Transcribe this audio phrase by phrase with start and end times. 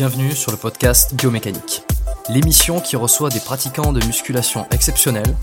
[0.00, 1.82] Bienvenue sur le podcast Biomécanique,
[2.30, 5.36] l'émission qui reçoit des pratiquants de musculation exceptionnels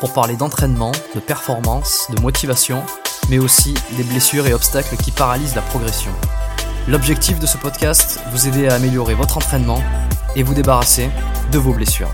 [0.00, 2.82] pour parler d'entraînement, de performance, de motivation,
[3.28, 6.10] mais aussi des blessures et obstacles qui paralysent la progression.
[6.88, 9.80] L'objectif de ce podcast, vous aider à améliorer votre entraînement
[10.34, 11.08] et vous débarrasser
[11.52, 12.10] de vos blessures.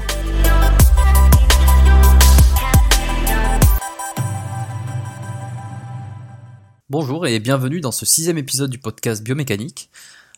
[6.90, 9.88] Bonjour et bienvenue dans ce sixième épisode du podcast Biomécanique.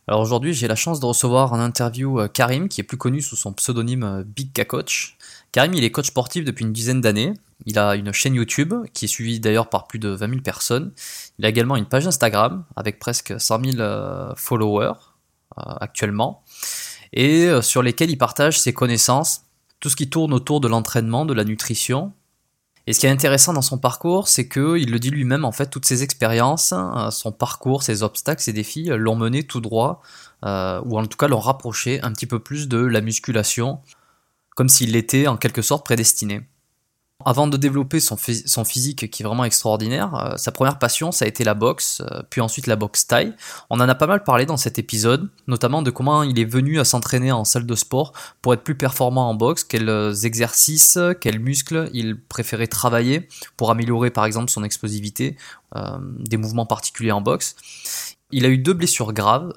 [0.08, 3.20] Alors aujourd'hui, j'ai la chance de recevoir en interview euh, Karim, qui est plus connu
[3.20, 5.18] sous son pseudonyme euh, Big Coach.
[5.52, 7.34] Karim, il est coach sportif depuis une dizaine d'années.
[7.66, 10.92] Il a une chaîne YouTube, qui est suivie d'ailleurs par plus de 20 000 personnes.
[11.38, 14.94] Il a également une page Instagram, avec presque 100 000 euh, followers
[15.56, 16.44] actuellement,
[17.12, 19.40] et sur lesquels il partage ses connaissances,
[19.80, 22.12] tout ce qui tourne autour de l'entraînement, de la nutrition,
[22.88, 25.52] et ce qui est intéressant dans son parcours, c'est que il le dit lui-même, en
[25.52, 29.60] fait, toutes ses expériences, euh, son parcours, ses obstacles, ses défis, euh, l'ont mené tout
[29.60, 30.00] droit,
[30.46, 33.80] euh, ou en tout cas l'ont rapproché un petit peu plus de la musculation,
[34.56, 36.48] comme s'il l'était en quelque sorte prédestiné.
[37.24, 41.10] Avant de développer son, phys- son physique qui est vraiment extraordinaire, euh, sa première passion
[41.10, 43.34] ça a été la boxe, euh, puis ensuite la boxe taille.
[43.70, 46.78] On en a pas mal parlé dans cet épisode, notamment de comment il est venu
[46.78, 50.96] à s'entraîner en salle de sport pour être plus performant en boxe, quels euh, exercices,
[51.20, 55.36] quels muscles il préférait travailler pour améliorer par exemple son explosivité,
[56.20, 57.56] des mouvements particuliers en boxe.
[58.30, 59.52] Il a eu deux blessures graves,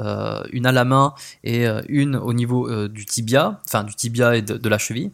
[0.52, 1.14] une à la main
[1.44, 5.12] et une au niveau du tibia, enfin du tibia et de la cheville.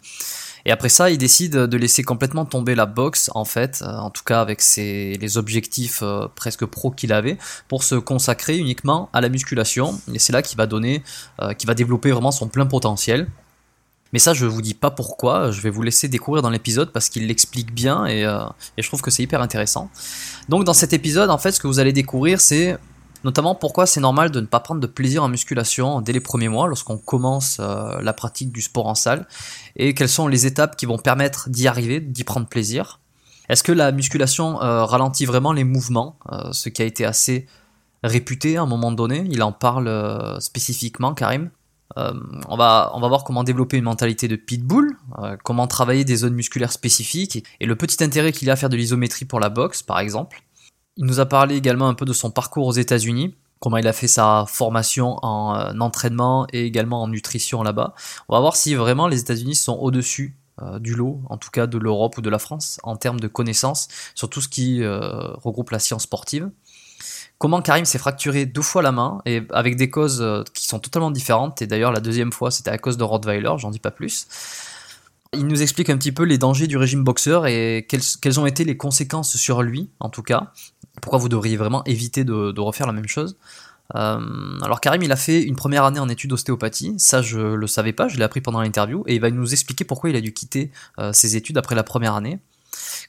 [0.68, 4.10] Et après ça, il décide de laisser complètement tomber la boxe, en fait, euh, en
[4.10, 7.38] tout cas avec les objectifs euh, presque pro qu'il avait,
[7.70, 9.98] pour se consacrer uniquement à la musculation.
[10.14, 11.04] Et c'est là qu'il va donner,
[11.42, 13.30] euh, qu'il va développer vraiment son plein potentiel.
[14.12, 17.08] Mais ça, je vous dis pas pourquoi, je vais vous laisser découvrir dans l'épisode parce
[17.08, 18.24] qu'il l'explique bien et
[18.78, 19.92] je trouve que c'est hyper intéressant.
[20.48, 22.78] Donc dans cet épisode, en fait, ce que vous allez découvrir, c'est
[23.24, 26.50] Notamment pourquoi c'est normal de ne pas prendre de plaisir en musculation dès les premiers
[26.50, 29.28] mois lorsqu'on commence euh, la pratique du sport en salle?
[29.76, 33.00] Et quelles sont les étapes qui vont permettre d'y arriver, d'y prendre plaisir?
[33.50, 37.48] Est-ce que la musculation euh, ralentit vraiment les mouvements, euh, ce qui a été assez
[38.04, 41.50] réputé à un moment donné, il en parle spécifiquement Karim.
[41.96, 44.96] on, va, on va voir comment développer une mentalité de pitbull,
[45.44, 48.70] comment travailler des zones musculaires spécifiques et le petit intérêt qu'il y a à faire
[48.70, 50.44] de l'isométrie pour la boxe par exemple.
[50.98, 53.94] Il nous a parlé également un peu de son parcours aux États-Unis, comment il a
[53.94, 57.94] fait sa formation en euh, entraînement et également en nutrition là-bas.
[58.30, 61.68] On va voir si vraiment les États-Unis sont au-dessus euh, du lot, en tout cas
[61.68, 65.34] de l'Europe ou de la France, en termes de connaissances sur tout ce qui euh,
[65.44, 66.50] regroupe la science sportive.
[67.38, 71.12] Comment Karim s'est fracturé deux fois la main et avec des causes qui sont totalement
[71.12, 71.62] différentes.
[71.62, 74.26] Et d'ailleurs, la deuxième fois, c'était à cause de Rottweiler, j'en dis pas plus.
[75.34, 78.64] Il nous explique un petit peu les dangers du régime boxeur et quelles, ont été
[78.64, 80.52] les conséquences sur lui, en tout cas,
[81.02, 83.38] pourquoi vous devriez vraiment éviter de, refaire la même chose
[83.96, 84.20] euh,
[84.64, 87.94] alors Karim, il a fait une première année en études d'ostéopathie, ça je le savais
[87.94, 90.34] pas, je l'ai appris pendant l'interview, et il va nous expliquer pourquoi il a dû
[90.34, 92.40] quitter euh, ses études après la première année.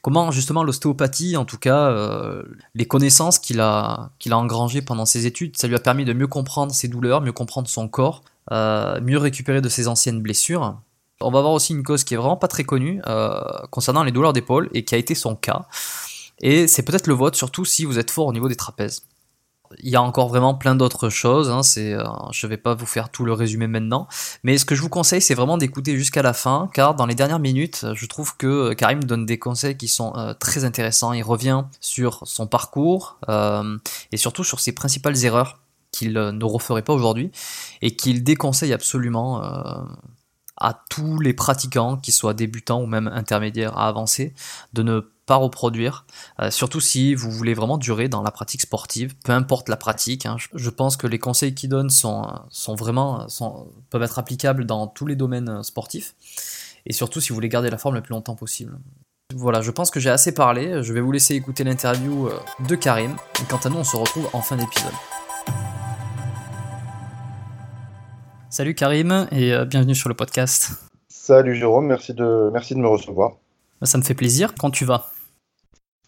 [0.03, 2.45] Comment justement l'ostéopathie, en tout cas euh,
[2.77, 6.73] les connaissances qu'il a engrangées pendant ses études, ça lui a permis de mieux comprendre
[6.73, 8.23] ses douleurs, mieux comprendre son corps,
[8.53, 10.79] mieux récupérer de ses anciennes blessures.
[11.21, 13.03] On va voir aussi une cause qui est vraiment pas très connue
[13.71, 15.67] concernant les douleurs d'épaule et qui a été son cas.
[16.41, 19.03] Et c'est peut-être le vote, surtout si vous êtes fort au niveau des trapèzes.
[19.83, 22.87] Il y a encore vraiment plein d'autres choses, hein, euh, je ne vais pas vous
[22.87, 24.09] faire tout le résumé maintenant,
[24.43, 27.15] mais ce que je vous conseille, c'est vraiment d'écouter jusqu'à la fin, car dans les
[27.15, 31.13] dernières minutes, je trouve que Karim donne des conseils qui sont euh, très intéressants.
[31.13, 33.77] Il revient sur son parcours euh,
[34.11, 35.59] et surtout sur ses principales erreurs
[35.93, 37.31] qu'il ne referait pas aujourd'hui
[37.83, 39.43] et qu'il déconseille absolument
[40.61, 44.35] à tous les pratiquants, qu'ils soient débutants ou même intermédiaires à avancer,
[44.73, 46.07] de ne pas reproduire,
[46.41, 50.25] euh, surtout si vous voulez vraiment durer dans la pratique sportive, peu importe la pratique.
[50.25, 50.37] Hein.
[50.55, 53.27] je, pense que les conseils qu'il donne sont, sont vraiment
[53.91, 56.15] peuvent être applicables dans tous les domaines sportifs,
[56.87, 58.79] et surtout si vous voulez garder la forme le plus longtemps possible.
[59.35, 62.75] Voilà, je pense que j'ai assez parlé, je vais vous laisser écouter l'interview euh, de
[62.75, 64.95] Karim, et quant à nous on se retrouve en fin d'épisode.
[68.51, 70.71] Salut Karim et euh, bienvenue sur le podcast.
[71.09, 73.33] Salut Jérôme, merci de, merci de me recevoir.
[73.83, 74.55] Ça me fait plaisir.
[74.59, 75.11] Quand tu vas?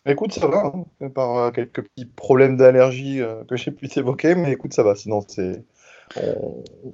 [0.07, 4.35] Écoute, ça va, hein, par euh, quelques petits problèmes d'allergie euh, que j'ai pu t'évoquer,
[4.35, 5.63] mais écoute, ça va, sinon c'est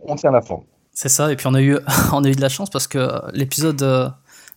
[0.03, 0.65] on, tient la forme.
[0.93, 1.79] C'est ça, et puis on a eu,
[2.13, 3.83] on a eu de la chance parce que l'épisode,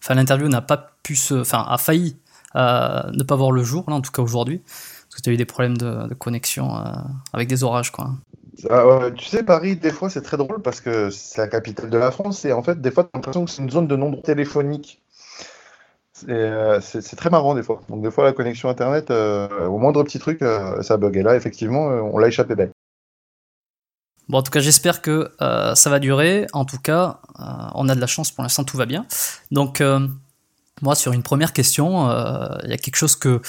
[0.04, 2.18] enfin l'interview n'a pas pu se, enfin a failli
[2.56, 5.38] ne pas voir le jour, là en tout cas aujourd'hui, parce que tu as eu
[5.38, 6.72] des problèmes de, de connexion
[7.32, 8.10] avec des orages, quoi.
[8.70, 11.98] Ah tu sais, Paris, des fois, c'est très drôle parce que c'est la capitale de
[11.98, 14.22] la France et en fait, des fois, tu l'impression que c'est une zone de nombre
[14.22, 15.02] téléphonique.
[16.28, 17.82] Euh, c'est très marrant des fois.
[17.90, 21.16] Donc, des fois, la connexion Internet, euh, au moindre petit truc, euh, ça bug.
[21.16, 22.72] Et là, effectivement, on l'a échappé belle.
[24.28, 26.46] Bon, en tout cas, j'espère que ça va durer.
[26.54, 27.20] En tout cas,
[27.74, 29.06] on a de la chance pour l'instant, tout va bien.
[29.52, 29.82] Donc,
[30.82, 32.10] moi, sur une première question,
[32.64, 33.42] il y a quelque chose que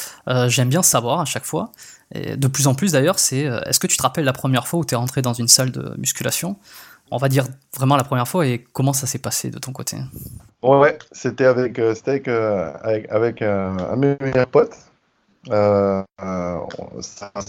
[0.47, 1.73] j'aime bien savoir à chaque fois.
[2.15, 4.81] De plus en plus d'ailleurs, c'est euh, est-ce que tu te rappelles la première fois
[4.81, 6.57] où tu es rentré dans une salle de musculation?
[7.12, 7.45] On va dire
[7.77, 9.97] vraiment la première fois et comment ça s'est passé de ton côté?
[10.62, 12.73] Ouais, c'était avec, euh, avec, euh,
[13.11, 14.77] avec, un de mes meilleurs potes.
[15.47, 16.05] sa,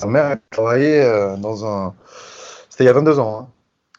[0.05, 1.93] mère travaillait dans un.
[2.69, 3.39] C'était il y a 22 ans.
[3.41, 3.47] Hein.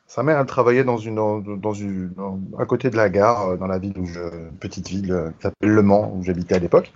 [0.07, 2.13] Sa mère, travaillait dans une, dans, une,
[2.59, 4.21] à côté de la gare, dans la ville où je,
[4.61, 6.93] petite ville qui s'appelle Le Mans, où j'habitais à l'époque.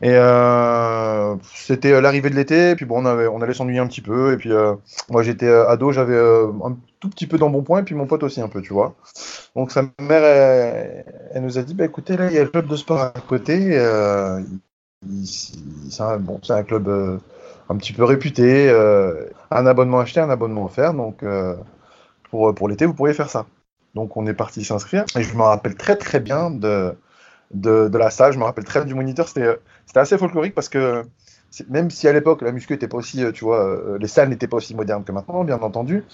[0.00, 4.32] Et euh, c'était euh, l'arrivée de l'été, puis bon, on, allait s'ennuyer un petit peu,
[4.32, 4.74] et puis euh,
[5.08, 8.48] moi j'étais ado, j'avais un tout petit peu d'embonpoint, et puis mon pote aussi un
[8.48, 8.94] peu, tu vois.
[9.56, 10.24] Donc sa mère,
[11.34, 13.10] elle, nous a dit, bah écoutez, là il y a le club de sport à
[13.10, 13.72] côté,
[15.24, 17.20] c'est un, bon, un club
[17.68, 18.70] un petit peu réputé,
[19.50, 21.24] un abonnement acheté, un abonnement offert, donc
[22.30, 23.46] pour, pour l'été vous pourriez faire ça.
[23.94, 26.94] Donc on est parti s'inscrire, et je me rappelle très très bien de
[27.52, 28.32] de, la salle.
[28.32, 29.28] Je me rappelle très bien du moniteur.
[29.28, 29.58] C'était
[29.96, 31.04] assez folklorique parce que
[31.68, 34.28] même si à l'époque la muscu n'était pas aussi, euh, tu vois, euh, les salles
[34.28, 36.04] n'étaient pas aussi modernes que maintenant, bien entendu,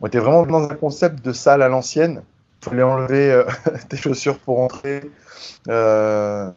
[0.00, 2.22] on était vraiment dans un concept de salle à l'ancienne.
[2.62, 3.44] Il fallait enlever euh,
[3.88, 5.10] tes chaussures pour entrer.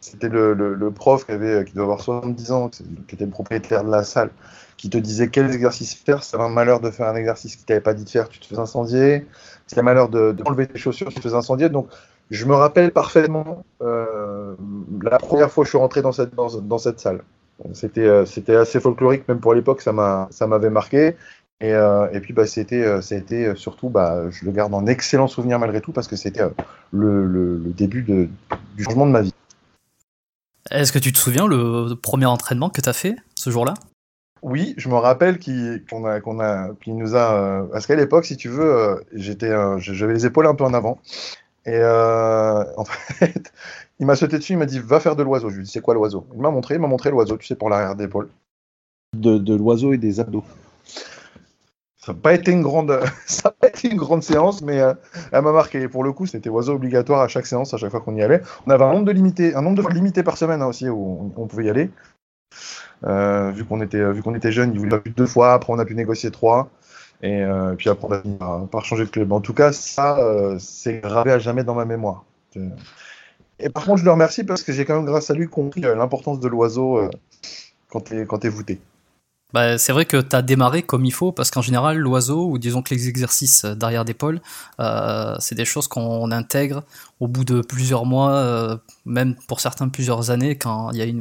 [0.00, 3.90] C'était le, prof qui, avait, qui doit avoir 70 ans, qui était le propriétaire de
[3.90, 4.30] la salle,
[4.76, 6.22] qui te disait quels exercices faire.
[6.22, 8.46] C'est un malheur de faire un exercice qu'il t'avait pas dit de faire, tu te
[8.46, 9.26] fais incendier.
[9.66, 11.68] C'est un malheur de, enlever tes chaussures, tu te fais incendier.
[11.68, 11.88] Donc
[12.30, 14.54] je me rappelle parfaitement euh,
[15.02, 17.22] la première fois que je suis rentré dans cette, dans, cette salle.
[17.72, 21.16] C'était, euh, c'était assez folklorique, même pour l'époque, ça, m'a, ça m'avait marqué.
[21.60, 25.58] Et, euh, et puis, bah, c'était, c'était surtout, bah, je le garde en excellent souvenir
[25.58, 26.42] malgré tout, parce que c'était
[26.90, 28.28] le, le, début de,
[28.76, 29.34] du changement de ma vie.
[30.70, 33.74] Est-ce que tu te souviens le premier entraînement que tu as fait ce jour-là?
[34.44, 37.34] Oui, je me rappelle qu'il qu'on a, qu'on a, qu'il nous a.
[37.34, 40.64] euh, parce qu'à l'époque, si tu veux, euh, j'étais, euh, j'avais les épaules un peu
[40.64, 41.00] en avant.
[41.66, 43.52] Et euh, en fait,
[43.98, 45.48] il m'a sauté dessus, il m'a dit va faire de l'oiseau.
[45.50, 46.26] Je lui ai dit c'est quoi l'oiseau?
[46.34, 48.28] Il m'a montré, il m'a montré l'oiseau, tu sais, pour l'arrière d'épaule.
[49.16, 50.44] De, de l'oiseau et des abdos.
[51.96, 54.92] Ça n'a pas été une grande, ça a pas été une grande séance, mais euh,
[55.32, 55.80] elle m'a marqué.
[55.80, 58.22] Et pour le coup, c'était oiseau obligatoire à chaque séance, à chaque fois qu'on y
[58.22, 58.42] allait.
[58.66, 60.88] On avait un nombre de limité, un nombre de fois limité par semaine hein, aussi
[60.88, 61.90] où on, on pouvait y aller.
[63.04, 65.54] Euh, vu qu'on était, vu qu'on était jeunes, ils voulaient pas plus de deux fois.
[65.54, 66.70] Après, on a pu négocier trois.
[67.22, 68.38] Et euh, puis après, on a fini
[68.70, 69.32] par, changer de club.
[69.32, 72.24] En tout cas, ça, euh, c'est gravé à jamais dans ma mémoire.
[72.56, 72.68] Euh,
[73.58, 75.80] Et par contre, je le remercie parce que j'ai quand même, grâce à lui, compris
[75.80, 77.08] l'importance de l'oiseau
[77.88, 78.80] quand t'es quand t'es voûté.
[79.54, 82.58] Bah, c'est vrai que tu as démarré comme il faut, parce qu'en général, l'oiseau, ou
[82.58, 84.40] disons que les exercices derrière d'épaule,
[84.80, 86.82] euh, c'est des choses qu'on intègre
[87.20, 91.04] au bout de plusieurs mois, euh, même pour certains plusieurs années, quand il y a
[91.04, 91.20] une,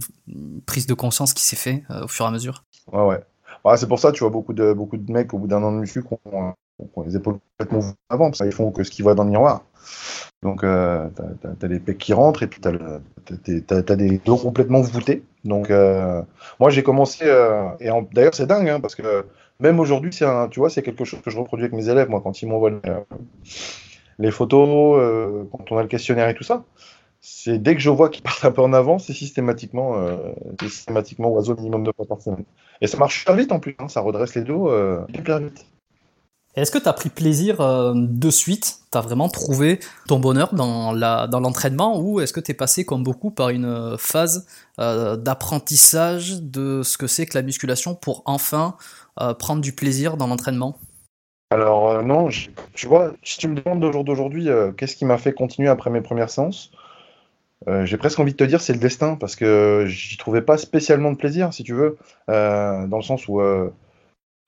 [0.65, 2.63] prise de conscience qui s'est fait euh, au fur et à mesure.
[2.91, 3.23] Ouais, ouais.
[3.63, 5.72] Ouais, c'est pour ça, tu vois, beaucoup de, beaucoup de mecs, au bout d'un an
[5.72, 6.53] de muscu, qui ont,
[7.05, 9.63] les épaules complètement avant, parce qu'ils font que ce qu'ils voient dans le miroir.
[10.41, 11.08] Donc, euh,
[11.41, 12.74] t'as, t'as les pecs qui rentrent, et puis t'as,
[13.82, 15.24] t'as des dos complètement voûtés.
[15.46, 16.22] Donc, euh,
[16.60, 19.25] moi, j'ai commencé, euh, et d'ailleurs, c'est dingue, hein, parce que
[19.60, 22.22] même aujourd'hui, c'est tu vois, c'est quelque chose que je reproduis avec mes élèves, moi,
[22.22, 22.72] quand ils m'envoient
[24.20, 26.63] les, euh, photos, quand on a le questionnaire et tout ça.
[27.25, 30.18] C'est dès que je vois qu'ils partent un peu en avant, c'est systématiquement, euh,
[30.62, 32.44] systématiquement oiseau minimum deux fois par semaine.
[32.82, 35.65] Et ça marche super vite en plus, hein, ça redresse les dos euh, hyper vite.
[36.56, 38.80] Est-ce que tu as pris plaisir euh, de suite?
[38.92, 42.53] Tu as vraiment trouvé ton bonheur dans la dans l'entraînement ou est-ce que tu es
[42.53, 44.46] passé comme beaucoup par une phase
[44.82, 48.75] euh, d'apprentissage de ce que c'est que la musculation pour enfin
[49.39, 50.75] prendre du plaisir dans l'entraînement?
[51.51, 55.18] Alors non, je- tu vois, si tu me demandes au jour d'aujourd'hui, qu'est-ce qui m'a
[55.18, 56.72] fait continuer après mes premières séances,
[57.67, 60.58] euh, j'ai presque envie de te dire c'est le destin, parce que j'y trouvais pas
[60.58, 61.98] spécialement de plaisir, si tu veux,
[62.29, 63.70] euh, dans le sens où euh,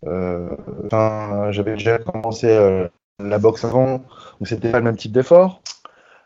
[0.04, 2.48] j'avais déjà commencé
[3.20, 5.62] la boxe avant, donc c'était pas le même type d'effort.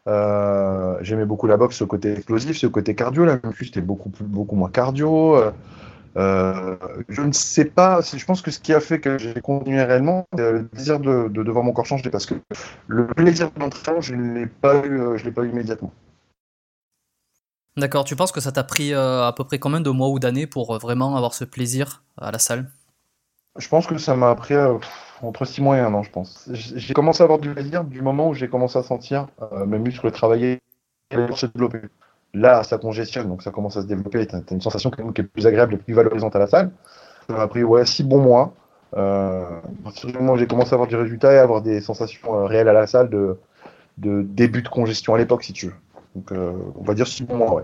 [0.06, 3.26] J'aimais beaucoup la boxe, ce côté explosif, ce côté cardio.
[3.26, 5.38] La muscu, c'était beaucoup, plus- beaucoup moins cardio.
[6.16, 10.26] Je ne sais pas, je pense que ce qui a fait que j'ai continué réellement,
[10.36, 12.34] c'est le désir de, de, voir mon corps changer, parce que
[12.88, 15.94] le plaisir de je ne l'ai pas eu immédiatement.
[17.80, 20.20] D'accord, tu penses que ça t'a pris euh, à peu près combien de mois ou
[20.20, 22.70] d'années pour euh, vraiment avoir ce plaisir à la salle?
[23.58, 24.78] Je pense que ça m'a pris euh,
[25.22, 26.50] entre 6 mois et un an, je pense.
[26.52, 29.28] J'ai commencé à avoir du plaisir du moment où j'ai commencé à sentir
[29.66, 30.60] mes muscles travailler
[31.12, 31.80] et se développer.
[32.34, 34.28] Là, ça congestionne, donc ça commence à se développer.
[34.28, 36.72] Tu as, une sensation qui est plus agréable et plus valorisante à la salle.
[37.28, 38.54] Ça m'a pris ouais, 6 bons mois.
[38.96, 39.62] À
[40.20, 42.74] moment où j'ai commencé à avoir du résultat et à avoir des sensations réelles à
[42.74, 43.38] la salle de
[43.98, 45.76] début de congestion à l'époque, si tu veux.
[46.16, 47.64] Donc, euh, on va dire 6 bons mois, ouais.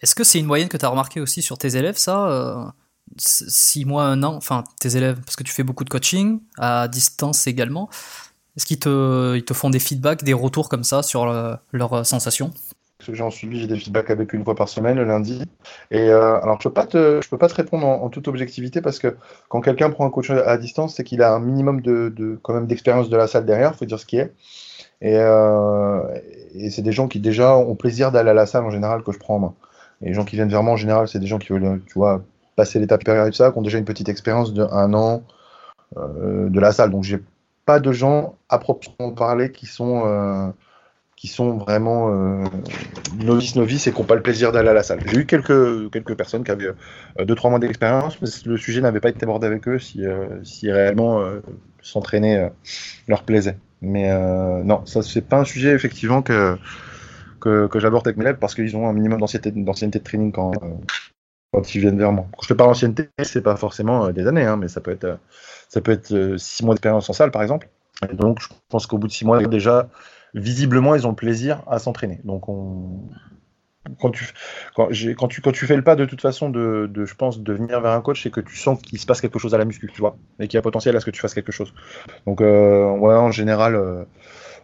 [0.00, 2.74] Est-ce que c'est une moyenne que tu as remarqué aussi sur tes élèves, ça
[3.18, 6.86] 6 mois, un an, enfin tes élèves, parce que tu fais beaucoup de coaching, à
[6.88, 7.88] distance également.
[8.56, 12.04] Est-ce qu'ils te, ils te font des feedbacks, des retours comme ça sur le- leurs
[12.06, 12.50] sensations?
[12.98, 15.42] Parce que j'ai en suivi, j'ai des feedbacks avec une fois par semaine, le lundi.
[15.90, 18.28] Et euh, alors, je peux pas te, je peux pas te répondre en, en toute
[18.28, 19.16] objectivité parce que
[19.48, 22.52] quand quelqu'un prend un coach à distance, c'est qu'il a un minimum de, de quand
[22.52, 24.34] même d'expérience de la salle derrière, faut dire ce qui est.
[25.00, 26.00] Et, euh,
[26.54, 29.12] et c'est des gens qui déjà ont plaisir d'aller à la salle en général que
[29.12, 29.54] je prends en main.
[30.00, 32.22] Les gens qui viennent vers moi en général, c'est des gens qui veulent, tu vois,
[32.56, 35.22] passer l'étape supérieure tout ça, qui ont déjà une petite expérience de un an
[35.96, 36.90] euh, de la salle.
[36.90, 37.20] Donc j'ai
[37.66, 40.50] pas de gens à proprement parler qui sont euh,
[41.20, 42.44] qui sont vraiment euh,
[43.22, 45.00] novices novices et qui n'ont pas le plaisir d'aller à la salle.
[45.04, 46.72] J'ai eu quelques quelques personnes qui avaient
[47.18, 50.72] 2-3 mois d'expérience, mais le sujet n'avait pas été abordé avec eux si, euh, si
[50.72, 51.40] réellement euh,
[51.82, 52.48] s'entraîner euh,
[53.06, 53.58] leur plaisait.
[53.82, 56.58] Mais euh, non, ça c'est pas un sujet effectivement que
[57.40, 60.68] que, j'aborde avec mes élèves parce qu'ils ont un minimum d'ancienneté de training quand euh,
[61.52, 62.26] quand ils viennent vers moi.
[62.32, 64.90] Quand je te parle d'ancienneté, c'est pas forcément euh, des années, hein, mais ça peut
[64.90, 65.18] être
[65.68, 67.68] ça peut être 6 mois d'expérience en salle par exemple.
[68.10, 69.88] Et donc je pense qu'au bout de 6 mois déjà
[70.34, 72.20] visiblement ils ont le plaisir à s'entraîner.
[72.24, 73.08] Donc on
[73.98, 74.26] quand tu,
[74.74, 74.88] quand,
[75.28, 77.92] tu, quand tu fais le pas de toute façon de, je pense, de venir vers
[77.92, 80.00] un coach, c'est que tu sens qu'il se passe quelque chose à la muscu, tu
[80.00, 81.72] vois, et qu'il y a potentiel à ce que tu fasses quelque chose.
[82.26, 84.04] Donc, euh, ouais, en général, euh,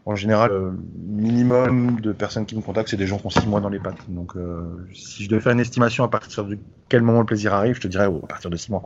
[0.04, 3.46] en général, euh, minimum de personnes qui me contactent, c'est des gens qui ont 6
[3.46, 4.08] mois dans les pattes.
[4.08, 6.58] Donc, euh, si je devais faire une estimation à partir de
[6.88, 8.82] quel moment le plaisir arrive, je te dirais oh, à partir de 6 mois.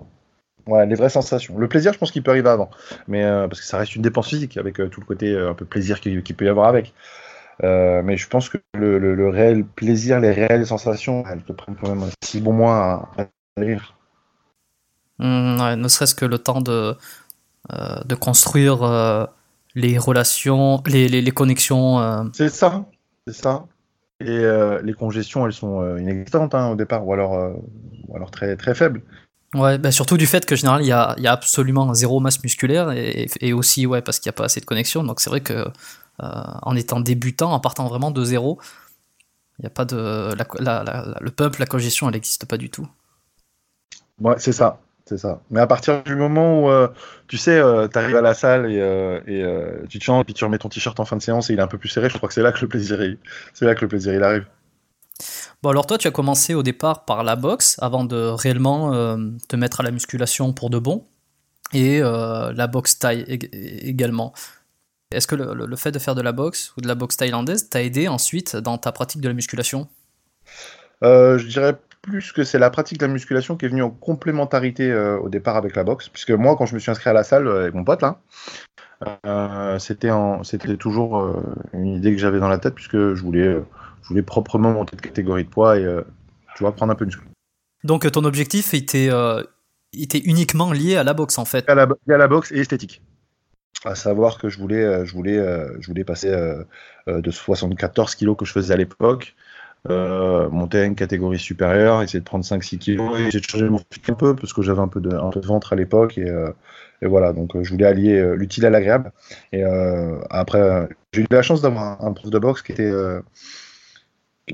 [0.66, 1.58] Ouais, les vraies sensations.
[1.58, 2.70] Le plaisir, je pense qu'il peut arriver avant,
[3.08, 6.00] mais parce que ça reste une dépense physique avec tout le côté un peu plaisir
[6.00, 6.92] qu'il qu'il peut y avoir avec.
[7.62, 11.52] Euh, mais je pense que le, le- le réel plaisir, les réelles sensations, elles te
[11.52, 13.26] prennent quand même six bons mois à, à.
[15.18, 16.96] Hum, ouais, Ne serait-ce que le temps de,
[17.72, 19.26] euh, de construire euh,
[19.74, 22.30] les relations, les, les, les connexions.
[22.34, 22.86] C'est ça,
[23.26, 23.66] c'est ça.
[24.20, 24.44] Et
[24.82, 27.54] les congestions, elles sont inexistantes hein, au départ, ou alors,
[28.08, 29.02] ou alors très, très faibles.
[29.52, 32.40] Ouais, bah surtout du fait que général il y a, y a absolument zéro masse
[32.44, 35.02] musculaire et, et aussi ouais parce qu'il n'y a pas assez de connexion.
[35.02, 35.64] Donc c'est vrai que
[36.20, 38.60] en étant débutant, en partant vraiment de zéro,
[39.58, 42.88] il a pas de la, la, le pump, la congestion, elle n'existe pas du tout.
[44.20, 45.40] Ouais, c'est ça, c'est ça.
[45.50, 46.88] Mais à partir du moment où euh,
[47.28, 48.78] tu sais, euh, tu arrives à la salle et,
[49.26, 51.58] et tu te changes, puis tu remets ton t-shirt en fin de séance et il
[51.58, 52.98] est un peu plus serré, je crois que c'est là que le plaisir,
[53.52, 54.46] c'est là que le plaisir il arrive.
[55.62, 59.18] Bon, alors toi, tu as commencé au départ par la boxe avant de réellement euh,
[59.48, 61.06] te mettre à la musculation pour de bon
[61.72, 63.24] et euh, la boxe taille
[63.82, 64.32] également.
[65.10, 67.82] Est-ce que le, fait de faire de la boxe ou de la boxe thaïlandaise t'a
[67.82, 69.88] aidé ensuite dans ta pratique de la musculation?
[71.02, 73.90] Euh, Je dirais plus que c'est la pratique de la musculation qui est venue en
[73.90, 76.08] complémentarité au départ avec la boxe.
[76.08, 80.08] Puisque moi, quand je me suis inscrit à la salle avec mon pote, là, c'était
[80.78, 81.36] toujours
[81.74, 83.60] une idée que j'avais dans la tête puisque je voulais
[84.02, 86.02] je voulais proprement monter de catégorie de poids et euh,
[86.56, 87.22] tu vois, prendre un peu de muscle.
[87.84, 89.42] Donc ton objectif était, euh,
[89.92, 91.68] était uniquement lié à la boxe en fait?
[91.68, 93.02] À la, à la boxe et esthétique.
[93.84, 95.38] À savoir que je voulais, euh, je voulais,
[95.80, 96.30] je voulais passer
[97.06, 99.34] de 74 kilos que je faisais à l'époque,
[99.88, 104.10] monter à une catégorie supérieure, essayer de prendre 5-6 kilos et de changer mon physique
[104.10, 106.30] un peu parce que j'avais un peu de, un peu de ventre à l'époque et,
[107.02, 109.12] et, voilà, donc je voulais allier l'utile à l'agréable.
[109.52, 109.64] Et
[110.28, 112.92] après, j'ai eu la chance d'avoir un, prof de boxe qui était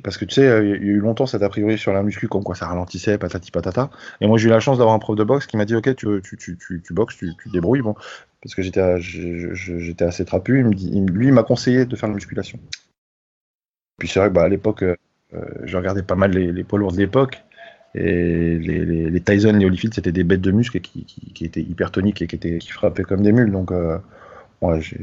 [0.02, 2.28] parce que tu sais, il y a eu longtemps cet a priori sur la muscu,
[2.28, 3.90] comme quoi ça ralentissait, patati patata.
[4.20, 5.94] Et moi, j'ai eu la chance d'avoir un prof de boxe qui m'a dit Ok,
[5.94, 7.82] tu, tu, tu, tu, boxes, tu, tu débrouilles.
[7.82, 7.94] Bon,
[8.46, 10.62] parce que j'étais assez trapu.
[10.62, 12.60] Lui, il m'a conseillé de faire la musculation.
[13.98, 14.94] Puis c'est vrai que bah, à l'époque, euh,
[15.64, 17.42] je regardais pas mal les, les poids lourds de l'époque.
[17.96, 21.44] Et les, les, les, Tyson, les Holyfield, c'était des bêtes de muscles qui, qui, qui,
[21.44, 23.50] étaient hypertoniques et qui, frappaient comme des mules.
[23.50, 23.98] Donc, euh,
[24.60, 25.00] ouais, j'ai.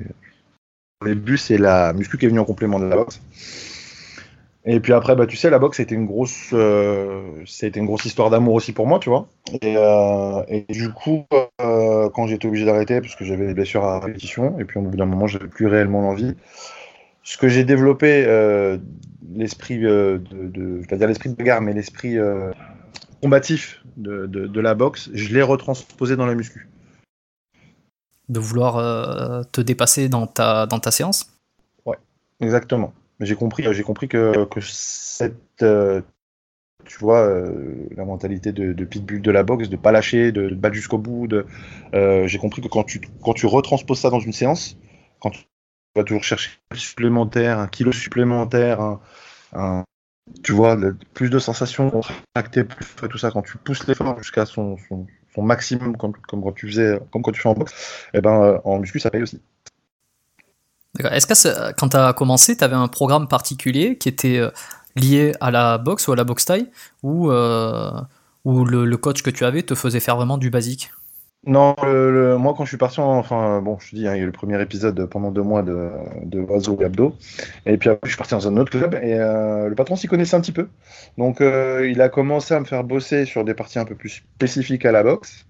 [1.35, 3.19] C'est la muscu qui est venue en complément de la boxe.
[4.65, 8.05] Et puis après, bah, tu sais, la boxe, c'était une grosse, euh, c'était une grosse
[8.05, 9.27] histoire d'amour aussi pour moi, tu vois.
[9.61, 11.25] Et, euh, et du coup,
[11.61, 14.83] euh, quand j'étais obligé d'arrêter, parce que j'avais des blessures à répétition, et puis au
[14.83, 16.35] bout d'un moment, j'avais plus réellement l'envie.
[17.23, 18.77] Ce que j'ai développé, euh,
[19.35, 22.17] l'esprit de, de, je vais dire l'esprit de bagarre, mais l'esprit
[23.21, 26.69] combatif de, de, de, la boxe, je l'ai retransposé dans la muscu.
[28.29, 31.29] De vouloir te dépasser dans ta, dans ta séance?
[31.85, 31.97] Ouais,
[32.39, 32.93] exactement.
[33.19, 36.01] J'ai compris, j'ai compris que, que cette, euh,
[36.85, 40.55] tu vois, euh, la mentalité de, pitbull de la boxe, de pas lâcher, de, de
[40.55, 41.27] battre jusqu'au bout.
[41.93, 44.77] Euh, j'ai compris que quand tu, quand tu retransposes ça dans une séance,
[45.19, 45.45] quand tu
[45.95, 48.99] vas toujours chercher un supplémentaire, un kilo supplémentaire,
[49.53, 49.83] un,
[50.43, 50.77] tu vois,
[51.13, 52.65] plus de sensations contractées,
[53.09, 56.67] tout ça, quand tu pousses l'effort jusqu'à son, son, son, maximum, comme, comme, quand tu
[56.67, 59.41] faisais, comme quand tu fais en boxe, et eh ben en muscu ça paye aussi.
[60.99, 64.51] Est-ce que quand tu as commencé, tu avais un programme particulier qui était euh,
[64.95, 66.67] lié à la boxe ou à la boxe taille
[67.01, 67.91] ou, euh,
[68.45, 70.91] le, coach que tu avais te faisait faire vraiment du basique?
[71.45, 74.17] Non, le, moi quand je suis parti, en, enfin bon, je te dis, hein, il
[74.17, 75.89] y a eu le premier épisode pendant deux mois de,
[76.23, 77.17] de Oiseau et Abdo,
[77.65, 80.07] et puis après je suis parti dans un autre club et euh, le patron s'y
[80.07, 80.69] connaissait un petit peu.
[81.17, 84.85] Donc il a commencé à me faire bosser sur des parties un peu plus spécifiques
[84.85, 85.45] à la boxe.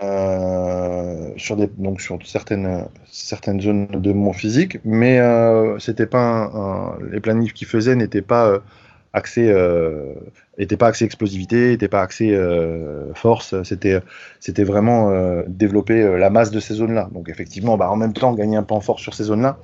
[0.00, 7.20] Euh, sur donc sur certaines certaines zones de mon physique, mais euh, c'était pas les
[7.20, 8.58] planifs qu'il faisait n'étaient pas euh,
[9.12, 10.14] axés euh,
[10.78, 12.34] pas axés explosivité, n'étaient pas axés
[13.14, 14.00] force, c'était
[14.40, 15.12] c'était vraiment
[15.46, 17.10] développer la masse de ces zones-là.
[17.12, 19.58] Donc effectivement, bah, en même temps gagner un peu en force sur ces zones-là.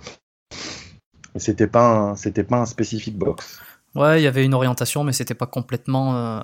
[1.36, 3.60] C'était pas c'était pas un spécifique box.
[3.94, 6.42] Ouais, il y avait une orientation, mais c'était pas complètement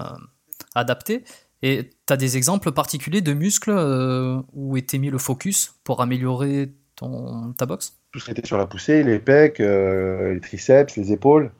[0.74, 1.22] adapté.
[1.66, 6.02] Et tu as des exemples particuliers de muscles euh, où était mis le focus pour
[6.02, 7.96] améliorer ton, ta boxe?
[8.12, 11.50] Tout ce qui était sur la poussée, les pecs, euh, les triceps, les épaules.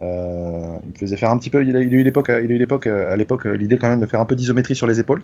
[0.00, 1.66] Euh, il faisait faire un petit peu.
[1.66, 4.20] Il a, eu l'époque, il a eu l'époque, à l'époque, l'idée quand même de faire
[4.20, 5.22] un peu d'isométrie sur les épaules.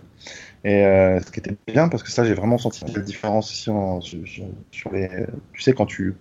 [0.63, 3.99] Et ce qui était bien parce que ça, j'ai vraiment senti la différence sur,
[4.69, 5.09] sur, les.
[5.53, 6.13] Tu sais, quand tu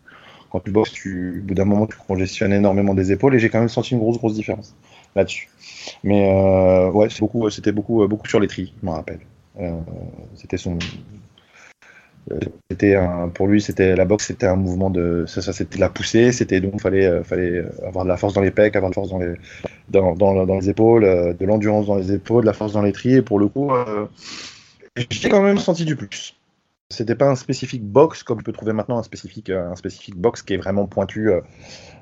[0.51, 3.51] quand tu boxes, tu, au bout d'un moment, tu congestionnes énormément des épaules et j'ai
[3.51, 4.75] quand même senti une grosse, grosse différence
[5.15, 5.49] là-dessus.
[6.05, 9.21] Mais euh, ouais, c'était beaucoup, c'était beaucoup, sur les tris, je m'en rappelle.
[9.61, 9.73] Euh,
[10.35, 10.79] c'était son.
[13.35, 16.61] Pour lui, c'était la boxe, c'était un mouvement de, ça, ça c'était la poussée, c'était
[16.61, 19.11] donc fallait, euh, fallait avoir de la force dans les pecs, avoir de la force
[19.11, 19.35] dans les,
[19.89, 22.93] dans, dans, les épaules, euh, de l'endurance dans les épaules, de la force dans les
[22.93, 23.15] tris.
[23.15, 24.07] Et pour le coup, euh,
[25.11, 26.38] j'ai quand même senti du plus.
[26.91, 30.43] C'était pas un spécifique box comme tu peux trouver maintenant un spécifique, un spécifique box
[30.43, 31.41] qui est vraiment pointu euh,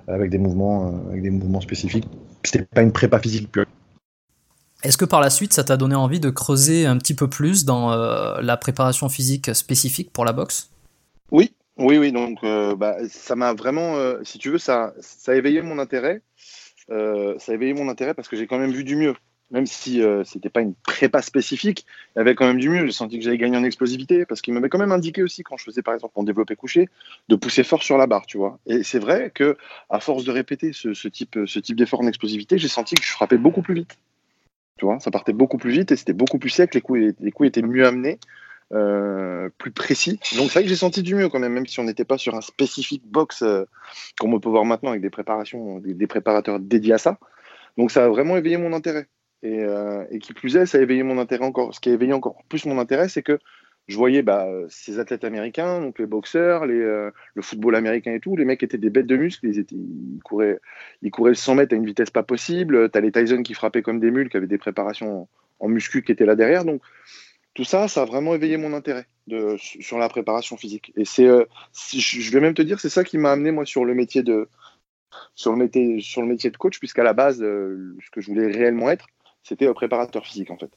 [0.07, 2.07] avec des mouvements, euh, avec des mouvements spécifiques.
[2.45, 3.67] C'était pas une prépa physique pure.
[4.83, 7.65] Est-ce que par la suite, ça t'a donné envie de creuser un petit peu plus
[7.65, 10.71] dans euh, la préparation physique spécifique pour la boxe?
[11.33, 12.13] Oui, oui, oui.
[12.13, 15.79] Donc, euh, bah, ça m'a vraiment, euh, si tu veux, ça, ça a éveillé mon
[15.79, 16.23] intérêt.
[16.89, 19.15] ça a éveillé mon intérêt parce que j'ai quand même vu du mieux.
[19.51, 22.87] Même si euh, c'était pas une prépa spécifique, il y avait quand même du mieux.
[22.87, 25.57] J'ai senti que j'avais gagné en explosivité parce qu'il m'avait quand même indiqué aussi quand
[25.57, 26.89] je faisais par exemple mon développé couché
[27.29, 28.59] de pousser fort sur la barre, tu vois.
[28.67, 29.57] Et c'est vrai que
[29.89, 31.39] à force de répéter ce, type,
[31.75, 33.97] d'effort en explosivité, j'ai senti que je frappais beaucoup plus vite.
[34.79, 36.75] Tu vois, ça partait beaucoup plus vite et c'était beaucoup plus sec.
[36.75, 38.19] Les coups, étaient mieux amenés.
[38.73, 40.19] Euh, plus précis.
[40.37, 42.19] Donc c'est vrai que j'ai senti du mieux quand même, même si on n'était pas
[42.19, 43.65] sur un spécifique box euh,
[44.19, 47.21] comme on peut voir maintenant avec des préparations, des, préparateurs dédiés à ça.
[47.79, 49.07] Donc ça a vraiment éveillé mon intérêt.
[49.47, 51.75] Euh, et, qui plus est, ça a éveillé mon intérêt encore.
[51.75, 53.39] Ce qui a éveillé encore plus mon intérêt, c'est que
[53.89, 58.35] je voyais bah, ces athlètes américains, donc les boxeurs, les, le football américain et tout,
[58.35, 59.65] les mecs étaient des bêtes de muscles, ils,
[60.25, 60.59] couraient,
[61.03, 63.83] ils couraient 100 mètres à une vitesse pas possible, tu as les Tyson qui frappaient
[63.83, 65.29] comme des mules, qui avaient des préparations
[65.61, 66.83] en muscu qui étaient là derrière, donc
[67.57, 69.07] tout ça, ça a vraiment éveillé mon intérêt
[69.57, 70.93] sur la préparation physique.
[70.97, 73.85] Et c'est, euh, je vais même te dire, c'est ça qui m'a amené moi sur
[73.85, 74.49] le métier de,
[75.35, 75.59] sur le
[76.27, 79.07] métier, de coach, puisqu'à la base, euh, ce que je voulais réellement être,
[79.47, 80.71] c'était préparateur physique en fait.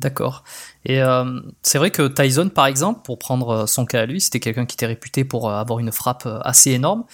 [0.00, 0.42] D'accord.
[0.84, 4.40] Et euh, c'est vrai que Tyson, par exemple, pour prendre son cas à lui, c'était
[4.40, 7.04] quelqu'un qui était réputé pour avoir une frappe assez énorme.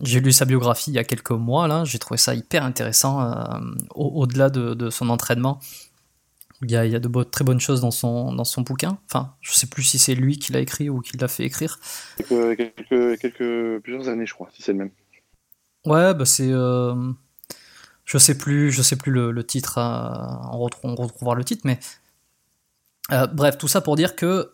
[0.00, 3.28] j'ai lu sa biographie il y a quelques mois, là, j'ai trouvé ça hyper intéressant
[3.96, 5.58] au-delà de, de, son entraînement.
[6.62, 8.98] Il y a, de très bonnes choses dans son, dans son bouquin.
[9.10, 11.80] Enfin, je sais plus si c'est lui qui l'a écrit ou qui l'a fait écrire.
[12.28, 14.90] Quelques, quelques, plusieurs années, je crois, si c'est le même.
[15.84, 16.52] Ouais, bah c'est.
[18.06, 19.78] Euh, je sais plus, je sais plus le, titre.
[19.78, 21.78] Euh, on, retrouvera le titre, mais.
[23.12, 24.50] Euh, bref, tout ça pour dire que.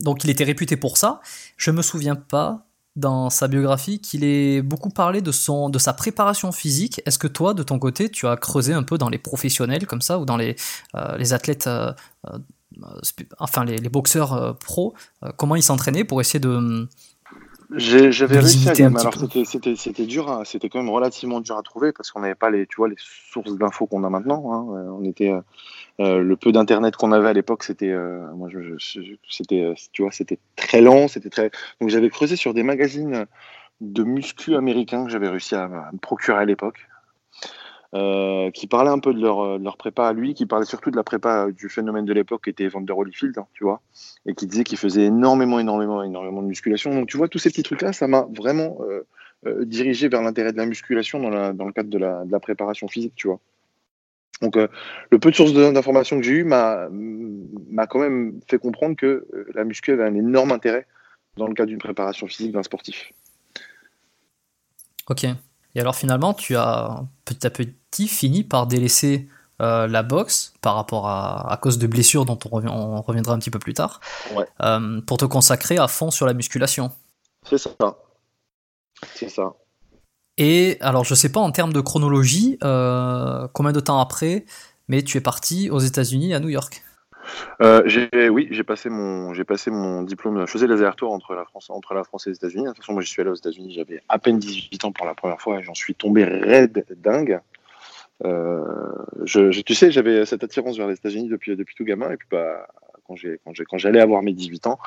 [0.00, 1.20] donc, il était réputé pour ça.
[1.56, 2.64] Je me souviens pas
[2.96, 7.00] dans sa biographie qu'il ait beaucoup parlé de, son, de sa préparation physique.
[7.06, 10.00] Est-ce que toi, de ton côté, tu as creusé un peu dans les professionnels comme
[10.00, 10.56] ça, ou dans les,
[10.96, 11.92] euh, athlètes, euh,
[12.26, 12.38] euh,
[13.38, 14.94] enfin les, les boxeurs pros,
[15.36, 16.88] comment ils s'entraînaient pour essayer de,
[17.70, 22.20] j'avais réussi à alors c'était dur, c'était quand même relativement dur à trouver parce qu'on
[22.20, 24.52] n'avait pas les tu vois les sources d'infos qu'on a maintenant.
[24.52, 24.76] Hein.
[24.76, 25.40] Euh, on était euh,
[26.00, 27.94] euh, le peu d'internet qu'on avait à l'époque, c'était
[28.34, 28.76] moi je,
[29.28, 31.50] c'était tu vois c'était très lent, c'était très
[31.80, 33.26] donc j'avais creusé sur des magazines
[33.80, 36.88] de muscu américains que j'avais réussi à, me procurer à l'époque.
[37.94, 40.90] Euh, qui parlait un peu de leur, euh, leur, prépa à lui, qui parlait surtout
[40.90, 43.80] de la prépa euh, du phénomène de l'époque qui était Evander Holyfield, hein, tu vois,
[44.26, 46.94] et qui disait qu'il faisait énormément, énormément, énormément de musculation.
[46.94, 48.78] Donc tu vois, tous ces petits trucs-là, ça m'a vraiment
[49.62, 53.40] dirigé vers l'intérêt de la musculation dans, le cadre de la, préparation physique, tu vois.
[54.42, 56.88] Donc le peu de sources d'informations que j'ai eu m'a
[57.88, 60.86] quand même fait comprendre que la muscu avait un énorme intérêt
[61.38, 63.12] dans le cadre d'une préparation physique d'un sportif.
[65.08, 65.24] Ok.
[65.74, 67.46] Et alors finalement, tu as petit
[67.98, 69.28] à petit fini par délaisser
[69.60, 73.50] euh, la boxe par rapport à, à, cause de blessures dont on, reviendra un petit
[73.50, 74.00] peu plus tard,
[74.60, 76.92] euh, pour te consacrer à fond sur la musculation.
[77.44, 77.74] C'est ça.
[79.14, 79.54] C'est ça.
[80.36, 84.44] Et alors, je sais pas en termes de chronologie, euh, combien de temps après,
[84.86, 86.84] mais tu es parti aux États-Unis, à New York.
[87.60, 90.46] Oui, j'ai passé mon, j'ai passé mon diplôme.
[90.46, 92.64] Je faisais les allers-retours entre la France, entre la France et les États-Unis.
[92.64, 93.72] De toute façon, moi, je suis allé aux États-Unis.
[93.74, 97.40] J'avais à peine 18 ans pour la première fois et j'en suis tombé raide dingue.
[98.24, 98.64] Euh,
[99.24, 102.10] je, tu sais, j'avais cette attirance vers les États-Unis depuis, depuis tout gamin.
[102.10, 102.66] Et puis, bah,
[103.06, 104.78] quand j'ai, quand, quand j'allais avoir mes 18 ans,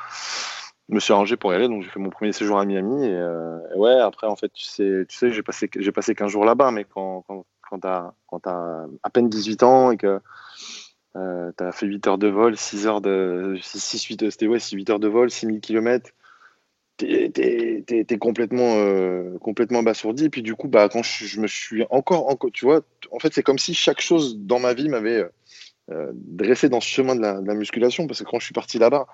[0.88, 1.68] je me suis arrangé pour y aller.
[1.68, 3.06] Donc, j'ai fait mon premier séjour à Miami.
[3.06, 6.30] Et, euh, ouais, après, en fait, tu sais, tu sais, j'ai passé, j'ai passé 15
[6.30, 6.70] jours là-bas.
[6.70, 10.20] Mais quand, quand, quand quand t'as à peine 18 ans et que
[11.16, 13.58] euh, tu as fait 8 heures de vol, 6 heures de.
[13.62, 16.10] 6, 8, c'était ouais, 8 heures de vol, 6000 km.
[16.96, 17.32] T'es
[17.88, 20.26] es, complètement, euh, complètement abasourdi.
[20.26, 22.50] Et puis du coup, bah, quand je, me suis encore, encore.
[22.52, 25.28] Tu vois, en fait, c'est comme si chaque chose dans ma vie m'avait
[25.90, 28.06] euh, dressé dans ce chemin de la, musculation.
[28.06, 29.06] Parce que quand je suis parti là-bas,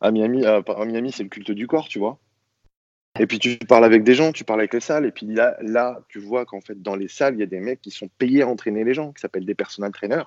[0.00, 2.18] à Miami, à, Miami c'est le culte du corps, tu vois.
[3.18, 5.56] Et puis tu parles avec des gens, tu parles avec les salles, et puis là,
[5.60, 8.08] là tu vois qu'en fait, dans les salles, il y a des mecs qui sont
[8.18, 10.22] payés à entraîner les gens, qui s'appellent des personal trainers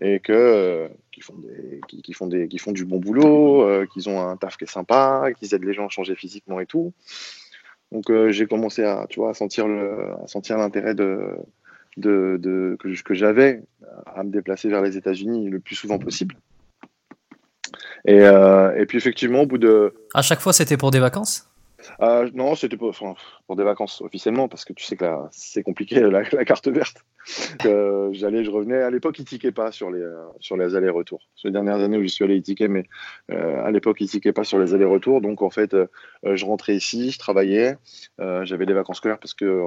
[0.00, 3.86] et que euh, qui font des qui, font des qui font du bon boulot, euh,
[3.86, 6.66] qu'ils ont un taf qui est sympa, qu'ils aident les gens à changer physiquement et
[6.66, 6.92] tout.
[7.92, 11.36] Donc euh, j'ai commencé à tu vois à sentir le à sentir l'intérêt de,
[11.96, 13.62] de, de que, j'avais
[14.06, 16.36] à me déplacer vers les États-Unis le plus souvent possible.
[18.06, 21.48] Et, et puis effectivement au bout de à chaque fois c'était pour des vacances?
[22.00, 22.94] Euh, non, c'était pour,
[23.46, 27.04] pour, des vacances officiellement, parce que tu sais que c'est compliqué la, carte verte.
[27.64, 28.82] Euh, j'allais, je revenais.
[28.82, 30.04] À l'époque, ils tiquaient pas sur les,
[30.40, 31.22] sur les allers-retours.
[31.36, 32.84] Ces dernières années où j'y suis allé, ils tiquaient, mais
[33.30, 35.20] euh, à l'époque, ils tiquaient pas sur les allers-retours.
[35.20, 35.76] Donc, en fait,
[36.24, 37.76] je rentrais ici, je travaillais.
[38.18, 39.60] J'avais des vacances scolaires parce que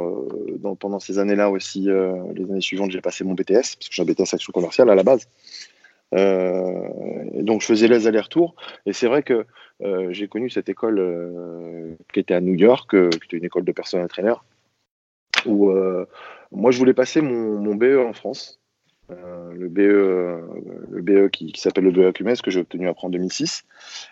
[0.79, 4.05] pendant ces années-là aussi, les années suivantes, j'ai passé mon BTS, parce que j'ai un
[4.05, 5.27] BTS action commerciale à la base.
[6.11, 8.55] Donc, je faisais les allers-retours.
[8.85, 9.45] Et c'est vrai que
[9.83, 13.45] euh, j'ai connu cette école euh, qui était à New York, euh, qui était une
[13.45, 14.33] école de personnel trainer,
[15.45, 15.71] où
[16.51, 18.59] moi je voulais passer mon, BE en France.
[19.09, 23.63] le BE, le BE qui, s'appelle le BE que j'ai obtenu après en 2006.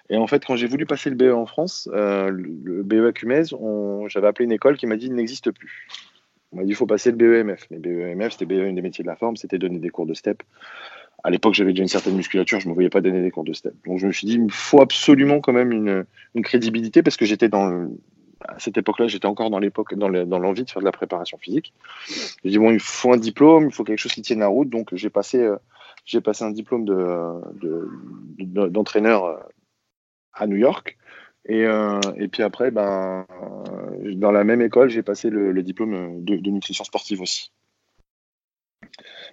[0.10, 3.54] Et en fait, quand j'ai voulu passer le BE en France, le, BE Acumès,
[4.08, 5.88] j'avais appelé une école qui m'a dit il n'existe plus.
[6.52, 7.68] On m'a dit il faut passer le BEMF.
[7.72, 10.44] Mais BEMF, c'était BE, des métiers de la forme, c'était donner des cours de step.
[11.26, 13.44] À l'époque, j'avais déjà une certaine musculature, je ne me voyais pas donner des cours
[13.44, 13.74] de step.
[13.88, 16.06] Donc je me suis dit, il faut absolument quand même une,
[16.44, 17.90] crédibilité parce que j'étais dans
[18.48, 21.74] à cette époque-là, j'étais encore dans l'époque, dans l'envie de faire de la préparation physique.
[22.44, 24.70] J'ai dit bon, il faut un diplôme, il faut quelque chose qui tienne la route.
[24.70, 25.58] Donc j'ai passé, euh,
[26.24, 29.40] passé un diplôme d'entraîneur de, euh,
[30.34, 30.96] à New York.
[31.48, 32.00] Et, euh,
[32.32, 33.26] puis après, ben,
[34.14, 37.52] dans la même école, j'ai passé le, diplôme de, nutrition sportive aussi.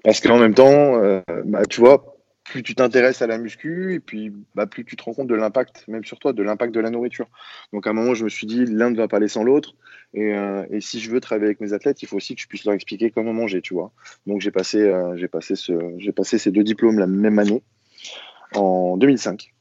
[0.05, 1.01] Parce qu'en même temps,
[1.45, 2.13] bah, tu vois,
[2.45, 5.35] plus tu t'intéresses à la muscu et puis bah, plus tu te rends compte de
[5.35, 7.29] l'impact, même sur toi, de l'impact de la nourriture.
[7.73, 9.75] Donc à un moment, je me suis dit, l'un ne va pas aller sans l'autre.
[10.15, 12.65] Et, euh, si je veux travailler avec mes athlètes, il faut aussi que je puisse
[12.65, 13.93] leur expliquer comment manger, tu vois.
[14.27, 15.55] Donc j'ai passé, euh, passé,
[16.15, 17.63] passé ces deux diplômes la même année,
[18.55, 19.55] en 2005.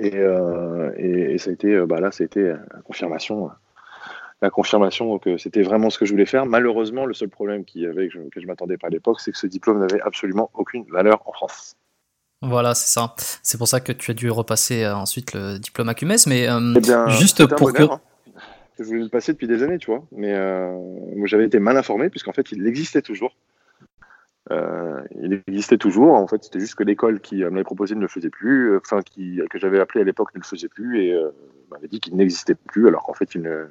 [0.00, 3.50] Et, euh, et, et ça a été, bah là, ça a été la confirmation
[4.42, 6.46] la confirmation que c'était vraiment ce que je voulais faire.
[6.46, 9.32] Malheureusement, le seul problème qu'il y avait, que je, ne m'attendais pas à l'époque, c'est
[9.32, 11.76] que ce diplôme n'avait absolument aucune valeur en France.
[12.42, 13.14] Voilà, c'est ça.
[13.42, 16.26] C'est pour ça que tu as dû repasser euh, ensuite le diplôme ACUMES.
[16.26, 17.84] Mais euh, eh juste pour que.
[17.84, 18.00] Hein.
[18.78, 20.04] Je voulais le passer depuis des années, tu vois.
[20.12, 20.78] Mais euh,
[21.24, 23.34] j'avais été mal informé, puisqu'en fait, il existait toujours.
[24.50, 26.12] il existait toujours.
[26.12, 28.76] En fait, c'était juste que l'école qui me l'avait proposé ne le faisait plus.
[28.76, 31.18] Enfin, qui, que j'avais appelé à l'époque ne le faisait plus et
[31.70, 33.66] m'avait dit qu'il n'existait plus, alors qu'en fait, il ne,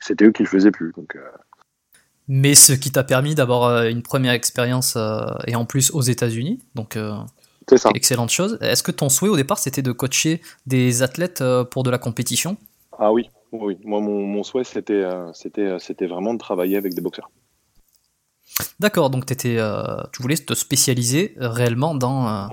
[0.00, 0.92] c'était eux qui le faisaient plus.
[0.96, 1.20] Donc, euh.
[2.28, 6.02] Mais ce qui t'a permis d'avoir euh, une première expérience euh, et en plus aux
[6.02, 6.98] États-Unis, donc
[7.68, 7.90] c'est ça.
[7.94, 8.58] excellente chose.
[8.60, 12.56] Est-ce que ton souhait au départ c'était de coacher des athlètes pour de la compétition?
[12.98, 13.78] Ah oui, oui.
[13.84, 17.30] Moi mon, souhait c'était c'était c'était vraiment de travailler avec des boxeurs.
[18.80, 19.58] D'accord, donc étais,
[20.12, 22.48] tu voulais te spécialiser réellement dans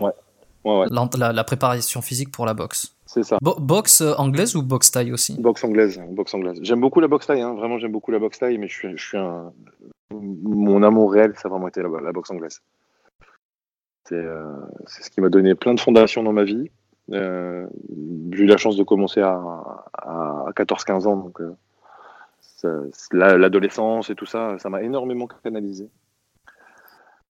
[0.66, 2.95] La, la, préparation physique pour la boxe.
[3.15, 3.38] C'est ça.
[3.41, 5.39] boxe euh, anglaise ou boxe taille aussi?
[5.39, 6.60] Boxe anglaise, boxe anglaise.
[6.62, 7.54] J'aime beaucoup la boxe taille, hein.
[7.54, 9.54] vraiment j'aime beaucoup la boxe taille, mais je suis, je suis un...
[10.12, 12.60] mon amour réel, ça a vraiment été la, boxe anglaise.
[14.12, 14.43] Euh,
[14.86, 16.69] c'est ce qui m'a donné plein de fondations dans ma vie.
[17.13, 17.65] Euh,
[18.34, 19.41] j'ai eu la chance de commencer à,
[19.93, 21.39] à 14-15 ans, donc
[23.13, 25.89] l'adolescence et tout ça, ça m'a énormément canalisé.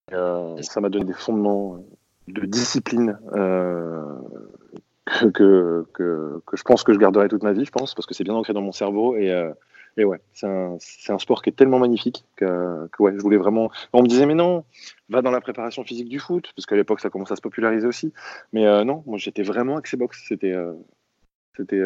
[0.09, 1.77] ça m'a donné des fondements
[2.27, 3.19] de discipline
[5.05, 5.85] que,
[6.53, 8.53] je pense que je garderai toute ma vie, je pense, parce que c'est bien ancré
[8.53, 9.15] dans mon cerveau.
[9.15, 9.51] Et, euh,
[9.97, 13.71] et ouais, c'est un, sport qui est tellement magnifique que, je voulais vraiment.
[13.93, 14.65] On me disait, mais non,
[15.09, 17.87] va dans la préparation physique du foot, parce qu'à l'époque, ça commence à se populariser
[17.87, 18.13] aussi.
[18.51, 20.23] Mais euh, non, moi, j'étais vraiment axé boxe.
[20.27, 20.51] C'était.
[20.51, 20.73] Euh,
[21.57, 21.81] c'était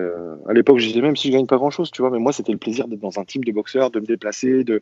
[0.48, 2.34] à l'époque, je disais même si je gagne pas grand chose, tu vois, mais moi,
[2.34, 4.82] c'était le plaisir d'être dans un team de boxeurs, de me déplacer, de.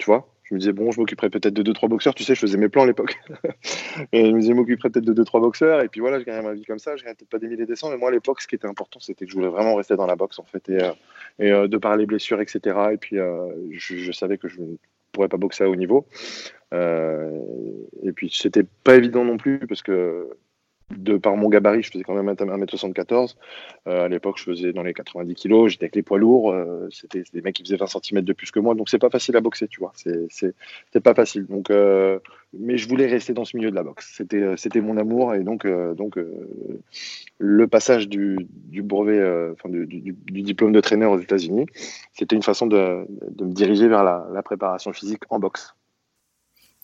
[0.00, 2.12] Tu vois, je me disais, bon, je m'occuperai peut-être de 2-3 boxeurs.
[2.12, 3.20] Tu sais, je faisais mes plans à l'époque.
[4.12, 5.80] et je me disais, je m'occuperai peut-être de 2-3 boxeurs.
[5.80, 6.96] Et puis voilà, je gagnais ma vie comme ça.
[6.96, 7.74] Je gagnais peut-être pas des milliers des.
[7.84, 10.06] Mais moi, à l'époque, ce qui était important, c'était que je voulais vraiment rester dans
[10.06, 10.68] la boxe, en fait.
[10.68, 10.90] Et, euh,
[11.38, 12.76] et euh, de par les blessures, etc.
[12.92, 14.74] Et puis, euh, je, savais que je ne
[15.12, 16.04] pourrais pas boxer à haut niveau.
[16.72, 20.30] et puis, c'était pas évident non plus, parce que
[20.96, 23.36] de par mon gabarit, je faisais quand même 1m74.
[23.86, 25.68] Euh, à l'époque, je faisais dans les 90 kg.
[25.68, 26.52] J'étais avec les poids lourds.
[26.52, 28.74] Euh, c'était des mecs qui faisaient 20 cm de plus que moi.
[28.74, 29.92] Donc, c'est pas facile à boxer, tu vois.
[29.94, 31.46] C'est pas facile.
[31.46, 32.18] Donc, euh,
[32.52, 34.12] mais je voulais rester dans ce milieu de la boxe.
[34.16, 35.34] C'était c'était mon amour.
[35.34, 36.18] Et donc, donc
[37.38, 39.22] le passage du, du brevet,
[39.52, 41.66] enfin, du, du, diplôme de traîneur aux États-Unis,
[42.12, 45.74] c'était une façon de, de, me diriger vers la, la préparation physique en boxe.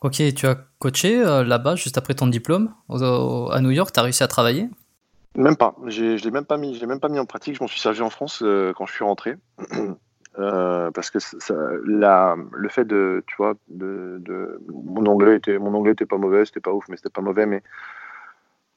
[0.06, 4.04] Ok, tu as coaché euh, là-bas juste après ton diplôme à New York, tu as
[4.04, 4.68] réussi à travailler?
[5.34, 7.56] Même pas, je l'ai même pas mis, même pas mis en pratique.
[7.56, 9.34] Je m'en suis servi en France euh, quand je suis rentré,
[10.38, 11.18] euh, parce que
[11.50, 16.72] le fait de, tu vois, mon anglais était, mon anglais était pas mauvais, c'était pas
[16.72, 17.64] ouf, mais c'était pas mauvais, mais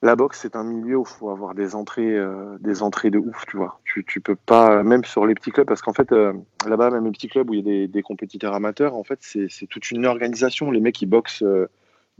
[0.02, 3.18] la boxe, c'est un milieu où il faut avoir des entrées, euh, des entrées de
[3.18, 3.82] ouf, tu vois.
[3.84, 6.32] Tu, peux pas, même sur les petits clubs, parce qu'en fait, euh,
[6.66, 9.68] là-bas, même les petits clubs où il y a des, compétiteurs amateurs, en fait, c'est
[9.68, 10.72] toute une organisation.
[10.72, 11.68] Les mecs, ils boxent euh,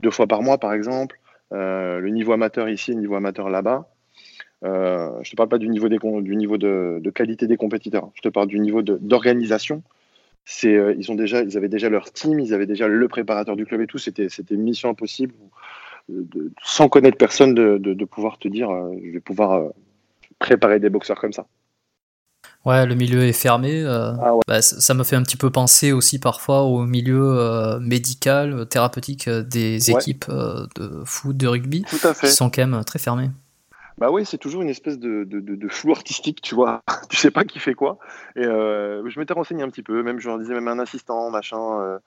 [0.00, 1.18] deux fois par mois, par exemple.
[1.52, 3.88] le niveau amateur ici, le niveau amateur là-bas.
[4.62, 8.10] je te parle pas du niveau, des, du niveau de, qualité des compétiteurs.
[8.14, 9.82] Je te parle du niveau d'organisation.
[10.62, 13.80] Ils ont déjà, ils avaient déjà leur team, ils avaient déjà le préparateur du club
[13.80, 13.98] et tout.
[13.98, 15.34] C'était mission impossible
[16.62, 19.68] sans connaître personne, de, pouvoir te dire euh, je vais pouvoir euh,
[20.38, 21.46] préparer des boxeurs comme ça.
[22.66, 23.82] Ouais, le milieu est fermé.
[23.82, 28.66] Euh, ah bah, ça me fait un petit peu penser aussi parfois au milieu médical,
[28.68, 31.84] thérapeutique des équipes de foot, de rugby,
[32.20, 33.30] qui sont quand même très fermées.
[33.96, 36.82] Bah oui, c'est toujours une espèce de, flou artistique, tu vois.
[37.08, 37.98] tu sais pas qui fait quoi.
[38.36, 41.98] Et je m'étais renseigné un petit peu, même je leur disais même un assistant, machin.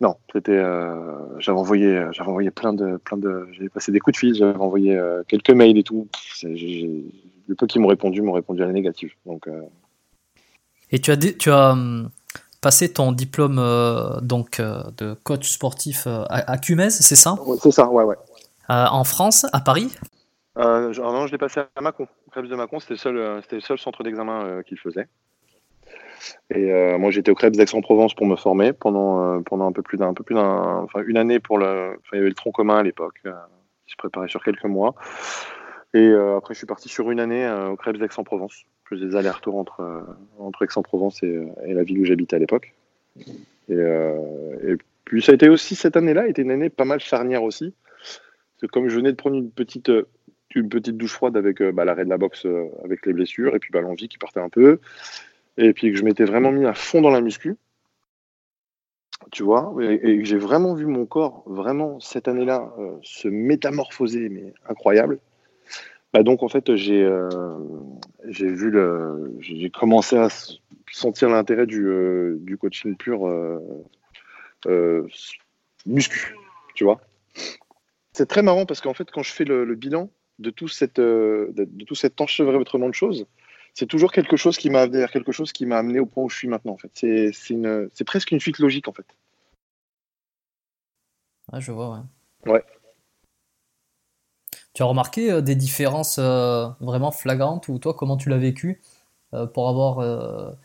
[0.00, 0.52] Non, c'était.
[0.52, 3.48] euh, j'avais envoyé, j'avais envoyé plein de, plein de.
[3.52, 6.08] J'avais passé des coups de fil, j'avais envoyé euh, quelques mails et tout.
[6.34, 7.04] C'est- j'ai- j'ai-
[7.48, 9.12] le peu qui m'ont répondu m'ont répondu à la négative.
[9.24, 9.62] Donc, euh,
[10.90, 12.10] Et tu as, tu as hum,
[12.60, 17.36] passé ton diplôme euh, donc, euh, de coach sportif euh, à, à Cumez, c'est ça?
[17.60, 18.16] C'est ça, ouais, ouais.
[18.70, 19.92] Euh, En France, à Paris?
[20.58, 22.08] Euh, je- alors non, je l'ai passé à Mâcon.
[22.34, 25.08] Au de Mâcon, c'était le seul, euh, c'était le seul centre d'examen euh, qu'il faisait.
[26.50, 29.82] Et euh, moi, j'étais au Krebs d'Aix-en-Provence pour me former pendant, euh, pendant un peu
[29.82, 31.98] plus d'un, un peu plus d'un, une année pour le.
[32.12, 33.32] Il y avait le tronc commun à l'époque, euh,
[33.86, 34.94] qui se préparait sur quelques mois.
[35.94, 38.64] Et après, je suis parti sur une année au Krebs d'Aix-en-Provence.
[38.84, 40.04] Je faisais des allers-retours entre,
[40.38, 42.74] entre Aix-en-Provence et, la ville où j'habitais à l'époque.
[43.70, 44.76] Et,
[45.06, 47.72] puis, ça a été aussi cette année-là, été une année pas mal charnière aussi.
[48.60, 49.90] Parce comme je venais de prendre une petite,
[50.54, 52.46] une petite douche froide avec bah, l'arrêt de la boxe
[52.84, 54.80] avec les blessures et puis bah, l'envie qui partait un peu.
[55.58, 57.56] Et puis que je m'étais vraiment mis à fond dans la muscu.
[59.32, 64.28] Tu vois, et, que j'ai vraiment vu mon corps, vraiment, cette année-là, euh, se métamorphoser,
[64.28, 65.18] mais incroyable.
[66.12, 67.28] Bah donc, en fait, j'ai euh,
[68.26, 69.34] j'ai vu le.
[69.40, 70.28] J'ai commencé à
[70.92, 73.26] sentir l'intérêt du, euh, du coaching pur
[75.86, 76.36] muscu,
[76.74, 77.00] tu vois.
[78.12, 81.52] C'est très marrant parce qu'en fait, quand je fais le, bilan de tout, cette, de,
[81.54, 83.26] de tout cet enchevêtrement de choses,
[83.76, 86.30] c'est toujours quelque chose qui m'a vers quelque chose qui m'a amené au point où
[86.30, 86.72] je suis maintenant.
[86.72, 89.06] En fait, c'est c'est une- c'est presque une suite logique en fait.
[91.52, 92.52] Ah, je vois, ouais.
[92.52, 92.64] Ouais.
[94.74, 98.80] Tu as remarqué euh, des différences euh, vraiment flagrantes ou toi, comment tu l'as vécu
[99.34, 100.56] euh, pour avoir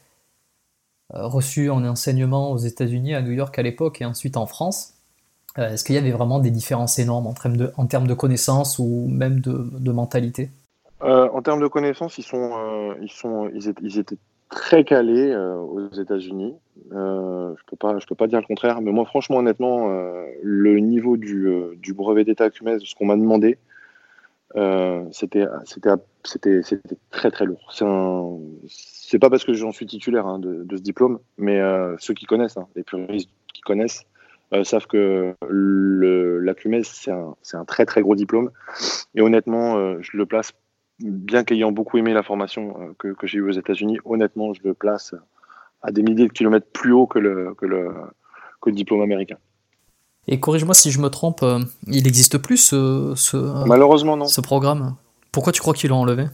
[1.13, 4.93] reçu un enseignement aux États-Unis, à New York à l'époque et ensuite en France?
[5.57, 8.79] Est-ce qu'il y avait vraiment des différences énormes en termes de, en termes de connaissances
[8.79, 10.51] ou même de, de mentalité?
[11.03, 14.17] Euh, en termes de connaissances, ils sont, euh, ils sont, ils étaient,
[14.49, 16.53] très calés euh, aux États-Unis.
[16.91, 18.81] Je peux pas, peux pas dire le contraire.
[18.81, 19.87] Mais moi, franchement, honnêtement,
[20.43, 23.57] le niveau du, brevet d'État Cumès, ce qu'on m'a demandé,
[25.11, 25.47] c'était,
[27.11, 27.71] très très lourd.
[28.67, 31.61] C'est pas parce que j'en suis titulaire hein, de, ce diplôme, mais
[31.99, 34.05] ceux qui connaissent, hein, les puristes qui connaissent,
[34.63, 38.51] savent que le, la un, c'est un très très gros diplôme.
[39.15, 40.51] Et honnêtement, euh, je le place
[41.03, 44.61] bien qu'ayant beaucoup aimé la formation euh, que, que j'ai eue aux États-Unis, honnêtement, je
[44.63, 45.15] le place
[45.81, 47.91] à des milliers de kilomètres plus haut que le, que le,
[48.61, 49.37] que le diplôme américain.
[50.27, 53.37] Et corrige-moi si je me trompe, euh, il n'existe plus ce, ce,
[53.67, 54.25] Malheureusement, non.
[54.25, 54.95] ce programme?
[55.31, 56.25] Pourquoi tu crois qu'ils l'ont enlevé?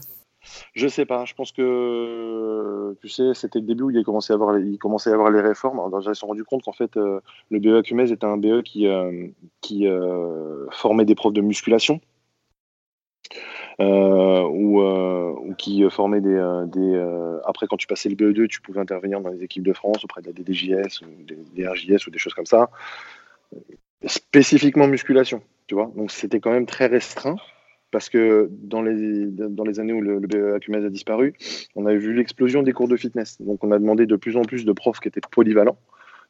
[0.74, 1.24] Je sais pas.
[1.24, 4.66] Je pense que, tu sais, c'était le début où il, a commencé à avoir, les-
[4.72, 5.78] il commençait à y avoir les réformes.
[5.78, 8.62] Alors, ils se sont rendus compte qu'en fait, euh, le BE Cumès était un BE
[8.62, 9.28] qui, euh,
[9.60, 12.00] qui euh, formait des profs de musculation.
[13.80, 18.48] Euh, ou, euh, ou qui des, euh, des euh, après quand tu passais le BE2
[18.48, 21.68] tu pouvais intervenir dans les équipes de France auprès de la DDJS ou des, des
[21.68, 22.70] RJS ou des choses comme ça
[24.04, 27.36] spécifiquement musculation tu vois donc c'était quand même très restreint
[27.90, 31.34] parce que dans les, dans les années où le, le BE Acumès a disparu,
[31.74, 33.40] on a vu l'explosion des cours de fitness.
[33.40, 35.78] Donc on a demandé de plus en plus de profs qui étaient polyvalents.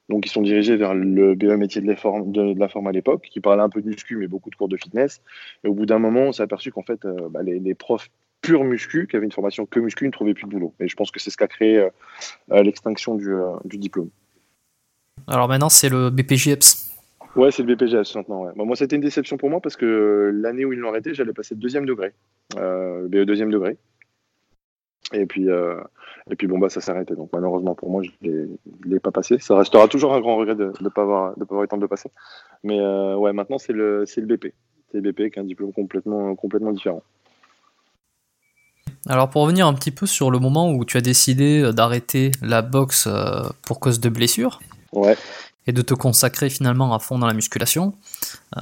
[0.09, 2.87] Donc ils sont dirigés vers le BE métier de la forme, de, de la forme
[2.87, 5.21] à l'époque, qui parlait un peu de muscu, mais beaucoup de cours de fitness.
[5.64, 8.11] Et au bout d'un moment, on s'est aperçu qu'en fait, euh, bah, les, les, profs
[8.40, 10.75] purs muscu, qui avaient une formation que muscu, ne trouvaient plus de boulot.
[10.81, 14.11] Et je pense que c'est ce qui a créé euh, l'extinction du, euh, du diplôme.
[15.27, 16.88] Alors maintenant, c'est le BPJEPS.
[17.37, 18.44] Ouais, c'est le BPGS maintenant.
[18.44, 18.53] Ouais.
[18.57, 21.55] Moi, c'était une déception pour moi parce que l'année où ils l'ont arrêté, j'allais passer
[21.55, 22.12] deuxième degré,
[22.57, 23.77] euh, BE deuxième degré.
[25.12, 25.81] Et puis, euh,
[26.31, 27.14] et puis bon, bah, ça s'est arrêté.
[27.14, 28.47] Donc, malheureusement pour moi, je ne
[28.85, 29.38] l'ai pas passé.
[29.38, 31.68] Ça restera toujours un grand regret de ne pas, avoir, de pas avoir eu le
[31.68, 32.11] temps de le passer.
[32.62, 34.53] Mais euh, ouais, maintenant, c'est le, le BP.
[34.92, 37.03] C'est le BP qui est un diplôme complètement, complètement différent.
[39.07, 42.62] Alors, pour revenir un petit peu sur le moment où tu as décidé d'arrêter la
[42.62, 44.61] boxe euh, pour cause de blessure.
[44.92, 45.16] Ouais
[45.68, 47.94] et de te consacrer finalement à fond dans la musculation.
[48.57, 48.61] Euh,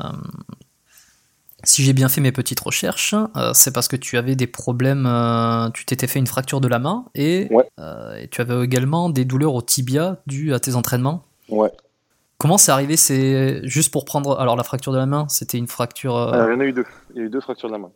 [1.66, 5.06] si j'ai bien fait mes petites recherches, euh, c'est parce que tu avais des problèmes,
[5.06, 7.68] euh, tu t'étais fait une fracture de la main et, ouais.
[8.20, 11.22] et, tu avais également des douleurs au tibia dues à tes entraînements.
[11.48, 11.70] Ouais.
[12.38, 12.96] Comment c'est arrivé?
[12.96, 14.38] C'est juste pour prendre.
[14.38, 16.16] Alors la fracture de la main, c'était une fracture.
[16.16, 16.46] Euh...
[16.48, 16.84] il y en a eu deux.
[17.14, 17.90] Il y a eu deux fractures de la main.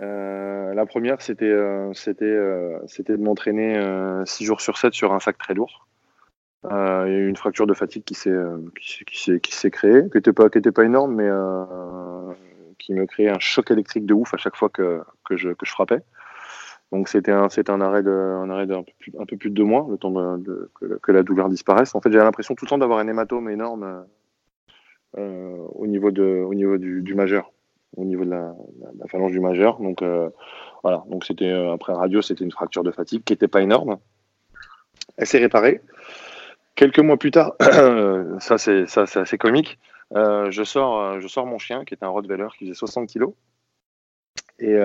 [0.00, 1.54] Euh, la première, c'était
[1.92, 2.38] c'était
[2.86, 3.78] c'était de m'entraîner
[4.24, 5.86] 6 jours sur 7 sur un sac très lourd.
[6.64, 9.70] Euh, il y a eu une fracture de fatigue qui s'est euh, qui, qui s'est
[9.70, 12.32] créée, qui n'était pas qui était pas énorme, mais euh,
[12.82, 15.64] qui me créait un choc électrique de ouf à chaque fois que, que, je, que
[15.64, 16.02] je frappais.
[16.90, 19.96] Donc c'était un un arrêt de un peu plus peu plus de deux mois, le
[19.96, 20.70] temps de,
[21.00, 21.94] que, la douleur disparaisse.
[21.94, 24.04] En fait, j'avais l'impression tout le temps d'avoir un hématome énorme
[25.16, 27.50] euh, au niveau de au niveau du, majeur,
[27.96, 28.54] au niveau de la,
[28.98, 29.78] la phalange du majeur.
[29.78, 30.28] Donc euh,
[30.82, 31.02] voilà.
[31.08, 33.96] Donc c'était après radio, c'était une fracture de fatigue qui n'était pas énorme.
[35.16, 35.80] Elle s'est réparée.
[36.74, 37.54] quelques mois plus tard,
[38.38, 39.78] ça c'est assez comique.
[40.14, 43.32] Je sors je sors mon chien qui est un Rottweiler qui faisait 60 kilos
[44.58, 44.76] et,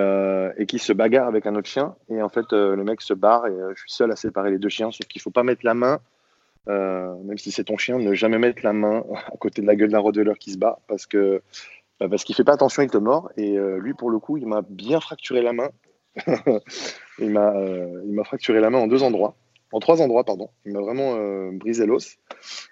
[0.57, 3.47] et, qui se bagarre avec un autre chien et en fait le mec se barre
[3.47, 5.73] et je suis seul à séparer les deux chiens sauf qu'il faut pas mettre la
[5.73, 5.99] main
[6.67, 9.03] même si c'est ton chien ne jamais mettre la main
[9.33, 11.41] à côté de la gueule d'un Rottweiler qui se bat parce que
[11.99, 13.31] bah, parce qu'il fait pas attention, il te mord.
[13.37, 15.69] Et euh, lui, pour le coup, il m'a bien fracturé la main.
[17.19, 19.35] il m'a euh, il m'a fracturé la main en deux endroits,
[19.71, 20.49] en trois endroits, pardon.
[20.65, 22.17] Il m'a vraiment euh, brisé l'os.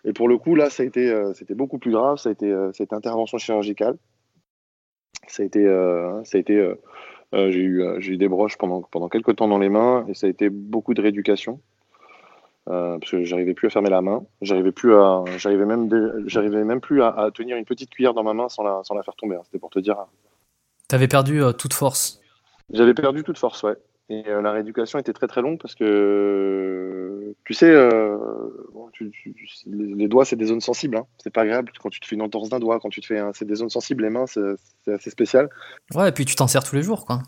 [0.06, 2.18] Et pour le coup, là, ça a été, c'était beaucoup plus grave.
[2.18, 3.98] Ça a été cette intervention chirurgicale.
[5.28, 5.66] Ça a été,
[6.24, 6.74] ça a été,
[7.34, 10.28] j'ai eu, j'ai eu des broches pendant pendant quelques temps dans les mains et ça
[10.28, 11.60] a été beaucoup de rééducation.
[12.68, 15.88] Euh, parce que j'arrivais plus à fermer la main, j'arrivais plus à, j'arrivais même,
[16.26, 19.04] j'arrivais même plus à, tenir une petite cuillère dans ma main sans la, sans la
[19.04, 19.36] faire tomber.
[19.36, 19.42] Hein.
[19.46, 19.98] C'était pour te dire.
[20.88, 22.22] T'avais perdu euh, toute force.
[22.72, 23.76] J'avais perdu toute force, ouais.
[24.10, 27.74] Et euh, la rééducation était très très longue parce que, tu sais,
[29.66, 30.98] les, doigts c'est des zones sensibles.
[30.98, 31.08] Hein.
[31.18, 33.20] C'est pas agréable quand tu te fais une entorse d'un doigt, quand tu te fais,
[33.34, 34.04] c'est des zones sensibles.
[34.04, 35.50] Les mains, c'est assez spécial.
[35.96, 37.20] Ouais, et puis tu t'en sers tous les jours, quoi.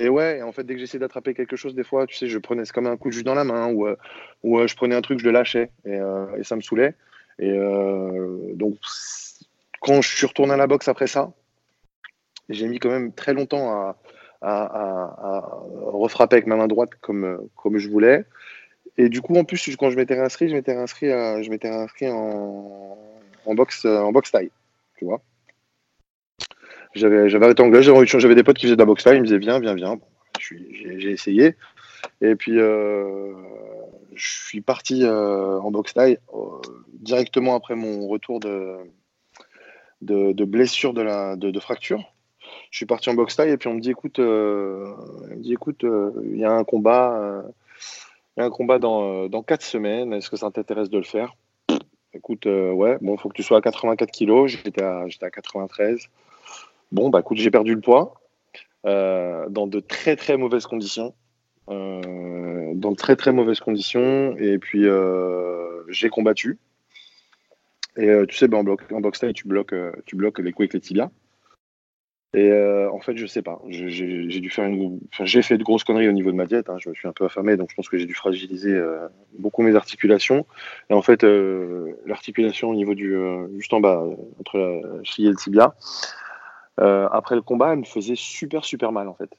[0.00, 2.38] Et ouais, en fait, dès que j'essayais d'attraper quelque chose, des fois, tu sais, je
[2.38, 3.96] prenais comme un coup de jus dans la main ou, euh,
[4.42, 6.94] ou euh, je prenais un truc, je le lâchais et, euh, et ça me saoulait.
[7.38, 7.52] Et
[8.54, 8.76] donc,
[9.80, 11.32] quand je suis retourné à la boxe après ça,
[12.50, 13.96] j'ai mis quand même très longtemps à,
[14.42, 18.24] à, refrapper avec ma main droite comme, comme je voulais.
[18.96, 22.08] Et du coup, en plus, quand je m'étais inscrit, je m'étais inscrit, je m'étais inscrit
[22.08, 22.98] en,
[23.46, 24.50] en boxe, en boxe taille,
[24.96, 25.22] tu vois.
[26.94, 29.38] J'avais, j'avais arrêté anglais, j'avais, des potes qui faisaient de la boxe ils me disaient
[29.38, 29.98] viens, viens, viens.
[30.40, 31.54] j'ai, essayé.
[32.20, 33.32] Et puis, euh,
[34.14, 36.60] je suis parti euh, en boxe taille euh,
[36.94, 38.78] directement après mon retour de,
[40.02, 42.12] de, blessure de, la, de, fracture.
[42.70, 45.84] Je suis parti en boxe taille et puis on me dit écoute, il dit écoute,
[45.84, 47.42] il y a un combat,
[48.36, 50.12] il y a un combat dans, dans 4 semaines.
[50.12, 51.34] Est-ce que ça t'intéresse de le faire?
[52.14, 54.50] Écoute, ouais, bon, il faut que tu sois à 84 kilos.
[54.50, 56.08] J'étais à, à 93.
[56.92, 58.20] Bon, bah écoute, j'ai perdu le poids
[58.86, 61.14] euh, dans de très très mauvaises conditions.
[61.68, 64.36] Euh, dans de très très mauvaises conditions.
[64.38, 66.58] Et puis, euh, j'ai combattu.
[67.96, 69.74] Et tu sais, bah, en, bloc, en boxe tu bloques,
[70.06, 71.10] tu bloques les coups avec les tibias.
[72.32, 73.60] Et en fait, je sais pas.
[73.68, 75.00] J'ai dû faire une.
[75.22, 76.70] j'ai fait de grosses conneries au niveau de ma diète.
[76.70, 76.76] Hein.
[76.78, 78.80] Je me suis un peu affamé, donc je pense que j'ai dû fragiliser
[79.38, 80.46] beaucoup mes articulations.
[80.90, 81.24] Et en fait,
[82.06, 83.16] l'articulation au niveau du
[83.56, 84.04] juste en bas,
[84.38, 85.74] entre la cheville et le tibia,
[86.80, 89.30] euh, après le combat, elle me faisait super, super mal en fait.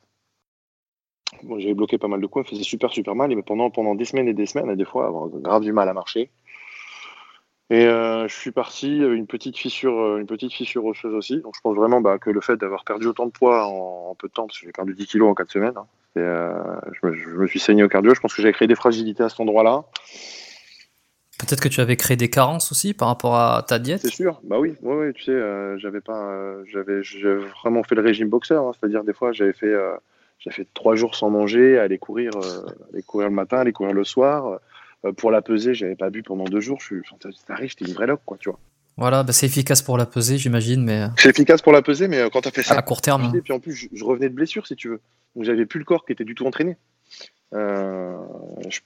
[1.44, 3.32] Bon, J'avais bloqué pas mal de coups, elle me faisait super, super mal.
[3.32, 5.90] Et pendant, pendant des semaines et des semaines, et des fois, avoir grave du mal
[5.90, 6.30] à marcher.
[7.72, 11.40] Et euh, je suis parti une petite fissure, euh, une petite fissure osseuse aussi.
[11.40, 14.28] Donc je pense vraiment bah, que le fait d'avoir perdu autant de poids en, peu
[14.28, 17.30] de temps, parce que j'ai perdu 10 kilos en 4 semaines, hein, je, me, je,
[17.30, 18.14] me, suis saigné au cardio.
[18.14, 19.86] Je pense que j'ai créé des fragilités à cet endroit-là.
[21.42, 24.02] Peut-être que tu avais créé des carences aussi par rapport à ta diète.
[24.02, 27.02] C'est sûr, bah oui, ouais, tu sais, euh, j'avais pas, euh, j'avais,
[27.64, 28.72] vraiment fait le régime boxeur, hein.
[28.80, 29.96] c'est-à-dire des fois j'avais fait, euh,
[30.38, 32.32] j'ai fait trois jours sans manger, aller courir,
[32.94, 34.60] aller courir le matin, aller courir le soir.
[35.18, 36.80] Pour la peser, j'avais pas bu pendant deux jours.
[36.80, 37.02] Je suis,
[37.48, 38.60] t'arrives, j'étais une vraie loque, quoi, tu vois.
[38.98, 41.08] Voilà, bah c'est efficace pour la peser, j'imagine, mais.
[41.18, 43.32] C'est efficace pour la peser, mais quand t'as fait ça à court terme.
[43.36, 45.02] Et puis en plus, je, revenais de blessure, si tu veux,
[45.36, 46.78] donc j'avais plus le corps qui était du tout entraîné.
[47.54, 48.18] Euh,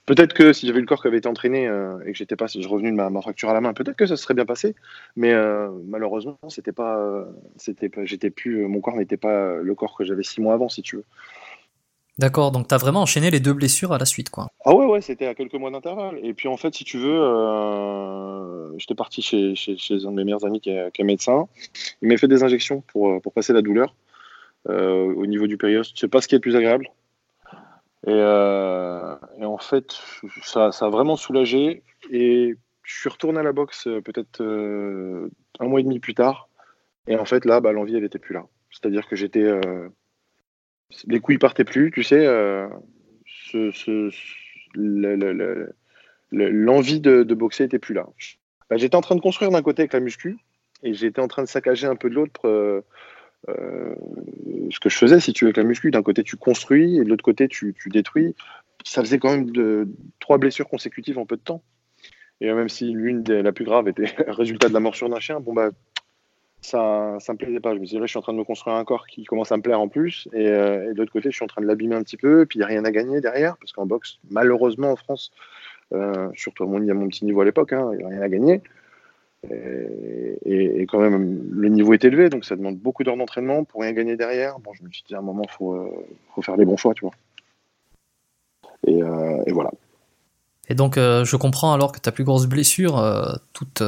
[0.06, 2.46] peut-être que si j'avais le corps qui avait été entraîné euh, et que j'étais pas,
[2.46, 4.74] je revenais de ma, fracture à la main, peut-être que ça serait bien passé.
[5.16, 10.04] Mais euh, malheureusement, c'était pas, c'était j'étais plus, mon corps n'était pas le corps que
[10.04, 11.04] j'avais six mois avant, si tu veux.
[12.18, 14.48] D'accord, donc tu as vraiment enchaîné les deux blessures à la suite, quoi.
[14.64, 16.18] Ah ouais, ouais, c'était à quelques mois d'intervalle.
[16.22, 19.54] Et puis en fait, si tu veux, j'étais parti chez,
[19.90, 21.46] un de mes meilleurs amis qui est, médecin.
[22.00, 23.94] Il m'a fait des injections pour, pour passer la douleur
[24.66, 25.82] au niveau du périos.
[25.94, 26.90] C'est pas ce qui est plus agréable.
[28.08, 29.98] Euh, et, en fait,
[30.42, 31.82] ça, a vraiment soulagé.
[32.10, 36.14] Et je suis retourné à la boxe euh, peut-être euh, un mois et demi plus
[36.14, 36.48] tard.
[37.08, 38.46] Et en fait, là, bah, l'envie, elle n'était plus là.
[38.70, 39.44] C'est-à-dire que j'étais.
[41.06, 42.26] Les couilles partaient plus, tu sais.
[43.24, 44.10] Ce,
[46.32, 48.06] l'envie de, boxer était plus là.
[48.68, 50.38] Bah, j'étais en train de construire d'un côté avec la muscu
[50.82, 52.84] et j'étais en train de saccager un peu de l'autre
[53.48, 53.94] euh,
[54.70, 57.04] ce que je faisais, si tu veux, avec la muscu, d'un côté tu construis et
[57.04, 58.34] de l'autre côté tu, détruis.
[58.84, 59.88] Ça faisait quand même de,
[60.20, 61.62] trois blessures consécutives en peu de temps.
[62.40, 65.40] Et même si l'une des la plus grave était résultat de la morsure d'un chien,
[65.40, 65.70] bon bah
[66.62, 67.74] ça, ça me plaisait pas.
[67.74, 69.52] Je me disais, là, je suis en train de me construire un corps qui commence
[69.52, 70.28] à me plaire en plus.
[70.32, 72.42] Et, euh, de l'autre côté, je suis en train de l'abîmer un petit peu.
[72.42, 73.56] Et puis, il n'y a rien à gagner derrière.
[73.58, 75.30] Parce qu'en boxe, malheureusement, en France,
[75.92, 78.62] euh, surtout à mon, petit niveau à l'époque, hein, il n'y a rien à gagner.
[79.48, 83.92] Et, quand même, le niveau est élevé, donc ça demande beaucoup d'heures d'entraînement pour rien
[83.92, 84.58] gagner derrière.
[84.58, 85.88] Bon, je me suis dit à un moment, il faut, euh,
[86.34, 87.14] faut, faire les bons choix, tu vois.
[88.86, 89.70] Et, voilà.
[90.68, 93.00] Et donc, je comprends alors que ta plus grosse blessure,
[93.52, 93.82] toute,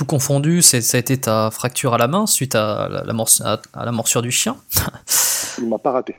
[0.00, 3.28] tout confondu, ça a été ta fracture à la main suite à la, la mors-
[3.44, 4.56] à- à la morsure du chien.
[5.58, 6.16] Il m'a pas raté.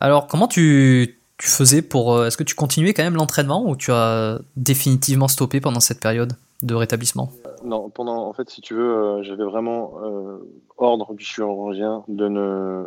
[0.00, 2.14] Alors, comment tu, tu faisais pour.
[2.14, 6.00] euh, Est-ce que tu continuais quand même l'entraînement ou tu as définitivement stoppé pendant cette
[6.00, 7.30] période de rétablissement?
[7.64, 10.38] Non, pendant, en fait, si tu veux, euh, j'avais vraiment euh,
[10.78, 12.84] ordre du chirurgien de ne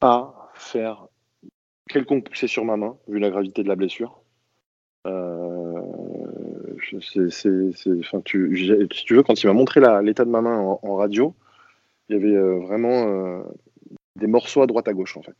[0.00, 1.06] pas faire
[1.88, 4.18] quelconque poussée sur ma main, vu la gravité de la blessure.
[5.06, 5.80] Euh,
[6.90, 6.98] si
[9.04, 11.34] tu veux, quand il m'a montré l'état de ma main en, radio,
[12.08, 13.42] il y avait euh, vraiment euh,
[14.16, 15.36] des morceaux à droite à gauche, en fait.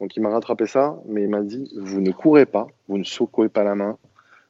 [0.00, 3.04] Donc il m'a rattrapé ça, mais il m'a dit, vous ne courez pas, vous ne
[3.04, 3.98] secouez pas la main,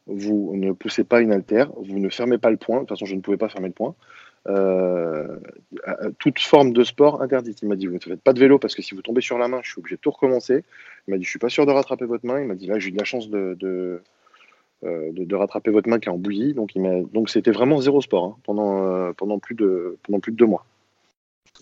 [0.06, 2.76] vous ne poussez pas une haltère, vous ne fermez pas le poing.
[2.76, 3.94] De toute façon, je ne pouvais pas fermer le poing.
[4.48, 5.36] Euh,
[6.18, 7.62] toute forme de sport interdite.
[7.62, 9.38] Il m'a dit, vous ne faites pas de vélo parce que si vous tombez sur
[9.38, 10.64] la main, je suis obligé de tout recommencer.
[11.06, 12.40] Il m'a dit, je suis pas sûr de rattraper votre main.
[12.40, 14.02] Il m'a dit, là, j'ai eu de la chance de,
[14.82, 16.54] de- de rattraper votre main qui est en bouillie.
[16.54, 16.70] Donc,
[17.12, 20.46] donc c'était vraiment zéro sport hein, pendant, euh, pendant, plus de, pendant plus de deux
[20.46, 20.64] mois.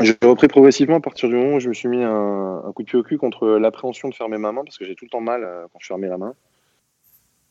[0.00, 2.82] J'ai repris progressivement à partir du moment où je me suis mis un, un coup
[2.82, 5.10] de pied au cul contre l'appréhension de fermer ma main parce que j'ai tout le
[5.10, 6.34] temps mal euh, quand je fermais la main.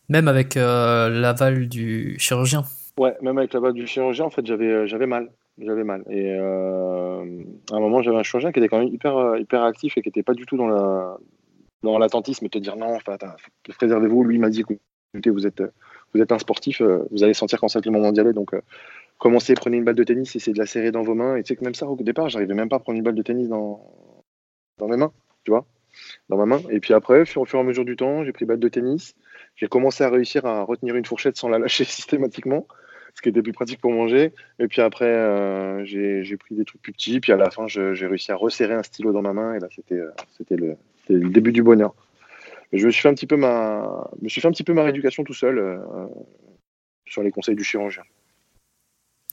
[0.07, 2.63] Même avec euh, l'aval du chirurgien
[2.97, 5.29] Ouais, même avec la balle du chirurgien, en fait, j'avais euh, j'avais mal.
[5.61, 6.03] J'avais mal.
[6.09, 7.23] Et euh,
[7.71, 10.01] à un moment, j'avais un chirurgien qui était quand même hyper, euh, hyper actif et
[10.01, 11.17] qui n'était pas du tout dans la
[11.83, 12.97] dans l'attentisme te dire non,
[13.77, 14.23] préservez-vous.
[14.23, 14.63] Lui, m'a dit
[15.13, 15.63] vous êtes,
[16.13, 18.33] vous êtes un sportif, euh, vous allez sentir quand c'est le moment d'y aller.
[18.33, 18.61] Donc, euh,
[19.17, 21.35] commencez, prenez une balle de tennis, essayez de la serrer dans vos mains.
[21.35, 23.15] Et tu sais que même ça, au départ, j'arrivais même pas à prendre une balle
[23.15, 23.81] de tennis dans,
[24.81, 25.11] mes mains,
[25.43, 25.65] tu vois,
[26.29, 26.61] dans ma main.
[26.69, 29.15] Et puis après, au fur et à mesure du temps, j'ai pris balle de tennis.
[29.55, 32.65] J'ai commencé à réussir à retenir une fourchette sans la lâcher systématiquement
[33.15, 34.33] ce qui était plus pratique pour manger.
[34.59, 37.19] Et puis après, euh, j'ai pris des trucs plus petits.
[37.19, 39.55] Puis à la fin, j'ai réussi à resserrer un stylo dans ma main.
[39.55, 40.77] Et là, euh, c'était le
[41.29, 41.95] début du bonheur.
[42.71, 44.63] Mais je me suis fait un petit peu ma, je me suis fait un petit
[44.63, 45.77] peu ma rééducation tout seul euh,
[47.05, 48.03] sur les conseils du chirurgien.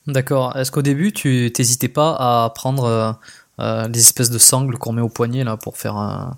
[0.07, 0.57] D'accord.
[0.57, 2.15] Est-ce qu'au début, tu t'hésitais pas
[2.45, 3.13] à prendre euh,
[3.61, 6.37] euh, les espèces de sangles qu'on met au poignet là pour faire un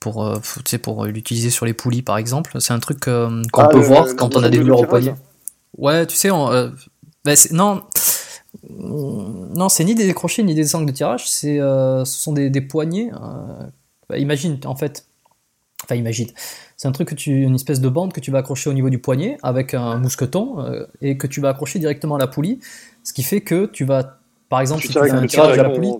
[0.00, 0.38] pour euh,
[0.82, 2.60] pour l'utiliser sur les poulies par exemple?
[2.60, 4.58] C'est un truc euh, qu'on Ah, peut le- voir le- quand le on a des
[4.58, 5.14] douleurs au poignet?
[5.78, 6.72] Ouais, tu sais, on,
[7.24, 7.82] bah, non,
[8.68, 12.50] non, c'est ni des crochets ni des angles de tirage, c'est, euh, ce sont des,
[12.50, 13.10] des poignées.
[13.12, 13.66] euh,
[14.08, 15.06] bah, imagine, en fait,
[15.84, 16.28] enfin imagine,
[16.76, 18.90] c'est un truc que tu, une espèce de bande que tu vas accrocher au niveau
[18.90, 22.60] du poignet avec un mousqueton euh, et que tu vas accrocher directement à la poulie,
[23.02, 24.18] ce qui fait que tu vas,
[24.48, 25.92] par exemple, si tu fais un tirage à la poulie,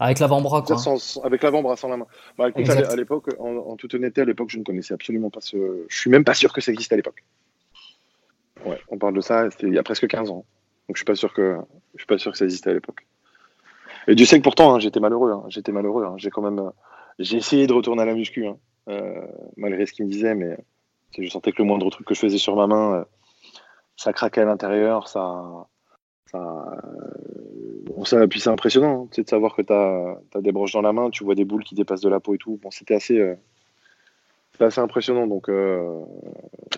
[0.00, 0.76] avec l'avant-bras, quoi.
[0.78, 2.06] Sans- avec l'avant-bras sans la main.
[2.36, 5.40] Bah, écoute, à l'époque, en, en toute honnêteté, à l'époque, je ne connaissais absolument pas
[5.40, 5.84] ce.
[5.88, 7.22] Je suis même pas sûr que ça existe à l'époque.
[8.64, 10.44] Ouais, on parle de ça, c'était il y a presque 15 ans.
[10.88, 11.56] Donc je suis pas sûr que
[11.94, 13.06] je suis pas sûr que ça existait à l'époque.
[14.08, 15.32] Et Dieu sait que pourtant, hein, j'étais malheureux.
[15.32, 16.04] hein, j'étais malheureux.
[16.04, 16.70] hein, j'ai quand même, euh,
[17.18, 18.46] j'ai essayé de retourner à la muscu,
[19.56, 20.56] malgré ce qu'il me disait, mais
[21.16, 23.04] je sentais que le moindre truc que je faisais sur ma main, euh,
[23.96, 25.68] ça craquait à l'intérieur, ça,
[26.30, 26.38] ça,
[28.12, 31.10] euh, puis c'est impressionnant, hein, de savoir que tu as, des broches dans la main,
[31.10, 32.58] tu vois des boules qui dépassent de la peau et tout.
[32.62, 33.34] Bon, c'était assez, euh,
[34.60, 35.26] assez impressionnant.
[35.26, 36.00] Donc, euh,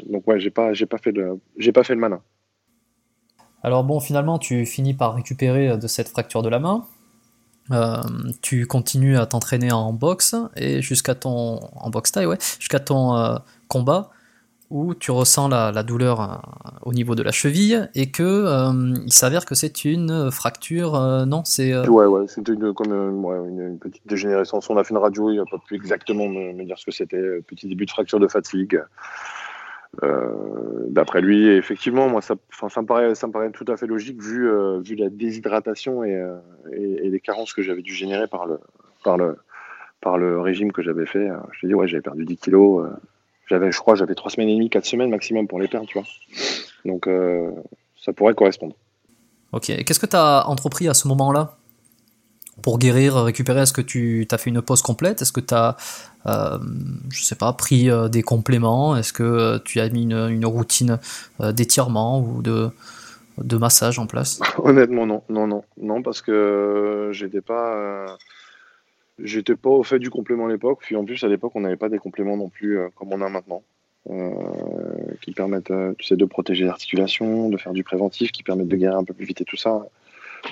[0.06, 1.38] donc ouais, j'ai pas, pas fait de,
[1.72, 2.22] pas fait le malin.
[3.62, 6.86] Alors bon, finalement, tu finis par récupérer euh, de cette fracture de la main.
[7.70, 8.02] Euh,
[8.42, 13.36] tu continues à t'entraîner en boxe et jusqu'à ton en boxe ouais, jusqu'à ton euh,
[13.68, 14.10] combat
[14.68, 16.36] où tu ressens la, douleur euh,
[16.82, 18.70] au niveau de la cheville et que
[19.04, 20.98] il s'avère que c'est une fracture.
[21.26, 24.68] non, c'est Ouais, ouais, c'était une, comme une, petite dégénérescence.
[24.68, 26.92] On a fait une radio, il n'a pas pu exactement me, me dire ce que
[26.92, 27.40] c'était.
[27.46, 28.80] Petit début de fracture de fatigue.
[30.02, 30.28] Euh,
[30.88, 34.48] D'après lui, effectivement, moi, ça, me paraît, ça me paraît tout à fait logique vu,
[34.48, 36.36] euh, vu la déshydratation et, euh,
[36.72, 38.60] et, les carences que j'avais dû générer par le,
[39.02, 39.36] par le,
[40.00, 41.28] par le régime que j'avais fait.
[41.60, 42.86] Je dis, ouais, j'avais perdu 10 kilos.
[43.48, 45.88] j'avais, je crois, j'avais 3 semaines et demie, 4 semaines maximum pour les perdre.
[46.84, 47.08] Donc,
[47.96, 48.76] ça pourrait correspondre.
[49.52, 49.66] Ok.
[49.84, 51.56] Qu'est-ce que tu as entrepris à ce moment-là?
[52.64, 55.20] Pour guérir, récupérer Est-ce que tu as fait une pause complète?
[55.20, 55.76] Est-ce que tu as,
[56.26, 56.58] euh,
[57.10, 58.96] je sais pas, pris euh, des compléments?
[58.96, 60.98] Est-ce que euh, tu as mis une, routine
[61.42, 62.70] euh, d'étirement ou de,
[63.58, 64.40] massage en place?
[64.58, 68.16] Honnêtement, non, non, non, non, parce que j'étais pas,
[69.22, 70.78] j'étais pas au fait du complément à l'époque.
[70.80, 73.28] Puis en plus, à l'époque, on n'avait pas des compléments non plus comme on a
[73.28, 73.62] maintenant,
[75.20, 78.96] qui permettent, tu sais, de protéger l'articulation, de faire du préventif, qui permettent de guérir
[78.96, 79.82] un peu plus vite et tout ça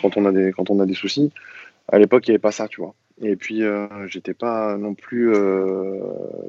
[0.00, 1.32] quand on a des, quand on a des soucis.
[1.92, 2.94] À l'époque, il n'y avait pas ça, tu vois.
[3.20, 6.00] Et puis, euh, j'étais pas non plus euh,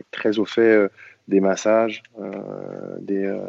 [0.09, 0.87] très au fait euh,
[1.27, 3.39] des massages, euh, des,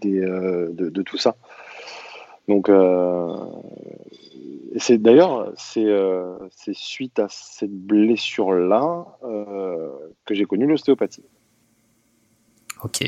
[0.00, 1.36] des, de, de tout ça.
[2.48, 2.70] Donc,
[4.76, 9.06] c'est d'ailleurs, c'est suite à cette blessure-là
[10.24, 11.24] que j'ai connu l'ostéopathie.
[12.82, 13.04] Ok.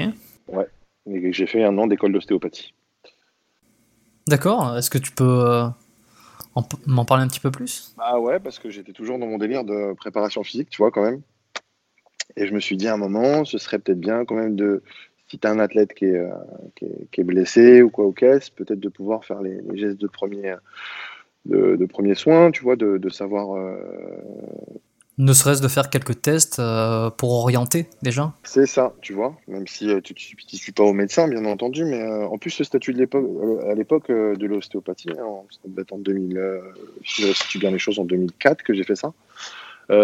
[0.49, 0.66] Ouais.
[1.09, 2.74] Et j'ai fait un an d'école d'ostéopathie.
[4.26, 4.76] D'accord.
[4.76, 5.64] Est-ce que tu peux
[6.87, 7.95] m'en parler un petit peu plus?
[7.97, 11.03] Bah ouais, parce que j'étais toujours dans mon délire de préparation physique, tu vois, quand
[11.03, 11.23] même.
[12.37, 14.83] Et je me suis dit à un moment, ce serait peut-être bien quand même de,
[15.29, 16.31] si tu as un athlète qui est, euh,
[16.75, 19.79] qui est, qui est blessé ou quoi au caisse, peut-être de pouvoir faire les, les
[19.79, 20.55] gestes de premier,
[21.45, 23.57] de, de premier soin, tu vois, de, de savoir.
[23.57, 23.77] euh,
[25.19, 29.67] Ne serait-ce de faire quelques tests euh, pour orienter déjà C'est ça, tu vois, même
[29.67, 32.67] si euh, tu ne suis pas au médecin, bien entendu, mais euh, en plus, le
[32.67, 33.25] statut de l'époque,
[33.67, 36.61] à l'époque de l'ostéopathie, hein, en- ça devait être en 2000, euh,
[37.03, 39.14] si je situe bien les choses, en 2004 que j'ai fait ça.
[39.89, 39.95] Ça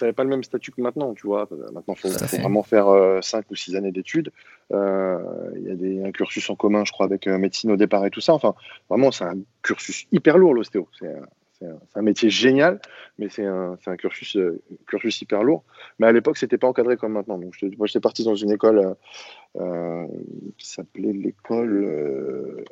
[0.00, 1.46] n'avait pas le même statut que maintenant, tu vois.
[1.72, 2.86] Maintenant, il faut, vraiment faire
[3.22, 4.32] 5 ou 6 années d'études.
[4.70, 8.10] Il y a des, un cursus en commun, je crois, avec médecine au départ et
[8.10, 8.32] tout ça.
[8.32, 8.54] Enfin,
[8.88, 10.88] vraiment, c'est un cursus hyper lourd, l'ostéo.
[10.98, 11.14] C'est
[11.66, 12.80] un, c'est un- métier génial,
[13.18, 15.64] mais c'est un, cursus, euh, cursus hyper lourd.
[15.98, 17.38] Mais à l'époque, c'était pas encadré comme maintenant.
[17.38, 18.94] Donc, moi, j'étais parti dans une école euh,
[19.60, 20.06] euh,
[20.56, 22.64] qui s'appelait l'école.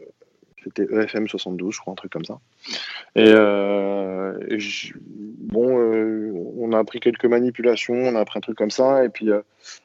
[0.66, 2.40] C'était EFM 72, je crois, un truc comme ça.
[3.14, 4.36] Et, euh,
[5.38, 9.04] bon, euh, on a appris quelques manipulations, on a appris un truc comme ça.
[9.04, 9.42] Et puis, euh,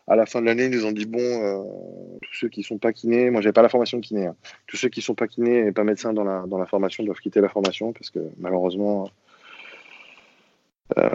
[0.08, 2.94] à la fin de l'année, ils nous ont dit bon, tous ceux qui sont pas
[2.94, 4.36] kinés, moi, j'avais pas la formation de kiné, hein.
[4.68, 7.20] tous ceux qui sont pas kinés et pas médecins dans la, dans la formation doivent
[7.20, 9.10] quitter la formation parce que malheureusement,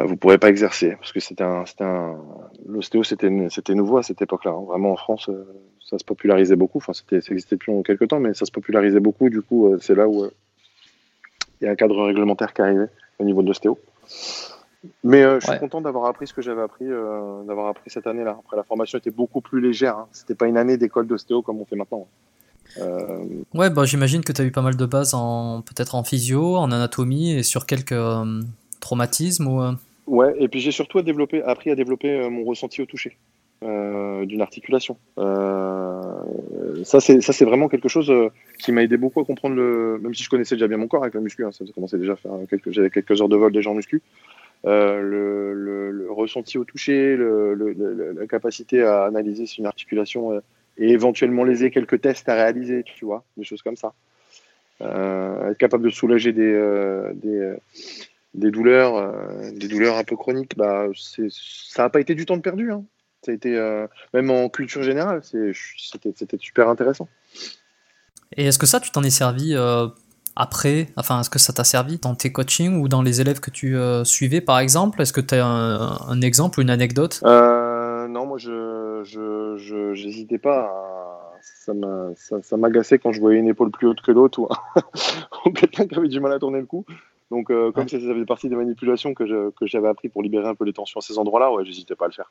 [0.05, 1.65] vous pourrez pas exercer parce que c'était un,
[2.67, 3.29] l'ostéo, c'était,
[3.75, 4.53] nouveau à cette époque-là.
[4.53, 4.65] hein.
[4.67, 5.29] Vraiment en France,
[5.89, 6.79] ça se popularisait beaucoup.
[6.79, 9.29] Enfin, c'était, ça existait depuis quelques temps, mais ça se popularisait beaucoup.
[9.31, 10.31] Du coup, euh, c'est là où euh,
[11.61, 12.87] il y a un cadre réglementaire qui arrivé
[13.19, 13.79] au niveau de l'ostéo.
[15.03, 15.59] Mais euh, je suis Ouais.
[15.59, 18.37] content d'avoir appris ce que j'avais appris, d'avoir appris cette année-là.
[18.39, 19.97] Après, la formation était beaucoup plus légère.
[19.97, 20.07] Hein.
[20.13, 22.07] C'était pas une année d'école d'ostéo comme on fait maintenant.
[22.79, 23.25] Euh,
[23.55, 26.57] Ouais, bah, j'imagine que tu as eu pas mal de bases en peut-être en physio,
[26.57, 28.43] en anatomie et sur quelques euh,
[28.81, 29.63] traumatismes ou.
[29.63, 29.73] euh,
[30.07, 33.17] Ouais, et puis j'ai surtout à développer, appris à développer mon ressenti au toucher
[33.63, 34.99] euh, d'une articulation.
[35.17, 36.13] Euh,
[36.85, 38.29] ça, c'est vraiment quelque chose euh,
[38.59, 39.99] qui m'a aidé beaucoup à comprendre le.
[40.03, 42.13] Même si je connaissais déjà bien mon corps avec la muscu, hein, ça commençait déjà
[42.13, 42.71] à faire quelques.
[42.71, 44.03] J'avais quelques heures de vol déjà en muscu.
[44.65, 50.39] Le, ressenti au toucher, la capacité à analyser si une articulation
[50.77, 53.95] et éventuellement léser quelques tests à réaliser, tu vois, des choses comme ça.
[54.81, 56.51] Être capable de soulager des,
[58.35, 59.15] douleurs,
[59.55, 62.71] des douleurs un peu chroniques, bah, ça n'a pas été du temps de perdu.
[62.71, 62.85] Hein.
[63.27, 67.09] Ça a été, euh, même en culture générale, c'était, super intéressant.
[68.37, 69.89] Et est-ce que ça, tu t'en es servi euh,
[70.37, 70.87] après?
[70.97, 73.77] Enfin, est-ce que ça t'a servi dans tes coachings ou dans les élèves que tu
[73.77, 75.03] euh, suivais, par exemple?
[75.03, 77.21] Est-ce que tu as un, un exemple ou une anecdote?
[78.09, 80.61] Non, moi, je, j'hésitais pas.
[80.61, 84.39] à- Ça, m'a, ça, ça m'agaçait quand je voyais une épaule plus haute que l'autre
[84.39, 84.49] ou,
[85.45, 86.85] ou quelqu'un qui avait du mal à tourner le cou.
[87.33, 90.47] Donc, euh, comme ça faisait partie des manipulations que, je- que j'avais appris pour libérer
[90.47, 92.31] un peu les tensions à ces endroits-là, ouais, j'hésitais pas à le faire.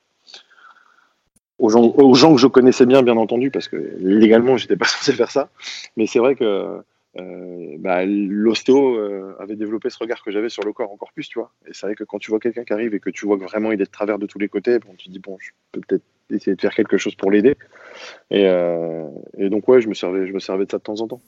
[1.58, 5.32] Aux gens, que je connaissais bien, bien entendu, parce que légalement, j'étais pas censé faire
[5.32, 5.49] ça.
[5.95, 6.80] Mais c'est vrai que
[7.18, 11.30] euh, bah, l'ostéo euh, avait développé ce regard que j'avais sur le corps encore plus,
[11.30, 11.51] tu vois.
[11.66, 13.43] Et c'est vrai que quand tu vois quelqu'un qui arrive et que tu vois que
[13.43, 15.51] vraiment il est de travers de tous les côtés, bon, tu te dis, bon, je
[15.72, 17.56] peux peut-être essayer de faire quelque chose pour l'aider.
[18.32, 20.99] Et, euh, et donc, ouais, je me, servais, je me servais de ça de temps
[20.99, 21.22] en temps.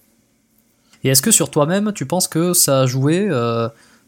[1.05, 3.30] Et est-ce que sur toi-même, tu penses que ça a joué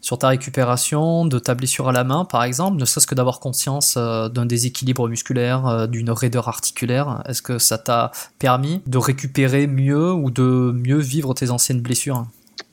[0.00, 3.40] sur ta récupération de ta blessure à la main, par exemple, ne serait-ce que d'avoir
[3.40, 8.98] conscience euh, d'un déséquilibre musculaire, euh, d'une raideur articulaire Est-ce que ça t'a permis de
[8.98, 12.24] récupérer mieux ou de mieux vivre tes anciennes blessures?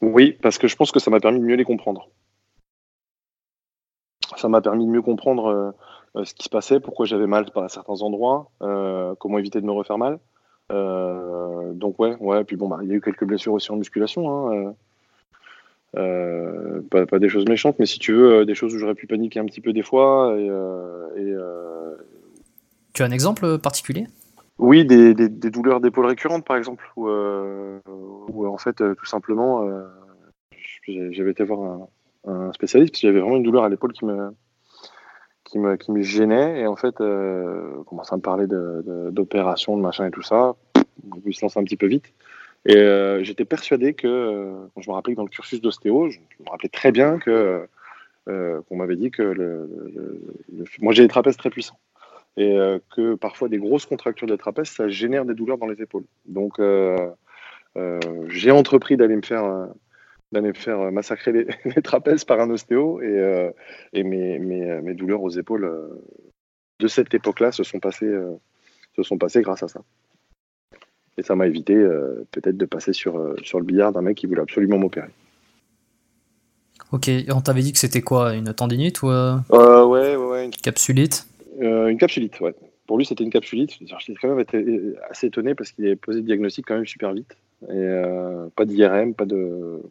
[0.01, 2.07] Oui, parce que je pense que ça m'a permis de mieux les comprendre.
[4.37, 5.73] Ça m'a permis de mieux comprendre
[6.15, 8.51] euh, ce qui se passait, pourquoi j'avais mal à certains endroits,
[9.19, 10.19] comment éviter de me refaire mal.
[10.69, 12.43] Donc ouais, ouais.
[12.43, 14.49] Puis bon, bah, il y a eu quelques blessures aussi en musculation.
[14.49, 14.73] Hein,
[15.95, 18.95] euh, pas, pas des choses méchantes, mais si tu veux, euh, des choses où j'aurais
[18.95, 20.35] pu paniquer un petit peu des fois.
[20.37, 21.33] Et, euh, et,
[22.93, 24.07] Tu as un exemple particulier?
[24.59, 29.69] Oui, des, des, des douleurs d'épaule récurrentes, par exemple, où, où, en fait, tout simplement,
[30.87, 31.87] j'avais été voir
[32.25, 34.31] un, un spécialiste parce que j'avais vraiment une douleur à l'épaule qui me,
[35.43, 36.61] qui me, qui me gênait.
[36.61, 40.55] Et en fait, on commence à me parler de- de- machin et tout ça.
[41.25, 42.11] Il se lance un petit peu vite.
[42.67, 46.19] Et euh, j'étais persuadé que, euh, je me rappelais que dans le cursus d'ostéo, je,
[46.19, 47.67] me rappelais très bien que
[48.27, 49.69] euh, qu'on m'avait dit que le,
[50.81, 51.79] moi j'ai des trapèzes très puissants
[52.35, 55.81] et euh, que parfois des grosses contractures des trapèzes ça génère des douleurs dans les
[55.81, 56.03] épaules.
[56.25, 57.09] Donc euh,
[57.77, 59.67] euh, j'ai entrepris d'aller me faire euh,
[60.33, 63.49] d'aller me faire euh, massacrer les, trapèzes par un ostéo et, euh,
[63.93, 66.03] mes, mes, mes douleurs aux épaules euh,
[66.79, 68.35] de cette époque-là se sont passées euh,
[68.97, 69.79] se sont passées grâce à ça.
[71.17, 74.17] Et ça m'a évité euh, peut-être de passer sur, euh, sur le billard d'un mec
[74.17, 75.09] qui voulait absolument m'opérer.
[76.91, 80.45] Ok, on t'avait dit que c'était quoi Une tendinite ou euh, Euh, ouais, ouais, ouais,
[80.45, 81.27] une, capsulite?
[81.61, 82.53] Euh, une capsulite, ouais.
[82.85, 83.71] pour lui, c'était une capsulite.
[83.81, 87.13] J'ai quand même été assez étonné parce qu'il avait posé le diagnostic quand même super
[87.13, 87.35] vite.
[87.63, 89.81] Et euh, pas d'IRM, pas de.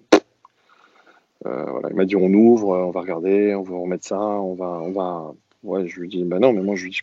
[1.44, 4.54] Euh, voilà, il m'a dit on ouvre, on va regarder, on va remettre ça, on
[4.54, 5.34] va, on va.
[5.64, 7.00] Ouais, je lui dis bah non, mais moi je lui dis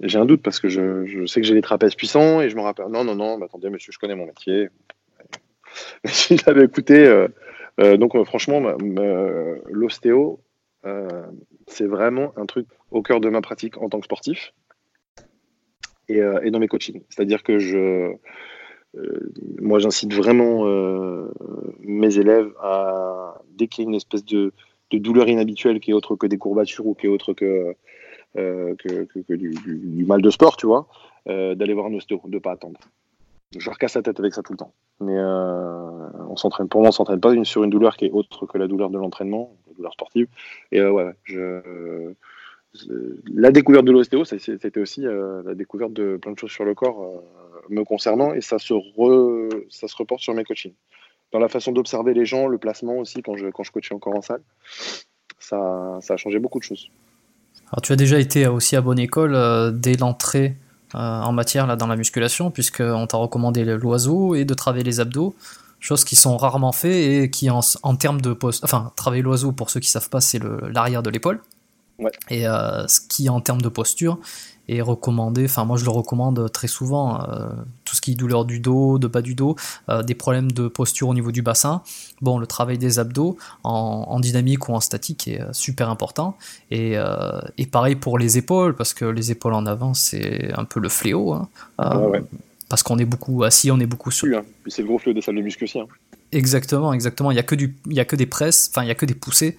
[0.00, 2.62] j'ai un doute parce que je, sais que j'ai les trapèzes puissants et je me
[2.62, 4.68] rappelle non non non, bah, attendez monsieur, je connais mon métier.
[6.30, 7.06] il avait écouté.
[7.06, 7.28] Euh,
[7.80, 8.60] euh, donc franchement,
[9.70, 10.40] l'ostéo,
[11.66, 14.54] c'est vraiment un truc au cœur de ma pratique en tant que sportif
[16.08, 16.20] et,
[16.50, 17.02] dans mes coachings.
[17.10, 18.16] C'est-à-dire que je
[18.96, 21.30] euh, moi, j'incite vraiment euh,
[21.80, 24.52] mes élèves à, dès qu'il y a une espèce de,
[24.92, 27.74] douleur inhabituelle qui est autre que des courbatures ou qui est autre que,
[28.36, 30.86] euh, que, du, mal de sport, tu vois,
[31.26, 32.78] d'aller voir un ostéo, de pas attendre.
[33.56, 34.72] Je leur casse la tête avec ça tout le temps.
[35.00, 38.58] Mais on s'entraîne, pour moi, on s'entraîne pas sur une douleur qui est autre que
[38.58, 40.26] la douleur de l'entraînement, la douleur sportive.
[40.72, 41.12] Et ouais,
[43.34, 47.22] la découverte de l'ostéo, c'était aussi la découverte de plein de choses sur le corps
[47.68, 48.74] me concernant et ça se,
[49.70, 50.74] ça se reporte sur mes coachings.
[51.32, 54.14] Dans la façon d'observer les gens, le placement aussi, quand je, quand je coachais encore
[54.14, 54.42] en salle,
[55.38, 56.90] ça, ça a changé beaucoup de choses.
[57.72, 60.56] Alors tu as déjà été aussi à bonne école euh, dès l'entrée
[60.94, 65.34] euh, en matière dans la musculation, puisqu'on t'a recommandé l'oiseau et de travailler les abdos,
[65.80, 69.52] choses qui sont rarement faites et qui en, en termes de poste, enfin travailler l'oiseau
[69.52, 70.40] pour ceux qui savent pas, c'est
[70.70, 71.40] l'arrière de l'épaule.
[71.98, 72.10] Ouais.
[72.30, 74.18] Et euh, ce qui en termes de posture
[74.68, 77.48] et recommandé, enfin moi je le recommande très souvent, euh,
[77.84, 79.54] tout ce qui est douleur du dos, de bas du dos,
[79.88, 81.82] euh, des problèmes de posture au niveau du bassin.
[82.20, 86.36] Bon, le travail des abdos en, dynamique ou en statique est super important.
[86.70, 86.96] Et,
[87.58, 90.88] et, pareil pour les épaules, parce que les épaules en avant c'est un peu le
[90.88, 91.32] fléau.
[91.32, 91.48] Hein.
[92.68, 94.36] Parce qu'on est beaucoup assis, on est beaucoup sur.
[94.36, 94.42] Hein.
[94.66, 95.78] c'est le gros fléau des salles de muscu aussi.
[95.78, 95.86] Hein.
[96.32, 97.30] Exactement, exactement.
[97.30, 98.96] Il y a que du, il y a que des presses, enfin il y a
[98.96, 99.56] que des poussées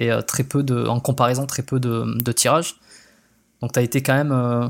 [0.00, 2.80] et très peu de, en comparaison très peu de, de tirage.
[3.60, 4.32] Donc tu as été quand même.
[4.32, 4.66] Euh,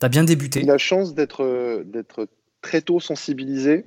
[0.00, 0.62] tu bien débuté.
[0.62, 2.28] La chance d'être euh, d'être
[2.60, 3.86] très tôt sensibilisé.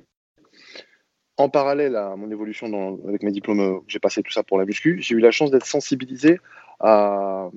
[1.38, 4.64] En parallèle à mon évolution avec mes diplômes, euh, j'ai passé tout ça pour la
[4.64, 5.00] muscu.
[5.00, 6.40] J'ai eu la chance d'être sensibilisé
[6.80, 7.48] à,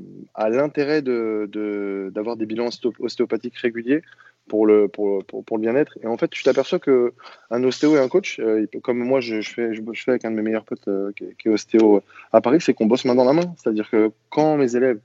[0.49, 4.01] l'intérêt d'avoir de, d'avoir des bilans ostéopathiques réguliers
[4.47, 5.97] pour le, pour, pour, le bien-être.
[6.03, 8.39] Et en fait, tu t'aperçois qu'un ostéo et un coach,
[8.83, 11.47] comme moi je, fais, je, fais avec un de mes meilleurs potes qui, est, qui,
[11.47, 13.55] est, ostéo à Paris, c'est qu'on bosse main dans la main.
[13.57, 14.99] C'est-à-dire que quand mes élèves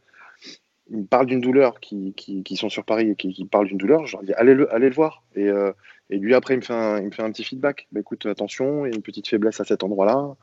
[0.91, 4.07] ils parlent d'une douleur, qui, qui, sont sur Paris et qui, qui parlent d'une douleur,
[4.07, 5.23] je leur dis allez le, allez le voir.
[5.37, 5.73] Et, euh,
[6.11, 7.87] et lui, après, il me fait un, me fait un petit feedback.
[7.93, 10.35] Bah, écoute, attention, il y a une petite faiblesse à cet endroit-là.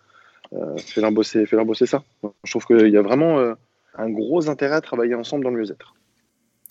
[0.53, 2.03] Euh, fais-leur bosser, bosser ça.
[2.43, 3.55] Je trouve qu'il y a vraiment euh,
[3.95, 5.96] un gros intérêt à travailler ensemble dans le mieux-être.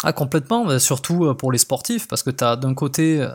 [0.04, 3.26] Ah, complètement, surtout pour les sportifs, parce que tu as d'un côté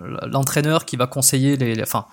[0.00, 2.06] l'entraîneur qui va conseiller les, enfin,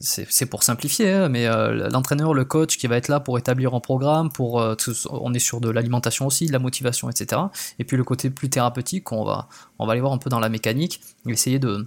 [0.00, 3.74] c'est pour simplifier, hein, mais euh, l'entraîneur, le coach qui va être là pour établir
[3.74, 4.74] un programme, pour euh,
[5.10, 7.42] on est sur de l'alimentation aussi, de la motivation, etc.
[7.78, 9.48] Et puis le côté plus thérapeutique, on va,
[9.78, 11.86] on va aller voir un peu dans la mécanique, essayer de,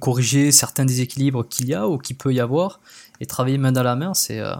[0.00, 2.80] corriger certains déséquilibres qu'il y a ou qu'il peut y avoir,
[3.20, 4.54] et travailler main dans la main, c'est euh,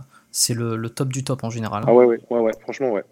[0.51, 1.85] le, le, top du top en général.
[1.87, 3.05] Ah ouais, ouais, ouais, franchement, ouais.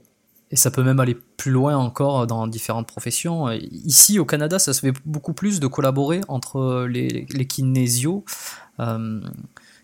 [0.52, 3.50] Et ça peut même aller plus loin encore dans différentes professions.
[3.50, 8.22] Ici, au Canada, ça se fait beaucoup plus de collaborer entre les, kinésios,
[8.78, 9.20] euh,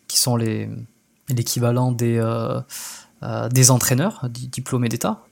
[0.08, 2.60] qui sont l'équivalent des, euh,
[3.22, 5.22] euh, des entraîneurs diplômés d'État.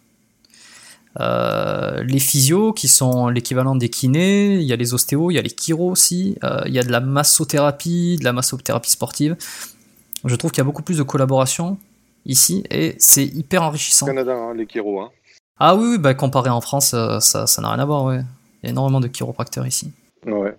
[1.18, 5.43] les physios qui sont l'équivalent des kinés, il y a les ostéos, il y a
[5.43, 9.37] les chiro aussi, il y a de la massothérapie, de la massothérapie sportive.
[10.24, 11.76] Je trouve qu'il y a beaucoup plus de collaboration
[12.24, 14.07] ici et c'est hyper enrichissant.
[14.07, 15.01] Canada, hein, les chiro.
[15.01, 15.11] Hein.
[15.59, 18.04] Ah oui, bah, comparé en France, ça, ça n'a rien à voir.
[18.04, 18.20] Ouais.
[18.62, 19.92] Il y a énormément de chiropracteurs ici.
[20.26, 20.54] Ouais.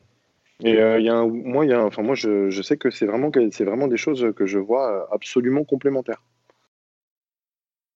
[0.64, 2.90] Et euh, il y a un, moi, y a, enfin, moi je, je, sais que
[2.90, 6.24] c'est vraiment, c'est vraiment des choses que je vois euh, absolument complémentaires.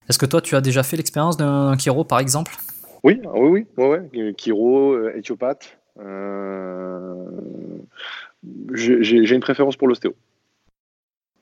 [0.07, 2.51] Est-ce que toi, tu as déjà fait l'expérience d'un chiro, par exemple?
[3.03, 4.33] Oui, ah oui, oui, ouais, ouais.
[4.37, 5.77] Chiro, euh, éthiopathe.
[5.99, 7.25] Euh...
[8.73, 10.13] J'ai une préférence pour l'ostéo.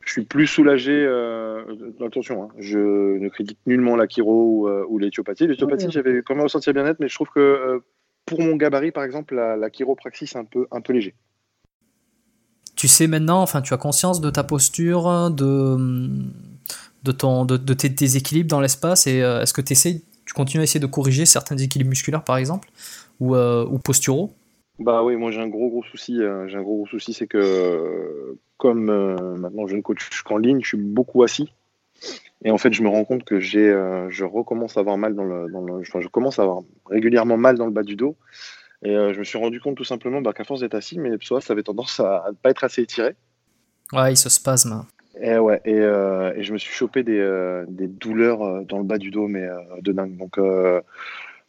[0.09, 0.91] Je suis plus soulagé.
[0.91, 1.61] Euh,
[2.03, 5.45] attention, hein, je ne critique nullement la chiro ou, ou l'éthiopathie.
[5.45, 7.83] L'éthiopathie, j'avais quand même ressenti bien-être, mais je trouve que
[8.25, 11.13] pour mon gabarit, par exemple, la, chiropraxie, c'est un peu, un peu léger.
[12.75, 15.77] Tu sais maintenant, enfin, tu as conscience de ta posture, de,
[17.03, 20.63] de, ton, de, tes déséquilibres dans l'espace, et euh, est-ce que tu tu continues à
[20.63, 22.69] essayer de corriger certains déséquilibres musculaires, par exemple,
[23.19, 24.33] ou, euh, ou posturaux?
[24.79, 26.21] Bah oui, moi j'ai un gros gros souci.
[26.21, 28.85] Euh, j'ai un gros gros souci, c'est que comme
[29.37, 31.51] maintenant je ne coach qu'en ligne, je suis beaucoup assis.
[32.43, 35.13] Et en fait, je me rends compte que j'ai, euh, je recommence à avoir mal
[35.13, 37.95] dans le, dans le enfin, je commence à avoir régulièrement mal dans le bas du
[37.95, 38.15] dos.
[38.81, 41.17] Et euh, je me suis rendu compte tout simplement bah, qu'à force d'être assis, mes
[41.17, 43.15] psoas avait tendance à ne pas être assez étiré.
[43.91, 44.85] Ouais, il se spasme.
[45.21, 48.97] Et ouais, et, euh, et je me suis chopé des, des, douleurs dans le bas
[48.97, 49.45] du dos, mais
[49.81, 50.15] de dingue.
[50.15, 50.39] Donc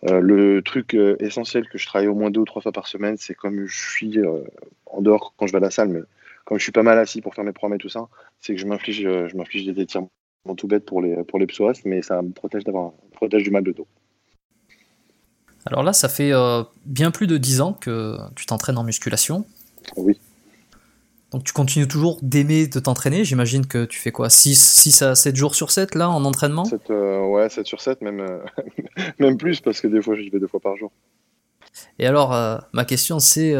[0.02, 3.34] le truc essentiel que je travaille au moins deux ou trois fois par semaine, c'est
[3.34, 4.18] comme je suis
[4.86, 6.00] en dehors quand je vais à la salle, mais
[6.44, 8.08] comme je suis pas mal assis pour faire mes programmes et tout ça,
[8.40, 10.10] c'est que je m'inflige, je m'inflige des étirements
[10.56, 13.62] tout bêtes pour les, pour les psoas, mais ça me protège, d'avoir, protège du mal
[13.62, 13.86] de dos.
[15.66, 16.32] Alors là, ça fait
[16.86, 19.44] bien plus de 10 ans que tu t'entraînes en musculation.
[19.96, 20.18] Oui.
[21.30, 23.24] Donc tu continues toujours d'aimer de t'entraîner.
[23.24, 24.30] J'imagine que tu fais quoi?
[24.30, 26.64] 6, 6 à 7 jours sur 7 là en entraînement?
[26.64, 28.38] 7, euh, Ouais, 7 sur 7, même, euh,
[29.18, 30.90] même plus parce que des fois j'y vais deux fois par jour.
[32.00, 33.54] Et alors, euh, ma question c'est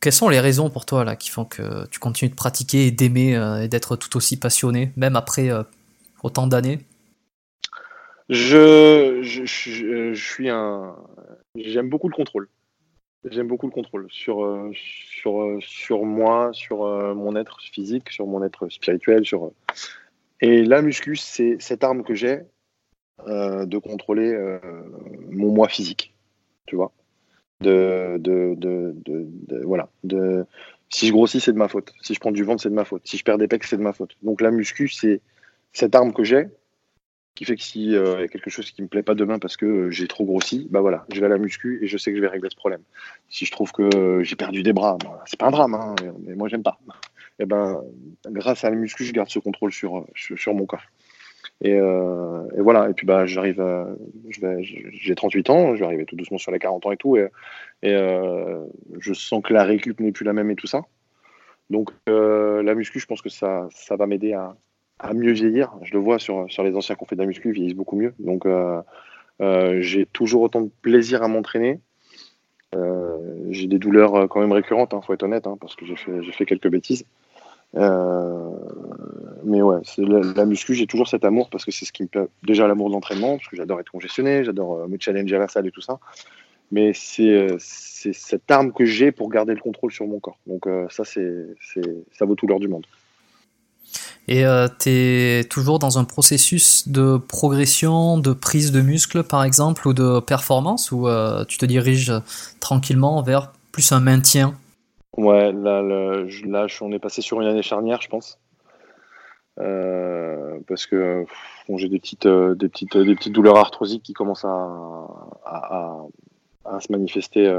[0.00, 2.90] quelles sont les raisons pour toi là qui font que tu continues de pratiquer et
[2.90, 5.50] d'aimer et d'être tout aussi passionné, même après
[6.22, 6.80] autant d'années?
[8.30, 10.94] Je, je, je, je, suis un.
[11.56, 12.48] J'aime beaucoup le contrôle.
[13.28, 18.10] J'aime beaucoup le contrôle sur, euh, sur, euh, sur moi, sur euh, mon être physique,
[18.10, 19.26] sur mon être spirituel.
[19.26, 19.52] Sur...
[20.40, 22.40] Et la muscu, c'est cette arme que j'ai
[23.26, 24.34] de contrôler
[25.28, 26.14] mon moi physique.
[26.66, 26.90] Tu vois
[27.60, 29.90] de, de, de, voilà.
[30.04, 30.46] De,
[30.88, 31.92] si je grossis, c'est de ma faute.
[32.00, 33.02] Si je prends du ventre, c'est de ma faute.
[33.04, 34.16] Si je perds des pecs, c'est de ma faute.
[34.22, 35.20] Donc la muscu, c'est
[35.74, 36.46] cette arme que j'ai
[37.34, 39.56] qui fait que si euh, y a quelque chose qui me plaît pas demain parce
[39.56, 42.10] que euh, j'ai trop grossi, bah voilà, je vais à la muscu et je sais
[42.10, 42.82] que je vais régler ce problème.
[43.28, 45.94] Si je trouve que euh, j'ai perdu des bras, bah, c'est pas un drame, hein,
[46.24, 46.78] mais moi j'aime pas.
[47.38, 47.82] Et eh ben,
[48.26, 50.82] grâce à la muscu, je garde ce contrôle sur, sur, mon corps.
[51.62, 53.64] Et, et, voilà, et puis bah j'arrive,
[54.28, 57.28] j'ai 38 ans, je vais arriver tout doucement sur les 40 ans et tout, et,
[57.82, 57.96] et
[58.98, 60.82] je sens que la récup n'est plus la même et tout ça.
[61.70, 64.54] Donc la muscu, je pense que ça, ça va m'aider à,
[65.00, 65.72] à mieux vieillir.
[65.82, 67.96] Je le vois sur, sur les anciens qu'on fait de la muscu, ils vieillissent beaucoup
[67.96, 68.14] mieux.
[68.18, 68.80] Donc, euh,
[69.40, 71.80] euh, j'ai toujours autant de plaisir à m'entraîner.
[72.74, 73.16] Euh,
[73.50, 75.96] j'ai des douleurs quand même récurrentes, il hein, faut être honnête, hein, parce que j'ai
[76.32, 77.04] fait, quelques bêtises.
[77.74, 77.80] mais
[79.62, 82.28] ouais, la, la, muscu, j'ai toujours cet amour parce que c'est ce qui me plaît.
[82.42, 85.66] Déjà l'amour de l'entraînement, parce que j'adore être congestionné, j'adore me challenger à la salle
[85.66, 85.98] et tout ça.
[86.72, 90.38] Mais c'est cette arme que j'ai pour garder le contrôle sur mon corps.
[90.46, 91.46] Donc ça, c'est
[92.12, 92.86] ça vaut tout l'heure du monde.
[94.32, 99.42] Et euh, tu es toujours dans un processus de progression, de prise de muscle par
[99.42, 102.12] exemple, ou de performance, ou euh, tu te diriges
[102.60, 104.54] tranquillement vers plus un maintien?
[105.16, 108.38] Ouais, là, là, on est passé sur une année charnière, je pense.
[109.58, 111.24] Euh, parce que
[111.74, 115.98] j'ai des petites, des, petites, des petites douleurs arthrosiques qui commencent à
[116.78, 117.52] se manifester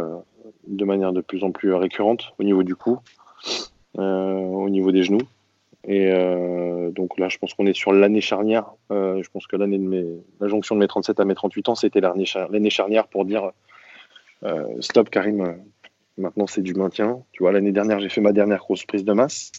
[0.67, 2.99] de manière de plus en plus récurrente au niveau du cou,
[3.97, 5.27] au niveau des genoux.
[5.87, 8.71] Et euh, donc là, je pense qu'on est sur l'année charnière.
[8.91, 10.05] Euh, je pense que l'année de mes,
[10.39, 13.51] la jonction de mes 37 à mes 38 ans, c'était l'année charnière pour dire
[14.43, 15.57] euh, stop, Karim.
[16.17, 17.23] Maintenant, c'est du maintien.
[17.31, 19.51] Tu vois, l'année dernière, j'ai fait ma dernière grosse prise de masse.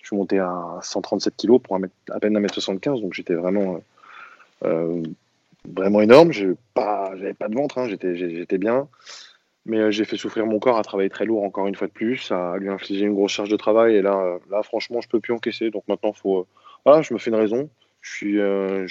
[0.00, 3.80] Je suis monté à 137 kg pour à peine 1m75, donc j'étais vraiment,
[4.62, 6.32] vraiment énorme.
[6.32, 7.88] Je n'avais pas de ventre, hein.
[7.88, 8.88] j'étais bien.
[9.66, 11.92] Mais euh, j'ai fait souffrir mon corps à travailler très lourd encore une fois de
[11.92, 13.96] plus, à lui infliger une grosse charge de travail.
[13.96, 15.70] Et là, euh, là franchement, je peux plus encaisser.
[15.70, 16.46] Donc maintenant, faut, euh,
[16.84, 17.68] voilà, je me fais une raison.
[18.00, 18.86] Je suis, je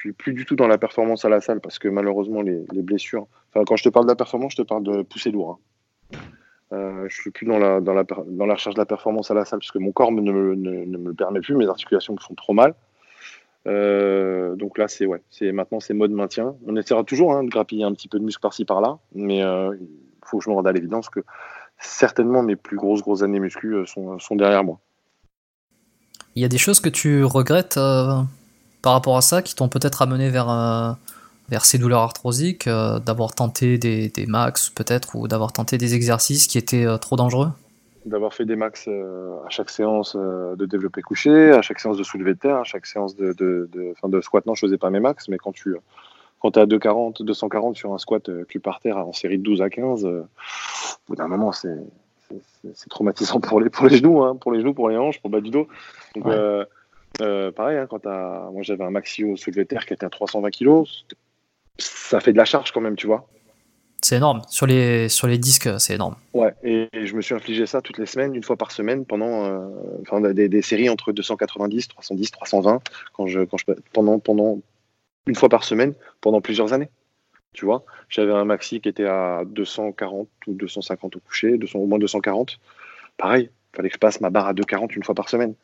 [0.00, 3.26] suis plus du tout dans la performance à la salle parce que malheureusement, les, blessures.
[3.50, 5.60] Enfin, quand je te parle de la performance, je te parle de pousser lourd.
[6.12, 6.18] Hein.
[6.72, 9.34] Euh, je suis plus dans la, dans, la, dans la recherche de la performance à
[9.34, 12.14] la salle parce que mon corps ne, me, ne, me le permet plus, mes articulations
[12.14, 12.74] me font trop mal.
[13.66, 16.56] donc là, c'est ouais, c'est maintenant c'est mode maintien.
[16.66, 19.42] On essaiera toujours hein, de grappiller un petit peu de muscle par-ci par-là, mais
[20.24, 21.20] faut que je me rende à l'évidence que
[21.78, 24.78] certainement mes plus grosses grosses années muscu euh, sont, sont derrière moi.
[26.36, 28.20] Il y a des choses que tu regrettes euh,
[28.82, 30.92] par rapport à ça qui t'ont peut-être amené vers, euh,
[31.48, 36.46] vers ces douleurs arthrosiques, d'avoir tenté des, des max peut-être ou d'avoir tenté des exercices
[36.46, 37.50] qui étaient trop dangereux?
[38.04, 42.34] D'avoir fait des max à chaque séance de développé couché, à chaque séance de soulevé
[42.34, 44.44] de terre, à chaque séance de, de, de, de squat.
[44.44, 45.76] Non, je faisais pas mes max, mais quand tu
[46.44, 49.42] quand tu à 240, 240 sur un squat euh, cul par terre en série de
[49.42, 50.24] 12 à 15, euh, au
[51.08, 51.70] bout d'un moment, c'est
[52.90, 55.38] traumatisant pour les, pour les genoux, hein, pour les genoux, pour les hanches, pour le
[55.38, 55.68] bas du dos.
[56.14, 60.04] Donc, euh, pareil, hein, quand as, moi j'avais un maxi au soulevé terre qui était
[60.04, 60.82] à 320 kg,
[61.78, 63.26] ça fait de la charge quand même, tu vois.
[64.02, 64.42] C'est énorme.
[64.48, 66.16] Sur les, sur les disques, c'est énorme.
[66.34, 69.66] Ouais, et, je me suis infligé ça toutes les semaines, une fois par semaine, pendant
[70.02, 72.82] enfin, des, des, séries entre 290, 310, 320,
[73.14, 73.64] quand je, quand je,
[73.94, 74.58] pendant, pendant,
[75.26, 76.88] une fois par semaine pendant plusieurs années.
[77.52, 81.86] Tu vois, j'avais un maxi qui était à 240 ou 250 au coucher, 200, au
[81.86, 82.58] moins 240.
[83.16, 85.54] Pareil, il fallait que je passe ma barre à 240 une fois par semaine.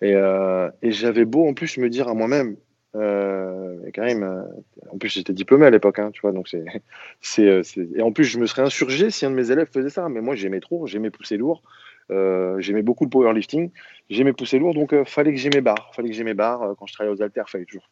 [0.00, 2.56] Et, euh, et j'avais beau en plus me dire à moi-même,
[2.94, 4.42] euh, Karim, euh,
[4.90, 6.64] en plus j'étais diplômé à l'époque, hein, tu vois, donc c'est,
[7.20, 7.62] c'est, euh,
[7.94, 10.20] et en plus je me serais insurgé si un de mes élèves faisait ça, mais
[10.20, 11.62] moi j'aimais trop, j'aimais pousser lourd,
[12.10, 13.70] euh, j'aimais beaucoup le powerlifting,
[14.10, 16.86] j'aimais pousser lourd, donc fallait que j'ai mes barres, fallait que j'ai mes barres quand
[16.86, 17.88] je travaillais aux haltères, fallait toujours,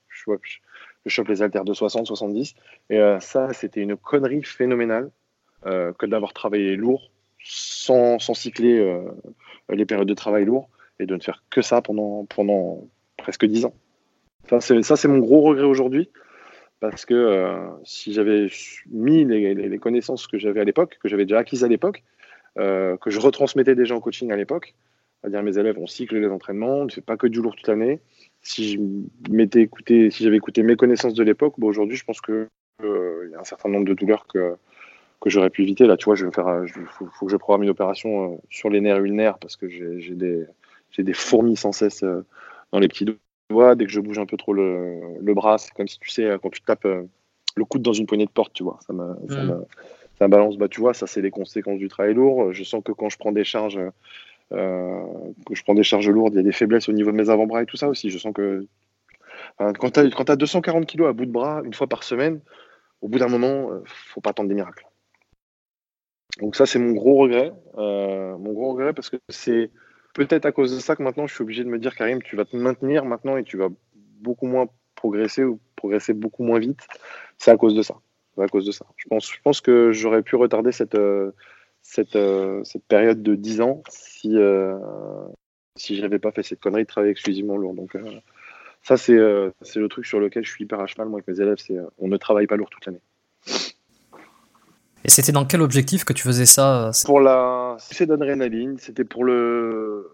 [1.06, 2.54] chope les haltères de 60, 70.
[2.90, 5.10] Et ça, c'était une connerie phénoménale
[5.64, 7.10] que d'avoir travaillé lourd
[7.42, 9.00] sans, sans cycler
[9.70, 12.86] les périodes de travail lourd et de ne faire que ça pendant, pendant
[13.16, 13.74] presque 10 ans.
[14.48, 16.10] Ça, c'est mon gros regret aujourd'hui
[16.80, 18.48] parce que euh, si j'avais
[18.90, 22.02] mis les, connaissances que j'avais à l'époque, que j'avais déjà acquises à l'époque,
[22.58, 24.74] euh, que je retransmettais déjà en coaching à l'époque,
[25.20, 27.68] c'est-à-dire mes élèves, on cycle les entraînements, on ne fait pas que du lourd toute
[27.68, 28.00] l'année.
[28.42, 32.48] Si je écouté, si j'avais écouté mes connaissances de l'époque, bon, aujourd'hui, je pense que
[32.82, 34.56] euh, y a un certain nombre de douleurs que,
[35.20, 35.86] que j'aurais pu éviter.
[35.86, 38.80] Là, tu vois, je vais faire, il faut, que je programme une opération sur les
[38.80, 40.46] nerfs ulnaires parce que j'ai des,
[40.98, 42.04] des fourmis sans cesse
[42.72, 43.04] dans les petits
[43.50, 43.74] doigts.
[43.74, 46.36] Dès que je bouge un peu trop le, le bras, c'est comme si tu sais,
[46.42, 47.02] quand tu tapes euh,
[47.56, 48.78] le coude dans une poignée de porte, tu vois.
[48.86, 50.30] Ça me, ça mm.
[50.30, 50.56] balance.
[50.56, 52.52] Bah, tu vois, ça, c'est les conséquences du travail lourd.
[52.52, 53.90] Je sens que quand je prends des charges, euh,
[54.50, 57.30] que je prends des charges lourdes, il y a des faiblesses au niveau de mes
[57.30, 58.10] avant-bras et tout ça aussi.
[58.10, 58.66] Je sens que
[59.58, 62.40] quand tu as, as, 240 kilos à bout de bras une fois par semaine,
[63.00, 64.86] au bout d'un moment, euh, faut pas attendre des miracles.
[66.40, 67.52] Donc ça, c'est mon gros regret.
[67.76, 69.70] mon gros regret parce que c'est
[70.14, 72.36] peut-être à cause de ça que maintenant je suis obligé de me dire Karim, tu
[72.36, 73.68] vas te maintenir maintenant et tu vas
[74.20, 76.86] beaucoup moins progresser ou progresser beaucoup moins vite.
[77.38, 77.96] C'est à cause de ça.
[78.38, 78.86] à cause de ça.
[78.96, 81.32] Je pense, je pense que j'aurais pu retarder cette, euh,
[81.82, 84.76] cette, euh, cette période de 10 ans si, euh,
[85.76, 87.74] si je n'avais pas fait cette connerie de travailler exclusivement lourd.
[87.74, 87.96] Donc
[88.82, 91.58] ça, c'est le truc sur lequel je suis hyper à cheval, moi, avec mes élèves,
[91.58, 93.02] c'est on ne travaille pas lourd toute l'année.
[95.04, 99.04] Et c'était dans quel objectif que tu faisais ça euh, Pour la c'est d'adrénaline, c'était
[99.04, 100.10] pour le.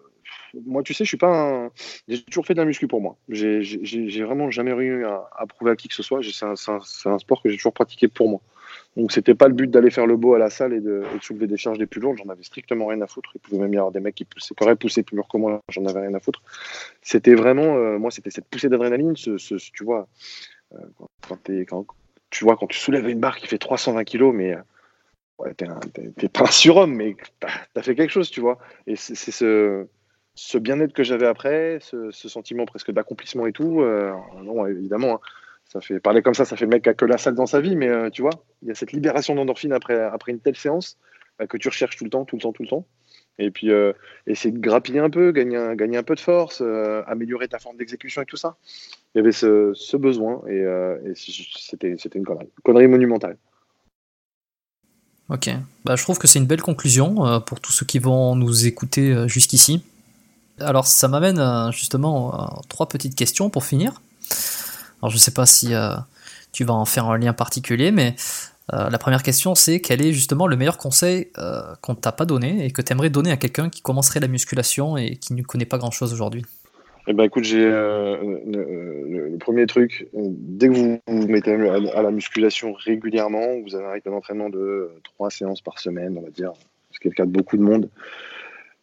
[0.65, 1.71] Moi, tu sais, je suis pas un.
[2.07, 3.17] J'ai toujours fait de la muscu pour moi.
[3.29, 6.21] J'ai vraiment jamais eu à, à, prouver à qui que ce soit.
[6.23, 6.53] C'est un,
[7.05, 8.41] un, sport que j'ai toujours pratiqué pour moi.
[8.97, 11.45] Donc, c'était pas le but d'aller faire le beau à la salle et de, soulever
[11.45, 12.17] des charges les plus lourdes.
[12.17, 13.29] J'en avais strictement rien à foutre.
[13.35, 15.61] Il pouvait même y avoir des mecs qui, poussaient, qui auraient plus lourd que moi.
[15.69, 16.41] J'en avais rien à foutre.
[17.03, 17.77] C'était vraiment.
[17.77, 19.15] Euh, moi, c'était cette poussée d'adrénaline.
[19.15, 19.37] Ce,
[19.71, 20.07] tu vois,
[20.73, 20.79] euh,
[21.21, 21.37] quand,
[21.67, 21.85] quand,
[22.31, 24.57] tu vois, quand tu soulèves une barre qui fait 320 kg, mais
[25.37, 28.57] ouais, t'es pas un surhomme, mais t'as as fait quelque chose, tu vois.
[28.87, 29.85] Et c'est ce,
[30.33, 33.81] ce bien-être que j'avais après, ce, sentiment presque d'accomplissement et tout.
[33.81, 34.11] Euh,
[34.43, 35.19] non, évidemment, hein,
[35.69, 37.75] ça fait parler comme ça, ça fait mec a que la salle dans sa vie,
[37.75, 40.97] mais euh, tu vois, il y a cette libération d'endorphine après, après une telle séance
[41.39, 42.85] bah, que tu recherches tout le temps, tout le temps, tout le temps.
[43.39, 43.93] Et puis, euh,
[44.25, 46.61] essayer de grappiller un peu, gagner un, gagner un peu de force,
[47.05, 48.57] améliorer ta forme d'exécution et tout ça.
[49.13, 50.65] Il y avait ce, besoin et,
[51.15, 52.25] c'était une
[52.63, 53.37] connerie, monumentale.
[55.29, 55.49] Ok,
[55.83, 58.65] bah, je trouve que c'est une belle conclusion euh, pour tous ceux qui vont nous
[58.65, 59.83] écouter euh, jusqu'ici.
[60.59, 64.01] Alors ça m'amène euh, justement à trois petites questions pour finir.
[65.01, 65.73] Alors je sais pas si
[66.51, 68.15] tu vas en faire un lien particulier, mais
[68.71, 71.31] la première question c'est quel est justement le meilleur conseil
[71.81, 74.97] qu'on t'a pas donné et que tu aimerais donner à quelqu'un qui commencerait la musculation
[74.97, 76.43] et qui ne connaît pas grand chose aujourd'hui?
[77.09, 82.11] Eh ben écoute, j'ai euh, le, premier truc, dès que vous vous mettez à, la
[82.11, 86.51] musculation régulièrement, vous avez un rythme d'entraînement de trois séances par semaine, on va dire,
[86.91, 87.89] ce qui est le cas de beaucoup de monde,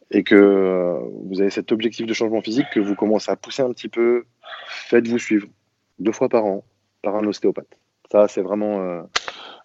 [0.09, 3.61] et que euh, vous avez cet objectif de changement physique, que vous commencez à pousser
[3.61, 4.25] un petit peu,
[4.89, 5.47] faites-vous suivre
[5.99, 6.63] deux fois par an
[7.01, 7.77] par un ostéopathe.
[8.11, 8.81] Ça, c'est vraiment,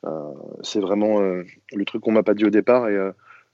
[0.04, 2.96] euh, c'est vraiment le truc qu'on m'a pas dit au départ, et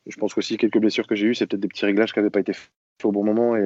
[0.07, 2.31] je pense qu'aussi quelques blessures que j'ai eues, c'est peut-être des petits réglages qui n'avaient
[2.31, 2.71] pas été faits
[3.05, 3.57] au bon moment,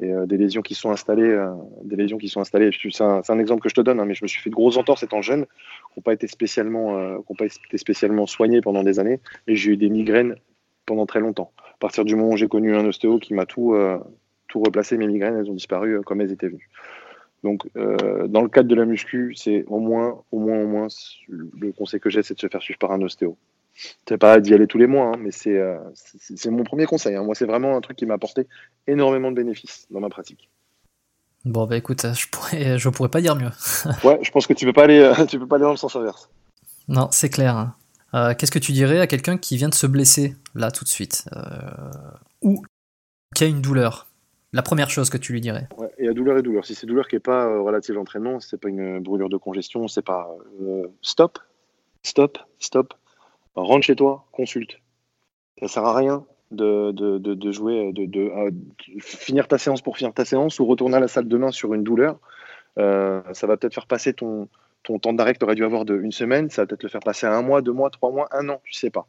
[0.00, 1.22] et euh, des lésions qui sont installées.
[1.22, 1.52] Euh,
[1.84, 2.70] des lésions qui sont installées.
[2.72, 4.54] C'est un, un, exemple que je te donne, hein, mais je me suis fait de
[4.54, 8.82] grosses entorses étant jeune, qui n'ont pas été spécialement, euh, pas été spécialement soignées pendant
[8.82, 10.36] des années, et j'ai eu des migraines
[10.86, 11.52] pendant très longtemps.
[11.58, 13.76] À partir du moment où j'ai connu un ostéo qui m'a tout,
[14.48, 16.68] tout replacé, mes migraines, elles ont disparu comme elles étaient venues.
[17.42, 20.88] Donc, dans le cadre de la muscu, c'est au moins, au moins, au moins,
[21.28, 23.36] le conseil que j'ai, c'est de se faire suivre par un ostéo.
[24.06, 27.14] C'est pas d'y aller tous les mois, hein, mais euh, c'est mon premier conseil.
[27.14, 27.22] Hein.
[27.22, 28.46] Moi, c'est vraiment un truc qui m'a apporté
[28.86, 30.50] énormément de bénéfices dans ma pratique.
[31.44, 33.50] Bon, bah écoute, je pourrais, je pourrais pas dire mieux.
[34.04, 35.96] ouais, je pense que tu peux pas aller, tu peux pas aller dans le sens
[35.96, 36.28] inverse.
[36.88, 37.72] Non, c'est clair.
[38.12, 40.88] Euh, qu'est-ce que tu dirais à quelqu'un qui vient de se blesser là tout de
[40.88, 41.70] suite euh,
[42.42, 42.62] ou
[43.34, 44.08] qui a une douleur?
[44.52, 45.68] La première chose que tu lui dirais.
[45.76, 46.64] Ouais, y a douleur et douleur.
[46.64, 49.86] Si c'est douleur qui n'est pas relative à l'entraînement, c'est pas une brûlure de congestion,
[49.86, 50.28] c'est pas
[51.02, 51.38] stop,
[52.02, 52.94] stop, stop
[53.54, 54.78] rentre chez toi, consulte.
[55.60, 58.32] Ça sert à rien de, de, de, jouer, de,
[59.00, 61.84] finir ta séance pour finir ta séance ou retourner à la salle demain sur une
[61.84, 62.18] douleur.
[62.78, 64.48] Euh, ça va peut-être faire passer ton,
[64.82, 66.88] ton temps d'arrêt que tu aurais dû avoir de une semaine, ça va peut-être le
[66.88, 69.06] faire passer à un mois, deux mois, trois mois, un an, tu sais pas.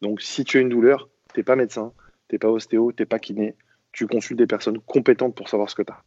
[0.00, 1.92] Donc si tu as une douleur, t'es pas médecin,
[2.28, 3.54] t'es pas ostéo, t'es pas kiné,
[3.92, 6.02] tu consultes des personnes compétentes pour savoir ce que tu as.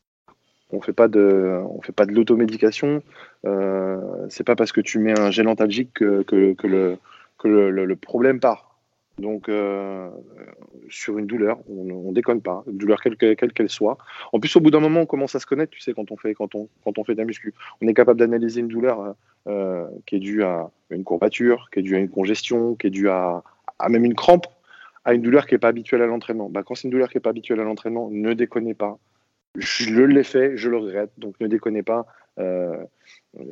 [0.72, 3.04] On fait pas de, on fait pas de l'automédication.
[3.46, 3.98] Euh,
[4.30, 6.98] c'est pas parce que tu mets un gel antalgique que, le,
[7.38, 8.72] que le, problème part.
[9.20, 10.10] Donc, euh,
[10.90, 13.98] sur une douleur, on, on déconne pas, une douleur quelle qu'elle qu'elle soit.
[14.34, 16.18] En plus, au bout d'un moment, on commence à se connaître, tu sais, quand on
[16.18, 17.54] fait, quand on, quand on fait de muscu.
[17.82, 19.16] On est capable d'analyser une douleur
[19.48, 22.90] euh, qui est due à une courbature, qui est due à une congestion, qui est
[22.90, 23.44] due à,
[23.80, 24.48] à même une crampe,
[25.06, 26.50] à une douleur qui n'est pas habituelle à l'entraînement.
[26.50, 28.98] Bah, quand c'est une douleur qui n'est pas habituelle à l'entraînement, ne déconnez pas.
[29.56, 32.06] Je l'ai fait, je le regrette, donc ne déconnez pas.
[32.40, 32.76] Euh,
[33.40, 33.44] euh,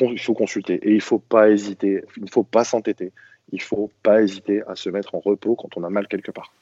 [0.00, 3.12] il faut consulter et il ne faut pas hésiter, il ne faut pas s'entêter,
[3.50, 6.30] il ne faut pas hésiter à se mettre en repos quand on a mal quelque
[6.30, 6.52] part.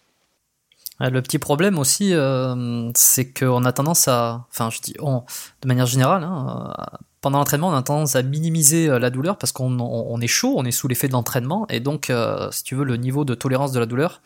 [0.98, 5.84] Le petit problème aussi, euh, c'est qu'on a tendance à, enfin je dis de manière
[5.84, 6.72] générale, hein,
[7.26, 10.64] pendant l'entraînement, on a tendance à minimiser la douleur parce qu'on on est chaud, on
[10.64, 13.72] est sous l'effet de l'entraînement, et donc, euh, si tu veux, le niveau de tolérance
[13.72, 14.22] de la douleur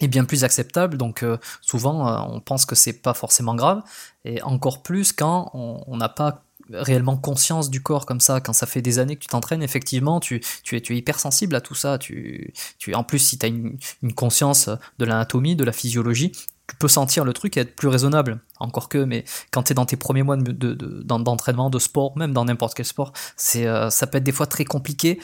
[0.00, 0.98] est bien plus acceptable.
[0.98, 3.82] Donc, euh, souvent, euh, on pense que c'est pas forcément grave,
[4.26, 8.66] et encore plus quand on n'a pas réellement conscience du corps comme ça, quand ça
[8.66, 10.42] fait des années que tu t'entraînes, effectivement, tu,
[10.72, 11.98] es, tu hypersensible à tout ça.
[11.98, 12.52] Tu,
[12.94, 13.78] en plus, si tu as une,
[14.14, 16.32] conscience de l'anatomie, de la physiologie,
[16.68, 18.40] tu peux sentir le truc et être plus raisonnable.
[18.58, 22.32] Encore que, mais quand tu es dans tes premiers mois d'entraînement, de, de, sport, même
[22.32, 23.12] dans n'importe quel sport,
[23.56, 25.20] euh, ça peut être des fois très compliqué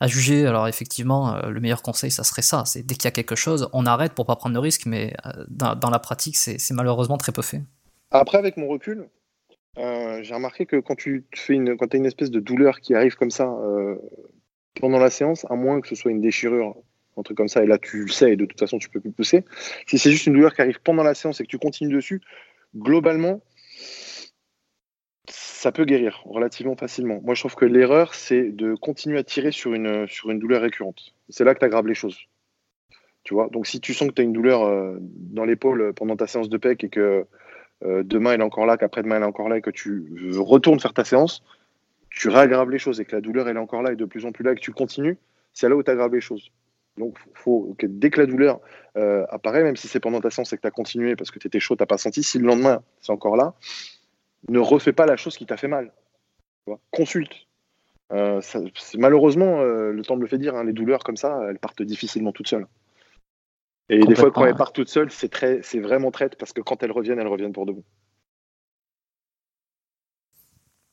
[0.00, 0.46] à juger.
[0.46, 2.64] Alors effectivement, euh, le meilleur conseil, ça serait ça.
[2.64, 5.14] C'est dès qu'il y a quelque chose, on arrête pour pas prendre de risque, mais
[5.26, 7.62] euh, dans, la pratique, c'est malheureusement très peu fait.
[8.10, 9.08] Après, avec mon recul,
[9.76, 13.14] j'ai remarqué que quand tu fais une, quand as une espèce de douleur qui arrive
[13.14, 13.48] comme ça
[14.80, 16.74] pendant la séance, à moins que ce soit une déchirure,
[17.16, 19.00] un truc comme ça, et là tu le sais et de toute façon tu peux
[19.00, 19.44] plus pousser.
[19.86, 22.20] Si c'est juste une douleur qui arrive pendant la séance et que tu continues dessus,
[22.76, 23.40] globalement,
[25.28, 27.20] ça peut guérir relativement facilement.
[27.22, 30.62] Moi, je trouve que l'erreur, c'est de continuer à tirer sur une, sur une douleur
[30.62, 31.14] récurrente.
[31.28, 32.18] C'est là que tu aggraves les choses.
[33.22, 33.48] Tu vois?
[33.48, 36.48] Donc, si tu sens que tu as une douleur euh, dans l'épaule pendant ta séance
[36.48, 37.26] de PEC et que
[37.84, 40.04] euh, demain elle est encore là, qu'après-demain elle est encore là et que tu
[40.36, 41.44] retournes faire ta séance,
[42.10, 44.24] tu réaggraves les choses et que la douleur elle est encore là et de plus
[44.24, 45.18] en plus là et que tu continues,
[45.52, 46.50] c'est là où tu aggraves les choses.
[46.98, 48.60] Donc, faut que dès que la douleur
[48.96, 51.38] euh, apparaît, même si c'est pendant ta séance et que tu as continué parce que
[51.38, 53.54] tu étais chaud, tu pas senti, si le lendemain c'est encore là,
[54.48, 55.92] ne refais pas la chose qui t'a fait mal.
[56.90, 57.46] Consulte.
[58.12, 58.60] Euh, ça,
[58.98, 61.82] malheureusement, euh, le temps me le fait dire, hein, les douleurs comme ça, elles partent
[61.82, 62.66] difficilement toutes seules.
[63.88, 66.60] Et des fois, quand elles partent toutes seules, c'est très, c'est vraiment traite parce que
[66.60, 67.84] quand elles reviennent, elles reviennent pour de bon.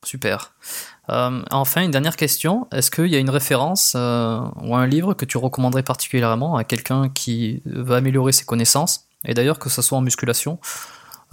[0.04, 0.54] Super.
[1.10, 2.66] Euh, enfin, une dernière question.
[2.72, 6.64] Est-ce qu'il y a une référence euh, ou un livre que tu recommanderais particulièrement à
[6.64, 9.08] quelqu'un qui veut améliorer ses connaissances?
[9.26, 10.58] Et d'ailleurs, que ce soit en musculation,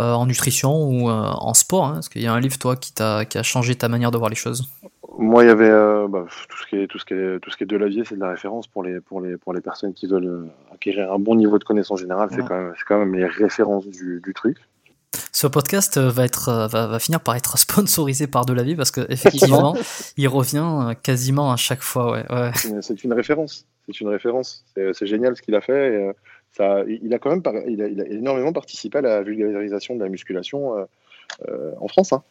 [0.02, 2.94] euh, en nutrition ou en sport hein Est-ce qu'il y a un livre, toi, qui,
[2.94, 4.68] t'a, qui a changé ta manière de voir les choses?
[5.18, 5.72] Moi, il y avait
[6.10, 7.88] bah, tout ce qui est tout ce qui est tout ce qui est de la
[7.88, 11.12] vie, c'est de la référence pour les pour les pour les personnes qui veulent acquérir
[11.12, 12.30] un bon niveau de connaissance générale.
[12.32, 14.58] C'est quand même c'est quand même les références du, du truc.
[15.32, 18.92] Ce podcast va être va, va, finir par être sponsorisé par de la vie parce
[18.92, 19.76] que effectivement,
[20.18, 22.12] il revient quasiment à chaque fois.
[22.12, 22.82] Ouais, ouais.
[22.82, 23.66] C'est une référence.
[23.86, 24.66] C'est une référence.
[24.76, 25.94] C'est génial ce qu'il a fait.
[25.94, 26.12] Et,
[26.58, 30.04] ça, il a quand même il a, il a, énormément participé à la vulgarisation de
[30.04, 30.86] la musculation euh,
[31.48, 32.14] euh, en France.
[32.14, 32.24] Hein.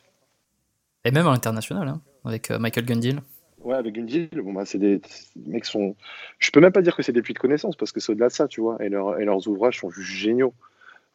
[1.04, 1.86] Et même à l'international.
[1.86, 3.20] Hein avec euh, Michael Gundil.
[3.60, 5.94] Ouais, avec Gundil, bon, bah, c'est des, des, mecs sont.
[6.38, 8.28] Je peux même pas dire que c'est des puits de connaissances parce que c'est au-delà
[8.28, 8.76] de ça, tu vois.
[8.82, 10.52] Et, leur, et, leurs ouvrages sont juste géniaux.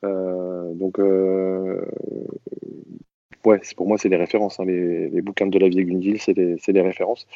[0.03, 1.85] Euh, donc, euh...
[3.45, 4.59] ouais, pour moi, c'est des références.
[4.59, 4.65] Hein.
[4.65, 7.27] Les, bouquins de la vie Gundil, c'est des, des, références.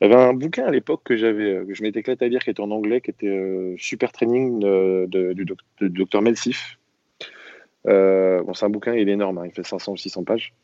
[0.00, 2.42] Il y avait un bouquin à l'époque que j'avais, euh, je m'étais éclaté à lire,
[2.42, 5.44] qui était en anglais, qui était Super Training de, du
[5.90, 6.78] docteur Melsif.
[7.86, 9.46] Euh, bon, c'est un bouquin, il est énorme, hein.
[9.46, 10.54] il fait 500 ou 600 pages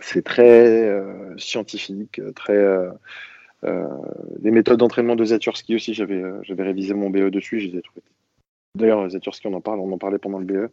[0.00, 0.92] c'est très
[1.36, 2.60] scientifique, très.
[3.62, 8.02] Les méthodes d'entraînement de Zaturski aussi, j'avais révisé mon BE dessus, je les ai trouvées.
[8.74, 10.70] D'ailleurs, Zaturski, on en parle, on en parlait pendant le BE.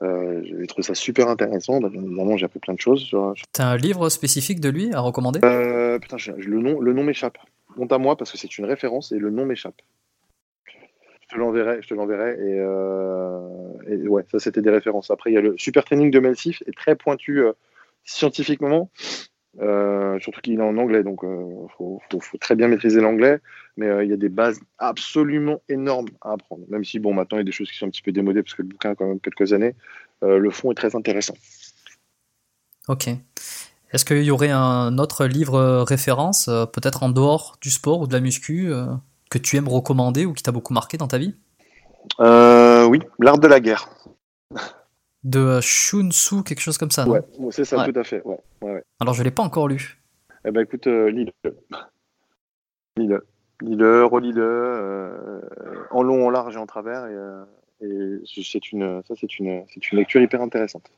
[0.00, 1.80] Euh, j'ai trouvé ça super intéressant.
[1.80, 3.14] Bah, bien évidemment, j'ai appris plein de choses.
[3.52, 5.40] T'as un livre spécifique de lui à recommander?
[5.44, 7.38] Euh, Putain, le nom, le nom m'échappe.
[7.76, 9.80] Monte à moi parce que c'est une référence et le nom m'échappe.
[10.66, 13.40] Je te l'enverrai, je te l'enverrai et, euh,
[13.86, 15.10] et, ouais, ça c'était des références.
[15.10, 17.42] Après, il y a le super training de Melsif, est très pointu
[18.04, 18.90] scientifiquement,
[19.60, 23.00] euh, surtout qu'il est en anglais, donc il euh, faut, faut, faut, très bien maîtriser
[23.00, 23.40] l'anglais,
[23.76, 27.38] mais euh, il y a des bases absolument énormes à apprendre, même si bon maintenant
[27.38, 28.90] il y a des choses qui sont un petit peu démodées parce que le bouquin
[28.90, 29.74] a quand même quelques années,
[30.22, 31.34] euh, le fond est très intéressant.
[32.86, 33.08] Ok.
[33.92, 38.12] Est-ce qu'il y aurait un autre livre référence, peut-être en dehors du sport ou de
[38.12, 38.70] la muscu,
[39.30, 41.34] que tu aimes recommander ou qui t'a beaucoup marqué dans ta vie?
[42.18, 43.88] Oui, L'art de la guerre
[45.28, 47.06] de Shun Tzu, quelque chose comme ça.
[47.08, 47.92] Ouais, c'est ça, ouais.
[47.92, 48.22] tout à fait.
[48.24, 50.00] Ouais, ouais, Alors je l'ai pas encore lu.
[50.44, 51.32] Eh ben écoute, euh, lis-le.
[52.96, 53.26] Lis-le.
[53.60, 55.40] Lis-le, relis-le, euh,
[55.90, 57.06] en long, en large et en travers.
[57.06, 57.44] Et, euh,
[57.80, 60.90] et c'est une, ça, c'est une, c'est une lecture hyper intéressante.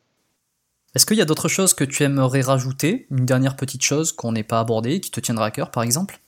[0.94, 3.06] Est-ce qu'il y a d'autres choses que tu aimerais rajouter?
[3.10, 6.18] Une dernière petite chose qu'on n'ait pas abordée, qui te tiendra à cœur, par exemple?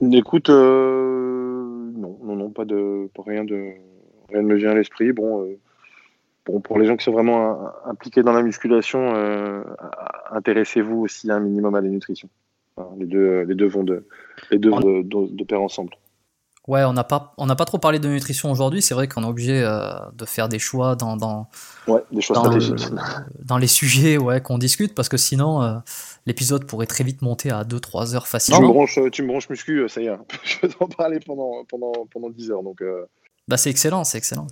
[0.00, 3.72] Écoute, euh, non, non, non, pas de, pas rien de,
[4.28, 5.12] rien ne me vient à l'esprit.
[5.12, 5.58] Bon, euh,
[6.46, 9.62] bon, pour les gens qui sont vraiment euh, impliqués dans la musculation, euh,
[10.30, 12.28] intéressez-vous aussi un minimum à la nutrition.
[12.98, 14.06] Les deux, les deux vont de,
[14.50, 15.90] les deux vont de, de, de pair ensemble.
[16.68, 18.82] Ouais, on n'a pas, on n'a pas trop parlé de nutrition aujourd'hui.
[18.82, 19.82] C'est vrai qu'on est obligé euh,
[20.14, 21.48] de faire des choix dans, dans,
[21.88, 22.94] Ouais, des choix dans, le- stratégiques.
[23.44, 25.74] dans les sujets ouais, qu'on discute parce que sinon euh,
[26.24, 28.60] l'épisode pourrait très vite monter à 2-3 heures facilement.
[29.10, 30.16] tu me branches muscu, euh, ça y est.
[30.44, 32.62] Je peux t'en parler pendant, pendant, pendant 10 heures.
[32.62, 33.06] Donc, euh,
[33.48, 34.46] Bah, c'est excellent, c'est excellent.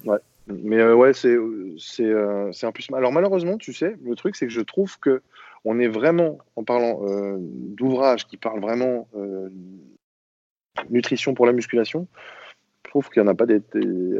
[0.62, 1.36] Mais euh, ouais, c'est
[1.78, 2.86] c'est euh, c'est un plus.
[2.94, 5.22] Alors malheureusement, tu sais, le truc c'est que je trouve que
[5.64, 9.48] on est vraiment en parlant euh, d'ouvrages qui parlent vraiment euh,
[10.88, 12.06] nutrition pour la musculation.
[12.86, 13.60] Je trouve qu'il n'y en a pas des,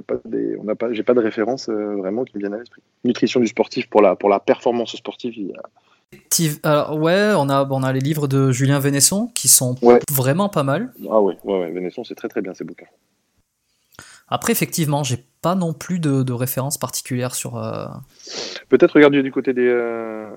[0.07, 2.59] pas des on n'a pas, j'ai pas de référence euh, vraiment qui me viennent à
[2.59, 2.83] l'esprit.
[3.05, 5.35] Nutrition du sportif pour la pour la performance sportive.
[5.37, 5.63] il y a-
[6.29, 10.01] Tiv- Alors, ouais, on a, on a les livres de Julien Vénesson qui sont Ouais.
[10.11, 10.93] vraiment pas mal.
[11.09, 11.71] Ah ouais, ouais, ouais.
[11.71, 12.87] Vénesson, c'est très très bien ces bouquins.
[14.31, 17.57] Après, effectivement, j'ai pas non plus de, de référence particulière sur.
[17.57, 17.87] euh,
[18.69, 19.67] Peut-être regarder du côté des.
[19.67, 20.29] euh,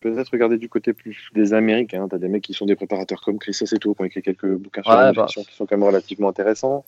[0.00, 2.06] Peut-être regarder du côté plus des Américains.
[2.08, 4.82] T'as des mecs qui sont des préparateurs comme Chris Aceto qui ont écrit quelques bouquins
[4.82, 5.26] sur Ouais, la bah.
[5.26, 6.84] qui sont quand même relativement intéressants.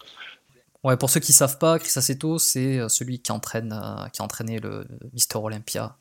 [0.85, 4.21] Ouais, pour ceux qui savent pas, Chris Aceto, c'est euh, celui qui entraîne, euh, qui
[4.21, 5.97] a entraîné le Mister Olympia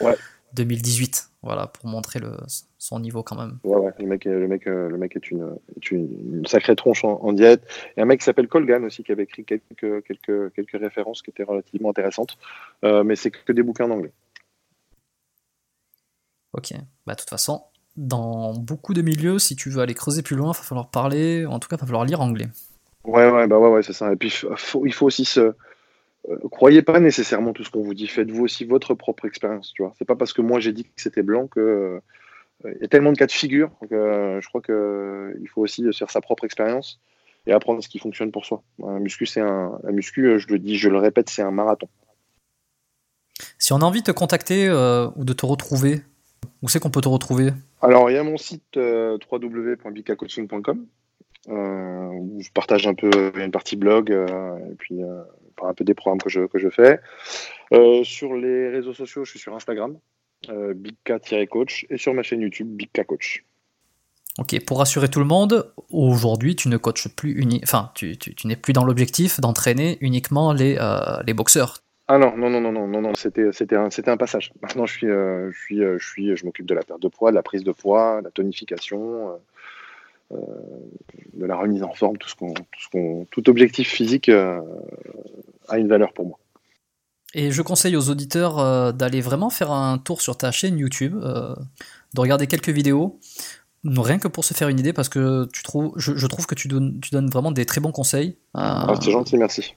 [0.00, 0.16] Ouais.
[0.52, 1.30] 2018.
[1.42, 2.32] Voilà, pour montrer le,
[2.78, 3.58] son niveau quand même.
[3.62, 6.46] Ouais, ouais, le mec, est- le mec, euh, le mec est une, est une, une
[6.46, 7.62] sacrée tronche en, en diète.
[7.96, 11.30] Et un mec qui s'appelle Colgan aussi, qui avait écrit quelques, quelques, quelques références qui
[11.30, 12.38] étaient relativement intéressantes.
[12.84, 14.12] Euh, mais c'est que des bouquins en anglais.
[16.52, 16.72] Ok.
[17.06, 17.62] Bah, de toute façon,
[17.96, 21.46] dans beaucoup de milieux, si tu veux aller creuser plus loin, il va falloir parler,
[21.46, 22.48] en tout cas, il va falloir lire anglais.
[23.04, 24.12] Ouais, ouais, bah ouais, ouais c'est ça.
[24.12, 25.54] Et puis, faut- il faut aussi se.
[26.28, 28.06] Euh, croyez pas nécessairement tout ce qu'on vous dit.
[28.06, 29.92] Faites-vous aussi votre propre expérience, tu vois.
[29.98, 31.60] C'est pas parce que moi j'ai dit que c'était blanc que.
[31.60, 32.00] euh,
[32.64, 35.62] Il y a tellement de cas de figure que euh, je crois que il faut
[35.62, 37.00] aussi faire sa propre expérience
[37.46, 38.62] et apprendre ce qui fonctionne pour soi.
[38.84, 41.88] Un muscu, c'est un, un muscu, je le dis, je le répète, c'est un marathon.
[43.58, 44.68] Si on a envie de te contacter
[45.16, 46.02] ou de te retrouver,
[46.62, 47.50] où c'est qu'on peut te retrouver?
[47.80, 50.86] Alors, il y a mon site www.bikacoaching.com
[51.48, 55.22] euh, où je partage un peu une partie blog euh, et puis euh,
[55.66, 57.00] un peu des programmes que je, que je fais.
[57.72, 59.98] Euh, sur les réseaux sociaux, je suis sur Instagram,
[60.48, 63.44] euh, bigka-coach, et sur ma chaîne YouTube, Bigka Coach.
[64.38, 67.60] Ok, pour rassurer tout le monde, aujourd'hui, tu ne coaches plus uni...
[67.64, 71.78] enfin, tu, tu- tu n'es plus dans l'objectif d'entraîner uniquement les, euh, les boxeurs.
[72.06, 74.52] Ah non, non, non, non, non, non, non, c'était, c'était un, c'était un passage.
[74.62, 77.32] Maintenant, je suis, euh, je suis, je suis, je m'occupe de la perte de poids,
[77.32, 79.38] de la prise de poids, de la tonification,
[80.30, 84.60] de la remise en forme, tout ce qu'on, tout ce qu'on, tout objectif physique euh,
[85.68, 86.38] a une valeur pour moi.
[87.34, 91.14] Et je conseille aux auditeurs euh, d'aller vraiment faire un tour sur ta chaîne YouTube,
[91.22, 91.54] euh,
[92.14, 93.20] de regarder quelques vidéos,
[93.84, 96.54] rien que pour se faire une idée, parce que tu trouves, je, je trouve que
[96.54, 98.30] tu donnes, tu donnes vraiment des très bons conseils.
[98.56, 99.74] Euh, Ah, c'est gentil, merci.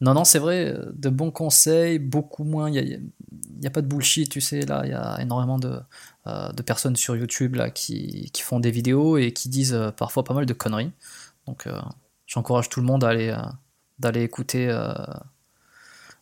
[0.00, 2.68] Non, non, c'est vrai, euh, de bons conseils, beaucoup moins.
[2.68, 2.98] Il n'y a,
[3.62, 4.60] y a pas de bullshit, tu sais.
[4.60, 5.80] Là, il y a énormément de, euh,
[6.26, 10.24] de personnes sur YouTube là, qui, qui font des vidéos et qui disent euh, parfois
[10.24, 10.90] pas mal de conneries.
[11.46, 11.78] Donc, euh,
[12.26, 13.36] j'encourage tout le monde à aller, euh,
[13.98, 14.92] d'aller écouter euh,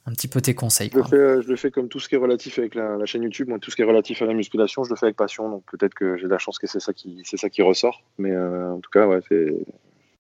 [0.05, 0.91] un petit peu tes conseils.
[0.93, 2.97] Je le, fais, euh, je le fais comme tout ce qui est relatif avec la,
[2.97, 5.07] la chaîne YouTube, moi, tout ce qui est relatif à la musculation, je le fais
[5.07, 7.49] avec passion, donc peut-être que j'ai de la chance que c'est ça qui, c'est ça
[7.49, 8.03] qui ressort.
[8.19, 9.55] Mais euh, en tout cas, ouais, c'est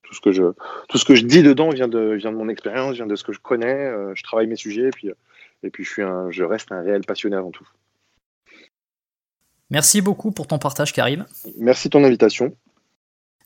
[0.04, 0.44] tout ce que je,
[0.88, 3.24] tout ce que je dis dedans vient de, vient de mon expérience, vient de ce
[3.24, 3.86] que je connais.
[3.86, 5.14] euh, je travaille mes sujets, et puis, euh,
[5.64, 7.68] et puis je suis un, je reste un réel passionné avant tout.
[9.73, 11.24] Merci beaucoup pour ton partage, Karim.
[11.59, 12.55] Merci de ton invitation.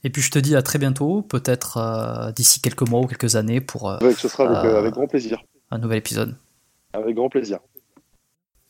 [0.03, 3.37] Et puis, je te dis à très bientôt, peut-être euh, d'ici quelques mois ou quelques
[3.37, 5.41] années pour euh, ce sera avec, Euh, avec grand plaisir.
[5.71, 6.37] un nouvel épisode.
[6.93, 7.61] Avec grand plaisir.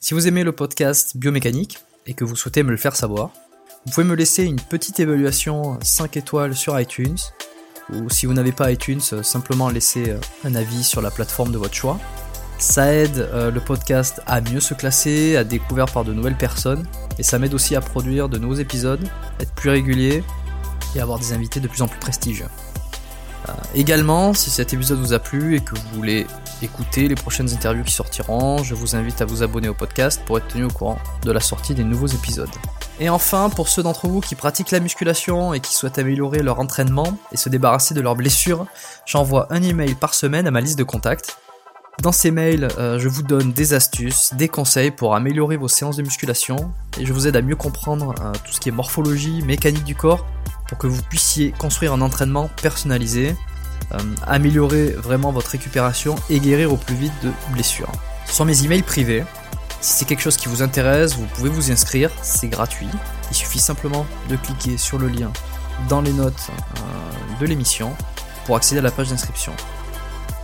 [0.01, 3.31] Si vous aimez le podcast Biomécanique et que vous souhaitez me le faire savoir,
[3.87, 7.16] vous pouvez me laisser une petite évaluation 5 étoiles sur iTunes,
[7.91, 10.15] ou si vous n'avez pas iTunes, simplement laisser
[10.45, 11.99] un avis sur la plateforme de votre choix.
[12.59, 16.37] Ça aide euh, le podcast à mieux se classer, à être découvert par de nouvelles
[16.37, 16.87] personnes,
[17.19, 19.07] et ça m'aide aussi à produire de nouveaux épisodes,
[19.41, 20.24] être plus régulier
[20.95, 22.49] et avoir des invités de plus en plus prestigieux.
[23.49, 26.27] Euh, également, si cet épisode vous a plu et que vous voulez
[26.62, 30.39] écouter les prochaines interviews qui sortiront, je vous invite à vous abonner au podcast pour
[30.39, 32.49] être tenu au courant de la sortie des nouveaux épisodes.
[32.99, 36.59] Et enfin, pour ceux d'entre vous qui pratiquent la musculation et qui souhaitent améliorer leur
[36.59, 38.66] entraînement et se débarrasser de leurs blessures,
[39.05, 41.37] j'envoie un email par semaine à ma liste de contacts.
[42.02, 45.97] Dans ces mails, euh, je vous donne des astuces, des conseils pour améliorer vos séances
[45.97, 49.40] de musculation et je vous aide à mieux comprendre euh, tout ce qui est morphologie,
[49.43, 50.27] mécanique du corps
[50.68, 53.35] pour que vous puissiez construire un entraînement personnalisé,
[53.93, 57.90] euh, améliorer vraiment votre récupération et guérir au plus vite de blessures.
[58.27, 59.24] Ce sont mes emails privés.
[59.81, 62.89] Si c'est quelque chose qui vous intéresse, vous pouvez vous inscrire, c'est gratuit.
[63.31, 65.32] Il suffit simplement de cliquer sur le lien
[65.89, 66.51] dans les notes
[67.40, 67.94] de l'émission
[68.44, 69.52] pour accéder à la page d'inscription.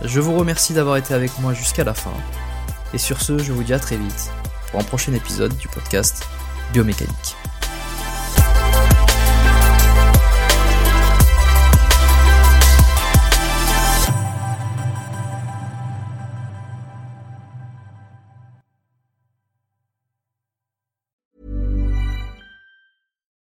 [0.03, 2.11] Je vous remercie d'avoir été avec moi jusqu'à la fin.
[2.93, 4.31] Et sur ce, je vous dis à très vite
[4.69, 6.27] pour un prochain épisode du podcast
[6.73, 7.37] Biomécanique.